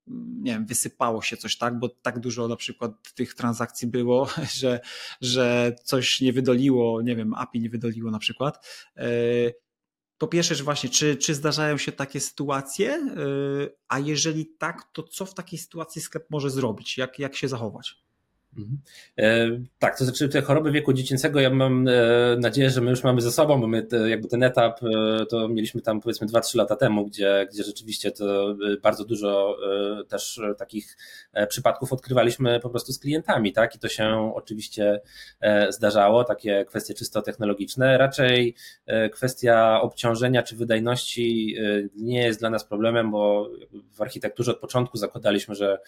mm, 0.07 0.43
nie 0.43 0.51
wiem, 0.51 0.66
wysypało 0.66 1.22
się 1.22 1.38
coś 1.38 1.57
tak, 1.57 1.80
bo 1.80 1.89
tak 1.89 2.20
dużo 2.20 2.47
na 2.47 2.55
przykład 2.55 3.13
tych 3.16 3.34
transakcji 3.34 3.88
było, 3.88 4.30
że, 4.59 4.80
że 5.22 5.76
coś 5.84 6.22
nie 6.22 6.34
wydoliło, 6.34 7.01
nie 7.01 7.16
wiem, 7.16 7.34
API 7.34 7.59
nie 7.59 7.70
wydoliło 7.70 8.11
na 8.11 8.20
przykład. 8.20 8.68
Po 10.18 10.28
pierwsze, 10.28 10.55
że 10.55 10.63
właśnie, 10.63 10.89
czy, 10.89 11.18
czy 11.18 11.36
zdarzają 11.36 11.78
się 11.78 11.91
takie 11.91 12.20
sytuacje, 12.20 12.86
yy, 13.16 13.76
a 13.88 13.99
jeżeli 13.99 14.45
tak, 14.57 14.84
to 14.93 15.03
co 15.03 15.26
w 15.26 15.34
takiej 15.34 15.59
sytuacji 15.59 16.01
sklep 16.01 16.28
może 16.30 16.49
zrobić? 16.49 16.97
Jak, 16.97 17.20
jak 17.20 17.36
się 17.36 17.47
zachować? 17.47 18.05
Mhm. 18.58 18.78
E, 19.18 19.49
tak, 19.80 19.97
to 19.97 20.06
znaczy 20.06 20.30
te 20.30 20.41
choroby 20.41 20.72
wieku 20.72 20.93
dziecięcego, 20.93 21.39
ja 21.39 21.49
mam 21.49 21.88
e, 21.88 21.91
nadzieję, 22.39 22.70
że 22.70 22.82
my 22.82 22.89
już 22.89 23.03
mamy 23.03 23.22
ze 23.22 23.32
sobą, 23.32 23.62
bo 23.62 23.68
my 23.68 23.88
jakby 24.08 24.28
ten 24.28 24.43
etap 24.43 24.80
e, 24.84 25.26
to 25.26 25.47
mieliśmy 25.47 25.82
tam 25.82 26.01
powiedzmy 26.01 26.28
2-3 26.28 26.58
lata 26.58 26.76
temu, 26.76 27.06
gdzie, 27.06 27.47
gdzie 27.51 27.64
rzeczywiście 27.64 28.12
to 28.12 28.56
bardzo 28.82 29.06
dużo 29.06 29.58
też 30.08 30.41
takich 30.58 30.97
przypadków 31.49 31.93
odkrywaliśmy 31.93 32.60
po 32.60 32.70
prostu 32.70 32.93
z 32.93 32.99
klientami, 32.99 33.53
tak? 33.53 33.76
I 33.76 33.80
to 33.80 33.88
się 33.88 34.32
oczywiście 34.36 35.01
zdarzało, 35.70 36.24
takie 36.24 36.66
kwestie 36.66 36.93
czysto 36.93 37.22
technologiczne. 37.22 37.97
Raczej 37.97 38.56
kwestia 39.12 39.82
obciążenia 39.82 40.43
czy 40.43 40.56
wydajności 40.56 41.56
nie 41.95 42.24
jest 42.24 42.39
dla 42.39 42.49
nas 42.49 42.66
problemem, 42.66 43.12
bo 43.12 43.49
w 43.91 44.01
architekturze 44.01 44.51
od 44.51 44.60
początku 44.60 44.97
zakładaliśmy, 44.97 45.56
że 45.56 45.80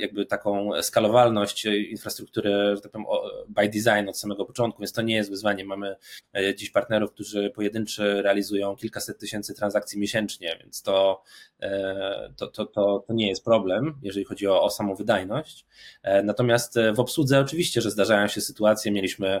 jakby 0.00 0.26
taką 0.26 0.70
skalowalność 0.82 1.66
infrastrukturę, 1.90 2.76
że 2.76 2.82
tak 2.82 2.92
powiem, 2.92 3.06
by 3.48 3.68
design 3.68 4.08
od 4.08 4.18
samego 4.18 4.44
początku, 4.44 4.80
więc 4.82 4.92
to 4.92 5.02
nie 5.02 5.14
jest 5.14 5.30
wyzwanie. 5.30 5.64
Mamy 5.64 5.96
e, 6.36 6.54
dziś 6.54 6.70
partnerów, 6.70 7.12
którzy 7.12 7.50
pojedynczy 7.50 8.22
realizują 8.22 8.76
kilkaset 8.76 9.18
tysięcy 9.18 9.54
transakcji 9.54 10.00
miesięcznie, 10.00 10.58
więc 10.60 10.82
to, 10.82 11.22
e, 11.60 12.32
to, 12.36 12.46
to, 12.46 12.66
to, 12.66 13.04
to 13.06 13.14
nie 13.14 13.28
jest 13.28 13.44
problem, 13.44 13.94
jeżeli 14.02 14.24
chodzi 14.24 14.46
o, 14.46 14.62
o 14.62 14.70
samą 14.70 14.94
wydajność. 14.94 15.66
E, 16.02 16.22
natomiast 16.22 16.78
w 16.94 17.00
obsłudze 17.00 17.40
oczywiście, 17.40 17.80
że 17.80 17.90
zdarzają 17.90 18.28
się 18.28 18.40
sytuacje, 18.40 18.92
mieliśmy 18.92 19.40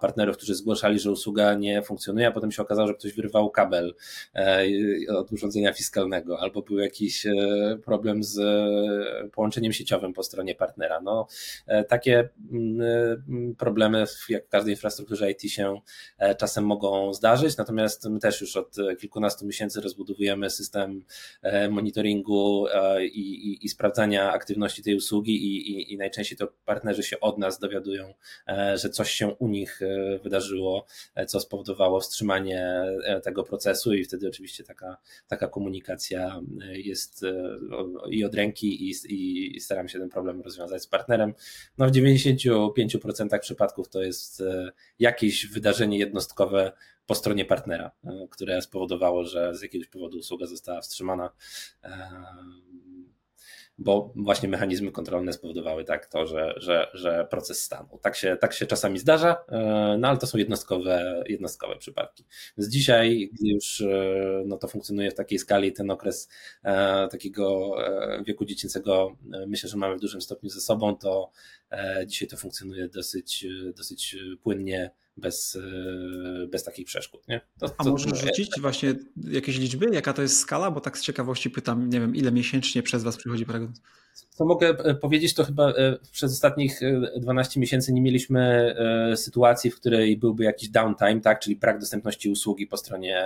partnerów, 0.00 0.36
którzy 0.36 0.54
zgłaszali, 0.54 0.98
że 0.98 1.10
usługa 1.10 1.54
nie 1.54 1.82
funkcjonuje, 1.82 2.26
a 2.26 2.30
potem 2.30 2.52
się 2.52 2.62
okazało, 2.62 2.88
że 2.88 2.94
ktoś 2.94 3.12
wyrwał 3.12 3.50
kabel 3.50 3.94
od 5.08 5.32
urządzenia 5.32 5.72
fiskalnego, 5.72 6.40
albo 6.40 6.62
był 6.62 6.78
jakiś 6.78 7.26
problem 7.84 8.24
z 8.24 8.40
połączeniem 9.32 9.72
sieciowym 9.72 10.12
po 10.12 10.22
stronie 10.22 10.54
partnera. 10.54 11.00
No, 11.00 11.26
takie 11.88 12.28
mm, 12.52 12.80
e, 12.80 13.54
problemy, 13.58 14.04
jak 14.28 14.46
w 14.46 14.48
każdej 14.48 14.74
infrastrukturze 14.74 15.30
IT 15.30 15.42
się 15.42 15.80
e, 16.18 16.34
czasem 16.34 16.64
mogą 16.64 17.14
zdarzyć, 17.14 17.56
natomiast 17.56 18.08
my 18.08 18.20
też 18.20 18.40
już 18.40 18.56
od 18.56 18.76
kilkunastu 19.00 19.46
miesięcy 19.46 19.80
rozbudowujemy 19.80 20.50
system 20.50 21.04
monitoringu 21.70 22.66
i, 23.02 23.18
i, 23.18 23.64
i 23.66 23.68
sprawdzania 23.68 24.32
aktywności 24.32 24.82
tej 24.82 24.96
usługi 24.96 25.36
i, 25.36 25.92
i, 25.92 25.96
najczęściej 25.96 26.38
to 26.38 26.48
partnerzy 26.64 27.02
się 27.02 27.20
od 27.20 27.38
nas 27.38 27.58
dowiadują, 27.58 28.14
że 28.74 28.90
coś 28.90 29.10
się 29.10 29.28
u 29.28 29.48
nich 29.48 29.80
wydarzyło, 30.22 30.86
co 31.26 31.40
spowodowało 31.40 32.00
wstrzymanie 32.00 32.82
tego 33.22 33.44
procesu 33.44 33.94
i 33.94 34.04
wtedy 34.04 34.28
oczywiście 34.28 34.64
taka, 34.64 34.96
taka 35.28 35.48
komunikacja 35.48 36.40
jest 36.72 37.24
i 38.10 38.24
od 38.24 38.34
ręki 38.34 38.90
i, 38.90 38.94
i 39.56 39.60
staramy 39.60 39.88
się 39.88 39.98
ten 39.98 40.08
problem 40.08 40.42
rozwiązać 40.42 40.82
z 40.82 40.86
partnerem 40.86 41.34
no 41.78 41.86
w 41.86 41.90
95% 41.90 43.38
przypadków 43.40 43.88
to 43.88 44.02
jest 44.02 44.40
e, 44.40 44.72
jakieś 44.98 45.46
wydarzenie 45.46 45.98
jednostkowe 45.98 46.72
po 47.06 47.14
stronie 47.14 47.44
partnera, 47.44 47.90
e, 48.04 48.28
które 48.30 48.62
spowodowało, 48.62 49.24
że 49.24 49.54
z 49.54 49.62
jakiegoś 49.62 49.88
powodu 49.88 50.18
usługa 50.18 50.46
została 50.46 50.80
wstrzymana. 50.80 51.30
E, 51.84 52.10
bo 53.80 54.12
właśnie 54.16 54.48
mechanizmy 54.48 54.92
kontrolne 54.92 55.32
spowodowały 55.32 55.84
tak 55.84 56.06
to, 56.06 56.26
że, 56.26 56.54
że, 56.56 56.90
że 56.94 57.26
proces 57.30 57.62
stanął. 57.62 57.98
Tak 57.98 58.16
się, 58.16 58.36
tak 58.40 58.52
się 58.52 58.66
czasami 58.66 58.98
zdarza, 58.98 59.36
e, 59.48 59.96
no 59.98 60.08
ale 60.08 60.18
to 60.18 60.26
są 60.26 60.38
jednostkowe, 60.38 61.24
jednostkowe 61.28 61.76
przypadki. 61.76 62.24
Więc 62.58 62.70
dzisiaj, 62.70 63.30
gdy 63.32 63.48
już 63.48 63.80
e, 63.80 64.42
no, 64.46 64.56
to 64.56 64.68
funkcjonuje 64.68 65.10
w 65.10 65.14
takiej 65.14 65.38
skali, 65.38 65.72
ten 65.72 65.90
okres 65.90 66.28
e, 66.62 67.08
takiego 67.08 67.76
wieku 68.26 68.44
dziecięcego 68.44 69.16
myślę, 69.46 69.68
że 69.68 69.76
mamy 69.76 69.96
w 69.96 70.00
dużym 70.00 70.20
stopniu 70.20 70.50
ze 70.50 70.60
sobą, 70.60 70.96
to 70.96 71.30
dzisiaj 72.06 72.28
to 72.28 72.36
funkcjonuje 72.36 72.88
dosyć, 72.88 73.46
dosyć 73.76 74.16
płynnie, 74.42 74.90
bez, 75.20 75.58
bez 76.50 76.64
takich 76.64 76.86
przeszkód. 76.86 77.28
Nie? 77.28 77.40
To, 77.58 77.68
to, 77.68 77.74
A 77.78 77.84
możesz 77.84 78.20
rzucić 78.20 78.50
właśnie 78.60 78.94
jakieś 79.16 79.58
liczby? 79.58 79.86
Jaka 79.92 80.12
to 80.12 80.22
jest 80.22 80.38
skala? 80.38 80.70
Bo 80.70 80.80
tak 80.80 80.98
z 80.98 81.02
ciekawości 81.02 81.50
pytam, 81.50 81.90
nie 81.90 82.00
wiem, 82.00 82.16
ile 82.16 82.32
miesięcznie 82.32 82.82
przez 82.82 83.02
Was 83.02 83.16
przychodzi 83.16 83.46
Paragon? 83.46 83.72
Co 84.40 84.46
mogę 84.46 84.68
e, 84.68 84.94
powiedzieć, 84.94 85.34
to 85.34 85.44
chyba 85.44 85.70
e, 85.70 85.96
przez 86.12 86.32
ostatnich 86.32 86.80
12 87.16 87.52
e, 87.56 87.60
miesięcy 87.60 87.92
nie 87.92 88.02
mieliśmy 88.02 88.74
sytuacji, 89.16 89.70
w 89.70 89.80
której 89.80 90.16
byłby 90.16 90.44
jakiś 90.44 90.68
downtime, 90.68 91.20
tak, 91.20 91.40
czyli 91.40 91.56
brak 91.56 91.78
dostępności 91.78 92.30
usługi 92.30 92.66
po 92.66 92.76
stronie 92.76 93.24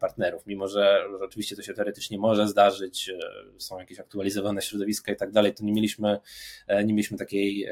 partnerów. 0.00 0.46
Mimo, 0.46 0.68
że 0.68 1.04
oczywiście 1.20 1.56
to 1.56 1.62
się 1.62 1.74
teoretycznie 1.74 2.18
może 2.18 2.48
zdarzyć, 2.48 3.10
są 3.58 3.78
jakieś 3.78 4.00
aktualizowane 4.00 4.62
środowiska 4.62 5.12
i 5.12 5.16
tak 5.16 5.32
dalej, 5.32 5.54
to 5.54 5.64
nie 5.64 5.72
mieliśmy, 5.72 6.18
nie 6.68 6.94
mieliśmy 6.94 7.18
takiej, 7.18 7.68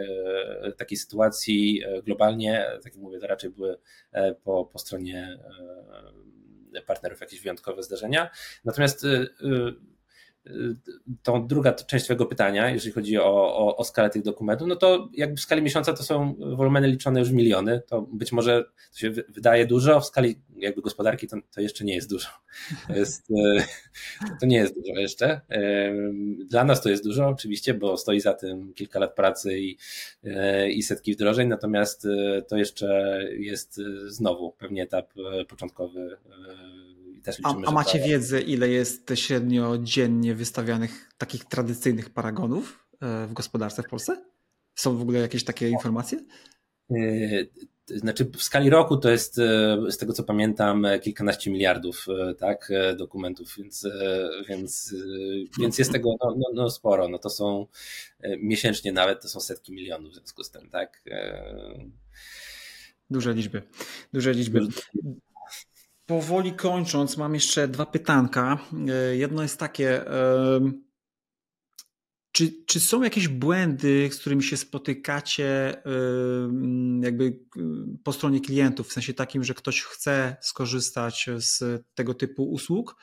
takiej 0.76 0.98
sytuacji 0.98 1.82
globalnie. 2.04 2.66
Tak 2.82 2.94
jak 2.94 3.02
mówię, 3.02 3.18
to 3.18 3.26
raczej 3.26 3.50
były 3.50 3.78
po, 4.44 4.64
po 4.64 4.78
stronie 4.78 5.38
partnerów 6.86 7.20
jakieś 7.20 7.40
wyjątkowe 7.40 7.82
zdarzenia. 7.82 8.30
Natomiast 8.64 9.06
tą 11.22 11.46
druga 11.46 11.72
część 11.72 12.04
Twojego 12.04 12.26
pytania, 12.26 12.70
jeżeli 12.70 12.92
chodzi 12.92 13.18
o, 13.18 13.56
o, 13.56 13.76
o, 13.76 13.84
skalę 13.84 14.10
tych 14.10 14.22
dokumentów, 14.22 14.68
no 14.68 14.76
to 14.76 15.08
jakby 15.12 15.36
w 15.36 15.40
skali 15.40 15.62
miesiąca 15.62 15.92
to 15.92 16.02
są 16.02 16.34
wolumeny 16.56 16.88
liczone 16.88 17.20
już 17.20 17.30
miliony. 17.30 17.82
To 17.86 18.02
być 18.02 18.32
może 18.32 18.64
to 18.92 18.98
się 18.98 19.10
wydaje 19.10 19.66
dużo, 19.66 20.00
w 20.00 20.06
skali 20.06 20.40
jakby 20.56 20.82
gospodarki 20.82 21.28
to, 21.28 21.36
to 21.54 21.60
jeszcze 21.60 21.84
nie 21.84 21.94
jest 21.94 22.10
dużo. 22.10 22.28
To, 22.88 22.96
jest, 22.96 23.30
e, 23.30 23.64
to 24.40 24.46
nie 24.46 24.56
jest 24.56 24.74
dużo 24.74 25.00
jeszcze. 25.00 25.40
E, 25.50 25.92
dla 26.44 26.64
nas 26.64 26.82
to 26.82 26.88
jest 26.88 27.04
dużo 27.04 27.28
oczywiście, 27.28 27.74
bo 27.74 27.96
stoi 27.96 28.20
za 28.20 28.34
tym 28.34 28.74
kilka 28.74 28.98
lat 28.98 29.14
pracy 29.14 29.58
i, 29.58 29.78
i 30.70 30.82
setki 30.82 31.14
wdrożeń, 31.14 31.48
natomiast 31.48 32.06
to 32.48 32.56
jeszcze 32.56 33.20
jest 33.38 33.80
znowu 34.06 34.52
pewnie 34.52 34.82
etap 34.82 35.12
początkowy 35.48 36.16
też 37.26 37.38
liczymy, 37.38 37.66
a, 37.66 37.68
a 37.68 37.72
macie 37.72 37.98
to... 37.98 38.06
wiedzę, 38.06 38.40
ile 38.40 38.68
jest 38.68 39.12
średnio 39.14 39.78
dziennie 39.78 40.34
wystawianych 40.34 41.10
takich 41.18 41.44
tradycyjnych 41.44 42.10
paragonów 42.10 42.86
e, 43.00 43.26
w 43.26 43.32
gospodarce 43.32 43.82
w 43.82 43.88
Polsce? 43.88 44.24
Są 44.74 44.96
w 44.96 45.02
ogóle 45.02 45.18
jakieś 45.18 45.44
takie 45.44 45.68
informacje? 45.68 46.18
E, 46.90 46.96
znaczy 47.86 48.24
w 48.24 48.42
skali 48.42 48.70
roku 48.70 48.96
to 48.96 49.10
jest, 49.10 49.38
e, 49.38 49.78
z 49.88 49.96
tego 49.96 50.12
co 50.12 50.24
pamiętam, 50.24 50.86
kilkanaście 51.02 51.50
miliardów 51.50 52.06
tak, 52.38 52.72
dokumentów, 52.96 53.54
więc, 53.58 53.88
więc, 54.48 54.94
więc 55.60 55.78
jest 55.78 55.92
tego 55.92 56.16
no, 56.24 56.34
no, 56.36 56.46
no, 56.54 56.70
sporo. 56.70 57.08
No 57.08 57.18
to 57.18 57.30
są 57.30 57.66
miesięcznie 58.38 58.92
nawet, 58.92 59.22
to 59.22 59.28
są 59.28 59.40
setki 59.40 59.72
milionów 59.72 60.12
w 60.12 60.14
związku 60.14 60.44
z 60.44 60.50
tym, 60.50 60.70
tak. 60.70 61.02
Duże 63.10 63.34
liczby. 63.34 63.62
Duże 64.12 64.32
liczby. 64.32 64.60
Powoli 66.06 66.52
kończąc, 66.52 67.16
mam 67.16 67.34
jeszcze 67.34 67.68
dwa 67.68 67.86
pytanka. 67.86 68.58
E, 68.88 69.16
jedno 69.16 69.42
jest 69.42 69.58
takie. 69.58 70.04
Czy, 72.32 72.64
czy 72.66 72.80
są 72.80 73.02
jakieś 73.02 73.28
błędy, 73.28 74.08
z 74.12 74.18
którymi 74.18 74.42
się 74.42 74.56
spotykacie 74.56 75.82
jakby 77.00 77.40
po 78.04 78.12
stronie 78.12 78.40
klientów, 78.40 78.88
w 78.88 78.92
sensie 78.92 79.14
takim, 79.14 79.44
że 79.44 79.54
ktoś 79.54 79.82
chce 79.82 80.36
skorzystać 80.40 81.30
z 81.38 81.84
tego 81.94 82.14
typu 82.14 82.50
usług, 82.50 82.96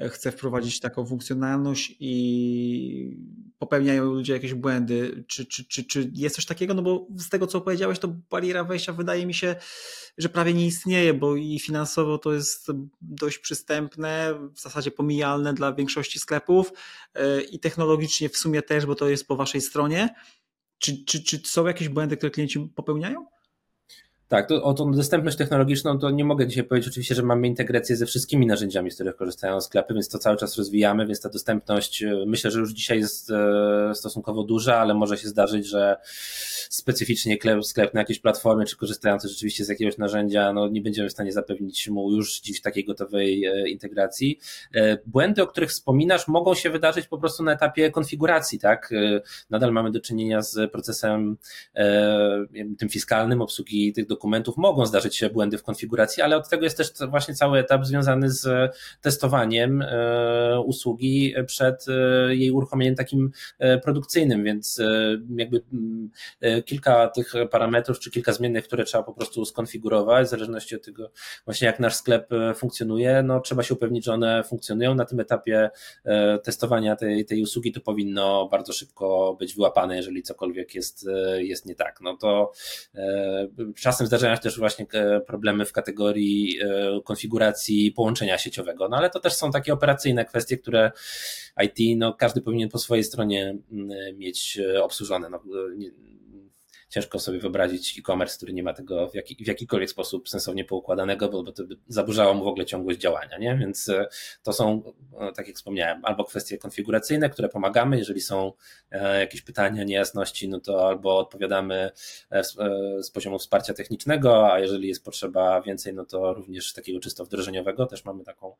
chce 0.00 0.32
wprowadzić 0.32 0.80
taką 0.80 1.06
funkcjonalność 1.06 1.96
i 2.00 3.16
popełniają 3.58 4.04
ludzie 4.04 4.32
jakieś 4.32 4.54
błędy. 4.54 5.24
Czy, 5.26 5.46
czy, 5.46 5.64
czy, 5.64 5.84
czy 5.84 6.10
jest 6.14 6.36
coś 6.36 6.46
takiego? 6.46 6.74
No 6.74 6.82
bo 6.82 7.06
z 7.16 7.28
tego, 7.28 7.46
co 7.46 7.60
powiedziałeś, 7.60 7.98
to 7.98 8.08
bariera 8.30 8.64
wejścia 8.64 8.92
wydaje 8.92 9.26
mi 9.26 9.34
się, 9.34 9.56
że 10.18 10.28
prawie 10.28 10.54
nie 10.54 10.66
istnieje, 10.66 11.14
bo 11.14 11.36
i 11.36 11.58
finansowo 11.58 12.18
to 12.18 12.32
jest 12.32 12.66
dość 13.00 13.38
przystępne, 13.38 14.34
w 14.54 14.60
zasadzie 14.60 14.90
pomijalne 14.90 15.54
dla 15.54 15.72
większości 15.72 16.18
sklepów 16.18 16.72
e, 17.14 17.40
i 17.40 17.58
technologicznie 17.58 18.28
w 18.28 18.36
sumie 18.36 18.62
też, 18.62 18.86
bo 18.86 18.94
to 18.94 19.08
jest 19.08 19.26
po 19.26 19.36
waszej 19.36 19.60
stronie. 19.60 20.14
Czy, 20.78 21.04
czy, 21.04 21.22
czy 21.24 21.40
są 21.44 21.66
jakieś 21.66 21.88
błędy, 21.88 22.16
które 22.16 22.30
klienci 22.30 22.60
popełniają? 22.74 23.26
Tak, 24.28 24.48
to, 24.48 24.62
o 24.62 24.74
tą 24.74 24.92
dostępność 24.92 25.36
technologiczną 25.36 25.98
to 25.98 26.10
nie 26.10 26.24
mogę 26.24 26.46
dzisiaj 26.46 26.64
powiedzieć 26.64 26.88
oczywiście, 26.88 27.14
że 27.14 27.22
mamy 27.22 27.46
integrację 27.46 27.96
ze 27.96 28.06
wszystkimi 28.06 28.46
narzędziami, 28.46 28.90
z 28.90 28.94
których 28.94 29.16
korzystają 29.16 29.60
sklepy, 29.60 29.94
więc 29.94 30.08
to 30.08 30.18
cały 30.18 30.36
czas 30.36 30.56
rozwijamy, 30.56 31.06
więc 31.06 31.20
ta 31.20 31.28
dostępność 31.28 32.02
e, 32.02 32.24
myślę, 32.26 32.50
że 32.50 32.60
już 32.60 32.72
dzisiaj 32.72 32.98
jest 32.98 33.30
e, 33.30 33.94
stosunkowo 33.94 34.42
duża, 34.42 34.76
ale 34.76 34.94
może 34.94 35.16
się 35.16 35.28
zdarzyć, 35.28 35.66
że 35.66 35.96
specyficznie 36.70 37.38
sklep 37.62 37.94
na 37.94 38.00
jakiejś 38.00 38.18
platformie, 38.18 38.64
czy 38.64 38.76
korzystający 38.76 39.28
rzeczywiście 39.28 39.64
z 39.64 39.68
jakiegoś 39.68 39.98
narzędzia, 39.98 40.52
no 40.52 40.68
nie 40.68 40.80
będziemy 40.80 41.08
w 41.08 41.12
stanie 41.12 41.32
zapewnić 41.32 41.88
mu 41.88 42.12
już 42.12 42.40
dziś 42.40 42.60
takiej 42.60 42.84
gotowej 42.84 43.44
e, 43.44 43.68
integracji. 43.68 44.38
Błędy, 45.06 45.42
o 45.42 45.46
których 45.46 45.70
wspominasz, 45.70 46.28
mogą 46.28 46.54
się 46.54 46.70
wydarzyć 46.70 47.06
po 47.06 47.18
prostu 47.18 47.42
na 47.42 47.52
etapie 47.52 47.90
konfiguracji, 47.90 48.58
tak? 48.58 48.90
Nadal 49.50 49.72
mamy 49.72 49.90
do 49.90 50.00
czynienia 50.00 50.42
z 50.42 50.72
procesem 50.72 51.36
tym 52.78 52.88
fiskalnym 52.88 53.42
obsługi 53.42 53.92
tych 53.92 54.06
dokumentów, 54.06 54.15
dokumentów, 54.16 54.56
mogą 54.56 54.86
zdarzyć 54.86 55.16
się 55.16 55.30
błędy 55.30 55.58
w 55.58 55.62
konfiguracji, 55.62 56.22
ale 56.22 56.36
od 56.36 56.48
tego 56.48 56.64
jest 56.64 56.76
też 56.76 56.92
właśnie 57.08 57.34
cały 57.34 57.58
etap 57.58 57.84
związany 57.84 58.30
z 58.30 58.72
testowaniem 59.00 59.84
usługi 60.64 61.34
przed 61.46 61.86
jej 62.28 62.50
uruchomieniem 62.50 62.94
takim 62.94 63.30
produkcyjnym, 63.84 64.44
więc 64.44 64.80
jakby 65.36 65.62
kilka 66.64 67.08
tych 67.08 67.32
parametrów, 67.50 67.98
czy 67.98 68.10
kilka 68.10 68.32
zmiennych, 68.32 68.64
które 68.64 68.84
trzeba 68.84 69.04
po 69.04 69.12
prostu 69.12 69.44
skonfigurować, 69.44 70.26
w 70.26 70.30
zależności 70.30 70.76
od 70.76 70.84
tego 70.84 71.10
właśnie 71.44 71.66
jak 71.66 71.80
nasz 71.80 71.94
sklep 71.94 72.30
funkcjonuje, 72.54 73.22
no 73.22 73.40
trzeba 73.40 73.62
się 73.62 73.74
upewnić, 73.74 74.04
że 74.04 74.12
one 74.12 74.44
funkcjonują. 74.44 74.94
Na 74.94 75.04
tym 75.04 75.20
etapie 75.20 75.70
testowania 76.44 76.96
tej, 76.96 77.24
tej 77.24 77.42
usługi 77.42 77.72
to 77.72 77.80
powinno 77.80 78.48
bardzo 78.48 78.72
szybko 78.72 79.36
być 79.38 79.54
wyłapane, 79.54 79.96
jeżeli 79.96 80.22
cokolwiek 80.22 80.74
jest, 80.74 81.08
jest 81.36 81.66
nie 81.66 81.74
tak. 81.74 82.00
No 82.00 82.16
to 82.16 82.52
czasem 83.76 84.05
zdarzają 84.06 84.36
się 84.36 84.42
też 84.42 84.58
właśnie 84.58 84.86
problemy 85.26 85.64
w 85.64 85.72
kategorii 85.72 86.58
konfiguracji 87.04 87.92
połączenia 87.92 88.38
sieciowego, 88.38 88.88
no 88.88 88.96
ale 88.96 89.10
to 89.10 89.20
też 89.20 89.32
są 89.32 89.50
takie 89.50 89.72
operacyjne 89.72 90.24
kwestie, 90.24 90.58
które 90.58 90.92
IT, 91.64 91.98
no 91.98 92.14
każdy 92.14 92.40
powinien 92.40 92.68
po 92.68 92.78
swojej 92.78 93.04
stronie 93.04 93.56
mieć 94.14 94.60
obsłużone. 94.82 95.30
No, 95.30 95.42
ciężko 96.88 97.18
sobie 97.18 97.38
wyobrazić 97.38 97.98
e-commerce, 97.98 98.36
który 98.36 98.52
nie 98.52 98.62
ma 98.62 98.72
tego 98.72 99.08
w, 99.08 99.14
jaki, 99.14 99.44
w 99.44 99.46
jakikolwiek 99.46 99.90
sposób 99.90 100.28
sensownie 100.28 100.64
poukładanego, 100.64 101.28
bo, 101.28 101.42
bo 101.42 101.52
to 101.52 101.64
by 101.64 101.76
zaburzało 101.88 102.34
mu 102.34 102.44
w 102.44 102.46
ogóle 102.46 102.66
ciągłość 102.66 102.98
działania, 102.98 103.38
nie? 103.38 103.56
Więc 103.56 103.88
e, 103.88 104.06
to 104.42 104.52
są, 104.52 104.92
e, 105.20 105.32
tak 105.32 105.46
jak 105.46 105.56
wspomniałem, 105.56 106.04
albo 106.04 106.24
kwestie 106.24 106.58
konfiguracyjne, 106.58 107.30
które 107.30 107.48
pomagamy, 107.48 107.98
jeżeli 107.98 108.20
są 108.20 108.52
e, 108.90 109.20
jakieś 109.20 109.42
pytania, 109.42 109.84
niejasności, 109.84 110.48
no 110.48 110.60
to 110.60 110.88
albo 110.88 111.18
odpowiadamy 111.18 111.90
z 113.00 113.10
poziomu 113.10 113.38
wsparcia 113.38 113.74
technicznego, 113.74 114.52
a 114.52 114.60
jeżeli 114.60 114.88
jest 114.88 115.04
potrzeba 115.04 115.62
więcej, 115.62 115.94
no 115.94 116.04
to 116.04 116.34
również 116.34 116.72
takiego 116.72 117.00
czysto 117.00 117.24
wdrożeniowego 117.24 117.86
też 117.86 118.04
mamy 118.04 118.24
taką 118.24 118.56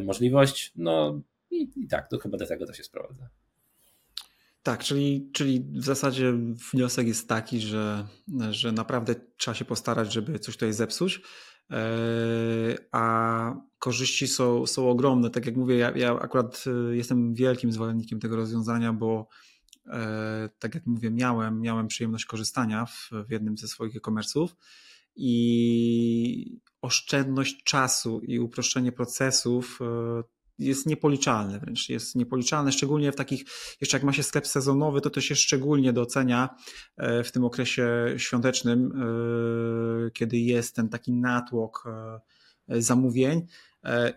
możliwość. 0.00 0.72
No 0.76 1.20
i, 1.50 1.68
i 1.76 1.88
tak, 1.88 2.08
to 2.08 2.18
chyba 2.18 2.38
do 2.38 2.46
tego 2.46 2.66
to 2.66 2.72
się 2.72 2.84
sprowadza. 2.84 3.28
Tak, 4.66 4.84
czyli, 4.84 5.30
czyli 5.32 5.60
w 5.60 5.84
zasadzie 5.84 6.32
wniosek 6.72 7.06
jest 7.06 7.28
taki, 7.28 7.60
że, 7.60 8.06
że 8.50 8.72
naprawdę 8.72 9.14
trzeba 9.36 9.54
się 9.54 9.64
postarać, 9.64 10.12
żeby 10.12 10.38
coś 10.38 10.54
tutaj 10.54 10.72
zepsuć, 10.72 11.20
e, 11.70 11.76
a 12.92 13.54
korzyści 13.78 14.28
są, 14.28 14.66
są 14.66 14.90
ogromne. 14.90 15.30
Tak 15.30 15.46
jak 15.46 15.56
mówię, 15.56 15.76
ja, 15.76 15.90
ja 15.96 16.18
akurat 16.18 16.64
e, 16.66 16.96
jestem 16.96 17.34
wielkim 17.34 17.72
zwolennikiem 17.72 18.20
tego 18.20 18.36
rozwiązania, 18.36 18.92
bo 18.92 19.28
e, 19.86 20.48
tak 20.58 20.74
jak 20.74 20.86
mówię, 20.86 21.10
miałem, 21.10 21.60
miałem 21.60 21.86
przyjemność 21.86 22.24
korzystania 22.24 22.86
w, 22.86 23.10
w 23.28 23.30
jednym 23.30 23.56
ze 23.58 23.68
swoich 23.68 23.96
e-commerce'ów 23.96 24.48
i 25.16 26.60
oszczędność 26.82 27.64
czasu 27.64 28.20
i 28.20 28.38
uproszczenie 28.38 28.92
procesów 28.92 29.80
jest 30.58 30.86
niepoliczalny 30.86 31.58
wręcz, 31.58 31.88
jest 31.88 32.16
niepoliczalny, 32.16 32.72
szczególnie 32.72 33.12
w 33.12 33.16
takich, 33.16 33.44
jeszcze 33.80 33.96
jak 33.96 34.04
ma 34.04 34.12
się 34.12 34.22
sklep 34.22 34.46
sezonowy, 34.46 35.00
to 35.00 35.10
to 35.10 35.20
się 35.20 35.36
szczególnie 35.36 35.92
docenia 35.92 36.56
e, 36.96 37.24
w 37.24 37.32
tym 37.32 37.44
okresie 37.44 38.14
świątecznym, 38.16 38.92
e, 38.92 40.10
kiedy 40.10 40.38
jest 40.38 40.76
ten 40.76 40.88
taki 40.88 41.12
natłok 41.12 41.84
e, 42.68 42.82
zamówień 42.82 43.46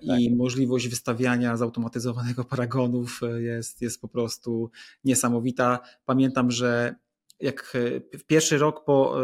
i 0.02 0.08
tak. 0.08 0.38
możliwość 0.38 0.88
wystawiania 0.88 1.58
zautomatyzowanego 1.58 2.44
paragonów 2.52 3.22
jest, 3.38 3.82
jest 3.82 4.02
po 4.02 4.08
prostu 4.08 4.72
niesamowita. 5.04 5.80
Pamiętam, 6.06 6.52
że 6.52 6.96
jak 7.40 7.78
w 8.20 8.24
pierwszy 8.28 8.58
rok 8.58 8.86
po, 8.86 9.16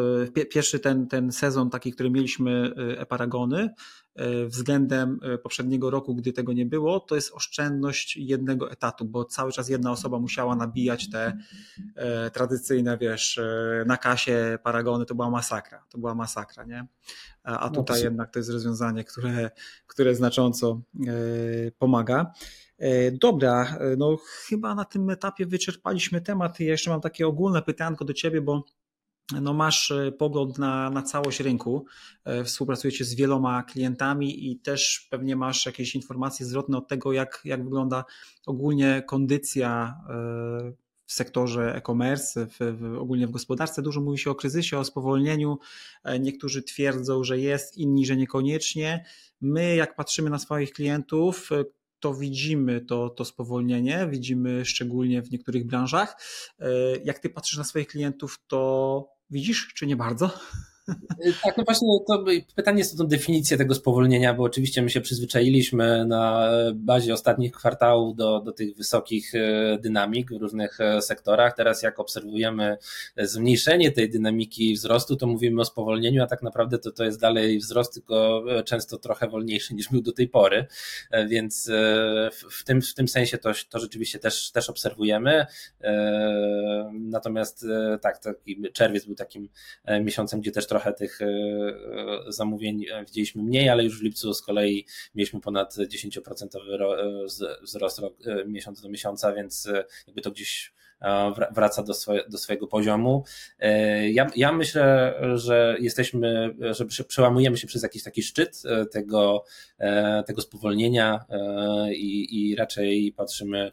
pierwszy 0.51 0.79
ten, 0.79 1.07
ten 1.07 1.31
sezon 1.31 1.69
taki, 1.69 1.91
który 1.91 2.09
mieliśmy 2.09 2.73
e-paragony, 2.97 3.69
E, 4.15 4.45
względem 4.45 5.19
e, 5.23 5.37
poprzedniego 5.37 5.89
roku, 5.89 6.15
gdy 6.15 6.33
tego 6.33 6.53
nie 6.53 6.65
było, 6.65 6.99
to 6.99 7.15
jest 7.15 7.31
oszczędność 7.33 8.17
jednego 8.17 8.71
etatu, 8.71 9.05
bo 9.05 9.25
cały 9.25 9.51
czas 9.51 9.69
jedna 9.69 9.91
osoba 9.91 10.19
musiała 10.19 10.55
nabijać 10.55 11.09
te 11.09 11.37
e, 11.95 12.31
tradycyjne, 12.31 12.97
wiesz, 12.97 13.39
na 13.85 13.97
kasie 13.97 14.57
paragony, 14.63 15.05
to 15.05 15.15
była 15.15 15.29
masakra, 15.29 15.85
to 15.89 15.97
była 15.97 16.15
masakra, 16.15 16.63
nie? 16.63 16.87
A 17.43 17.65
no 17.65 17.69
tutaj 17.69 17.97
no 17.97 18.03
jednak 18.03 18.31
to 18.31 18.39
jest 18.39 18.49
rozwiązanie, 18.49 19.03
które, 19.03 19.51
które 19.87 20.15
znacząco 20.15 20.81
pomaga. 21.77 22.31
Dobra, 23.11 23.77
no 23.97 24.17
chyba 24.17 24.75
na 24.75 24.85
tym 24.85 25.09
etapie 25.09 25.45
wyczerpaliśmy 25.45 26.21
temat. 26.21 26.59
Ja 26.59 26.65
jeszcze 26.65 26.89
mam 26.89 27.01
takie 27.01 27.27
ogólne 27.27 27.61
pytanko 27.61 28.05
do 28.05 28.13
Ciebie, 28.13 28.41
bo 28.41 28.63
no 29.41 29.53
masz 29.53 29.91
e, 29.91 30.11
pogląd 30.11 30.57
na, 30.57 30.89
na 30.89 31.01
całość 31.01 31.39
rynku, 31.39 31.85
e, 32.25 32.43
współpracujecie 32.43 33.05
z 33.05 33.15
wieloma 33.15 33.63
klientami 33.63 34.51
i 34.51 34.59
też 34.59 35.07
pewnie 35.11 35.35
masz 35.35 35.65
jakieś 35.65 35.95
informacje 35.95 36.45
zwrotne 36.45 36.77
od 36.77 36.87
tego, 36.87 37.13
jak, 37.13 37.41
jak 37.45 37.63
wygląda 37.63 38.05
ogólnie 38.45 39.03
kondycja 39.07 39.99
e, 40.09 40.73
w 41.05 41.13
sektorze 41.13 41.75
e-commerce, 41.75 42.47
w, 42.47 42.57
w, 42.79 42.97
ogólnie 42.97 43.27
w 43.27 43.31
gospodarce. 43.31 43.81
Dużo 43.81 44.01
mówi 44.01 44.17
się 44.17 44.31
o 44.31 44.35
kryzysie, 44.35 44.77
o 44.77 44.83
spowolnieniu. 44.83 45.57
Niektórzy 46.19 46.63
twierdzą, 46.63 47.23
że 47.23 47.39
jest, 47.39 47.77
inni, 47.77 48.05
że 48.05 48.15
niekoniecznie. 48.15 49.05
My, 49.41 49.75
jak 49.75 49.95
patrzymy 49.95 50.29
na 50.29 50.39
swoich 50.39 50.71
klientów, 50.71 51.49
to 51.99 52.13
widzimy 52.13 52.81
to, 52.81 53.09
to 53.09 53.25
spowolnienie, 53.25 54.07
widzimy 54.11 54.65
szczególnie 54.65 55.21
w 55.21 55.31
niektórych 55.31 55.67
branżach. 55.67 56.21
Jak 57.03 57.19
ty 57.19 57.29
patrzysz 57.29 57.57
na 57.57 57.63
swoich 57.63 57.87
klientów, 57.87 58.39
to 58.47 59.15
Widzisz, 59.29 59.73
czy 59.75 59.87
nie 59.87 59.95
bardzo? 59.95 60.39
Y, 60.89 61.33
tak, 61.43 61.57
no 61.57 61.63
właśnie 61.63 61.87
to 62.07 62.25
pytanie 62.55 62.77
jest 62.77 62.93
o 62.93 62.97
tą 62.97 63.07
definicję 63.07 63.57
tego 63.57 63.75
spowolnienia, 63.75 64.33
bo 64.33 64.43
oczywiście 64.43 64.81
my 64.81 64.89
się 64.89 65.01
przyzwyczailiśmy 65.01 66.05
na 66.05 66.49
bazie 66.73 67.13
ostatnich 67.13 67.51
kwartałów 67.51 68.15
do, 68.15 68.39
do 68.39 68.51
tych 68.51 68.75
wysokich 68.75 69.35
y, 69.35 69.77
dynamik 69.81 70.31
w 70.31 70.41
różnych 70.41 70.79
y, 70.79 71.01
sektorach. 71.01 71.55
Teraz 71.55 71.83
jak 71.83 71.99
obserwujemy 71.99 72.77
zmniejszenie 73.17 73.91
tej 73.91 74.09
dynamiki 74.09 74.73
wzrostu, 74.73 75.15
to 75.15 75.27
mówimy 75.27 75.61
o 75.61 75.65
spowolnieniu, 75.65 76.23
a 76.23 76.27
tak 76.27 76.41
naprawdę 76.41 76.79
to, 76.79 76.91
to 76.91 77.03
jest 77.03 77.19
dalej 77.19 77.59
wzrost, 77.59 77.93
tylko 77.93 78.43
często 78.65 78.97
trochę 78.97 79.27
wolniejszy 79.27 79.75
niż 79.75 79.89
był 79.89 80.01
do 80.01 80.11
tej 80.11 80.27
pory, 80.27 80.65
więc 81.27 81.71
w 82.51 82.63
tym, 82.65 82.81
w 82.81 82.93
tym 82.93 83.07
sensie 83.07 83.37
to, 83.37 83.51
to 83.69 83.79
rzeczywiście 83.79 84.19
też, 84.19 84.51
też 84.51 84.69
obserwujemy. 84.69 85.45
Natomiast 86.93 87.65
tak, 88.01 88.19
taki 88.19 88.71
czerwiec 88.73 89.05
był 89.05 89.15
takim 89.15 89.49
miesiącem, 90.01 90.41
gdzie 90.41 90.51
też 90.51 90.67
trochę 90.67 90.74
tych 90.93 91.21
e, 91.21 91.25
e, 91.25 92.31
zamówień 92.31 92.85
e, 92.91 93.05
widzieliśmy 93.05 93.43
mniej, 93.43 93.69
ale 93.69 93.83
już 93.83 93.99
w 93.99 94.03
lipcu 94.03 94.33
z 94.33 94.41
kolei 94.41 94.85
mieliśmy 95.15 95.41
ponad 95.41 95.75
10% 95.75 96.47
wzrost 97.61 98.01
miesiąc 98.45 98.81
do 98.81 98.89
miesiąca, 98.89 99.33
więc 99.33 99.69
jakby 100.07 100.21
to 100.21 100.31
gdzieś 100.31 100.73
wraca 101.51 101.83
do, 101.83 101.93
swoje, 101.93 102.23
do 102.29 102.37
swojego 102.37 102.67
poziomu. 102.67 103.23
Ja, 104.11 104.27
ja 104.35 104.51
myślę, 104.51 105.13
że 105.35 105.77
jesteśmy, 105.79 106.55
że 106.59 107.03
przełamujemy 107.03 107.57
się 107.57 107.67
przez 107.67 107.83
jakiś 107.83 108.03
taki 108.03 108.23
szczyt 108.23 108.61
tego, 108.91 109.43
tego 110.27 110.41
spowolnienia 110.41 111.25
i, 111.89 112.27
i 112.41 112.55
raczej 112.55 113.13
patrzymy 113.17 113.71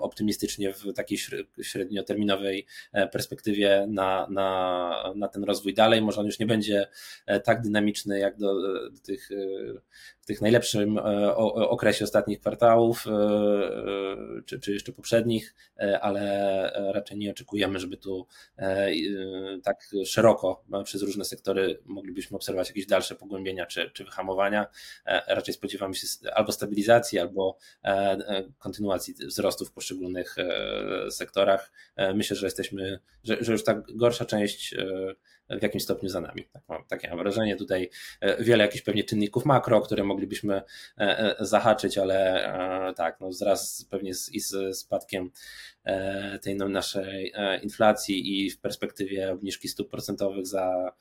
optymistycznie 0.00 0.72
w 0.72 0.92
takiej 0.92 1.18
średnioterminowej 1.62 2.66
perspektywie 3.12 3.86
na, 3.88 4.26
na, 4.30 5.12
na 5.16 5.28
ten 5.28 5.44
rozwój 5.44 5.74
dalej. 5.74 6.02
Może 6.02 6.20
on 6.20 6.26
już 6.26 6.38
nie 6.38 6.46
będzie 6.46 6.86
tak 7.44 7.62
dynamiczny 7.62 8.18
jak 8.18 8.38
do, 8.38 8.62
do 8.90 9.00
tych 9.06 9.28
w 10.20 10.26
tych 10.26 10.40
najlepszym 10.40 10.98
okresie 11.54 12.04
ostatnich 12.04 12.40
kwartałów, 12.40 13.04
czy, 14.46 14.60
czy 14.60 14.72
jeszcze 14.72 14.92
poprzednich 14.92 15.33
nich, 15.34 15.54
e, 15.78 16.00
ale 16.00 16.22
e, 16.72 16.92
raczej 16.92 17.18
nie 17.18 17.30
oczekujemy, 17.30 17.78
żeby 17.78 17.96
tu 17.96 18.26
e, 18.58 18.90
tak 19.64 19.90
szeroko 20.04 20.64
przez 20.84 21.02
różne 21.02 21.24
sektory 21.24 21.78
moglibyśmy 21.84 22.36
obserwować 22.36 22.68
jakieś 22.68 22.86
dalsze 22.86 23.14
pogłębienia 23.14 23.66
czy, 23.66 23.90
czy 23.90 24.04
wyhamowania. 24.04 24.66
Raczej 25.26 25.54
spodziewamy 25.54 25.94
się 25.94 26.06
albo 26.34 26.52
stabilizacji, 26.52 27.18
albo 27.18 27.58
kontynuacji 28.58 29.14
wzrostu 29.14 29.64
w 29.64 29.72
poszczególnych 29.72 30.36
sektorach. 31.10 31.72
Myślę, 32.14 32.36
że 32.36 32.46
jesteśmy, 32.46 33.00
że, 33.24 33.36
że 33.40 33.52
już 33.52 33.64
ta 33.64 33.82
gorsza 33.94 34.24
część 34.24 34.74
w 35.50 35.62
jakimś 35.62 35.82
stopniu 35.82 36.08
za 36.08 36.20
nami. 36.20 36.44
Tak 36.52 36.62
mam, 36.68 36.84
takie 36.88 37.08
mam 37.08 37.18
wrażenie. 37.18 37.56
Tutaj 37.56 37.90
e, 38.20 38.44
wiele 38.44 38.64
jakichś 38.64 38.84
pewnie 38.84 39.04
czynników 39.04 39.44
makro, 39.44 39.80
które 39.80 40.04
moglibyśmy 40.04 40.54
e, 40.54 40.62
e, 40.98 41.36
zahaczyć, 41.40 41.98
ale 41.98 42.44
tak, 42.96 43.20
no 43.20 43.30
wraz 43.40 43.86
pewnie 43.90 44.14
z, 44.14 44.32
i 44.32 44.40
z 44.40 44.76
spadkiem 44.76 45.30
tej 46.42 46.56
no, 46.56 46.68
naszej 46.68 47.32
inflacji 47.62 48.46
i 48.46 48.50
w 48.50 48.60
perspektywie 48.60 49.32
obniżki 49.32 49.68
stóp 49.68 49.90
procentowych 49.90 50.46
za 50.46 50.92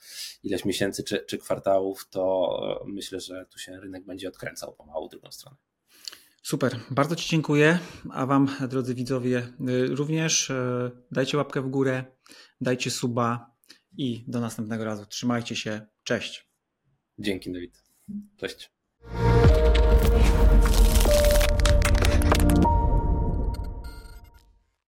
ileś 0.44 0.66
miesięcy 0.66 1.04
czy, 1.04 1.26
czy 1.28 1.38
kwartałów, 1.38 2.10
to 2.10 2.84
myślę, 2.86 3.20
że 3.20 3.46
tu 3.46 3.60
się 3.60 3.80
rynek 3.80 4.06
będzie 4.06 4.28
odkręcał 4.28 4.74
pomału 4.74 5.08
w 5.08 5.12
drugą 5.12 5.32
stronę. 5.32 5.58
Super, 6.41 6.80
bardzo 6.91 7.16
Ci 7.16 7.30
dziękuję, 7.30 7.80
a 8.12 8.26
Wam, 8.26 8.48
drodzy 8.70 8.96
widzowie, 8.96 9.48
również 9.89 10.52
dajcie 11.12 11.38
łapkę 11.38 11.62
w 11.62 11.70
górę, 11.70 12.04
dajcie 12.62 12.91
suba, 12.91 13.53
i 13.98 14.24
do 14.28 14.39
następnego 14.39 14.86
razu. 14.86 15.06
Trzymajcie 15.06 15.56
się. 15.56 15.82
Cześć. 16.04 16.48
Dzięki, 17.20 17.52
Dawid. 17.52 17.84
Cześć. 18.38 18.72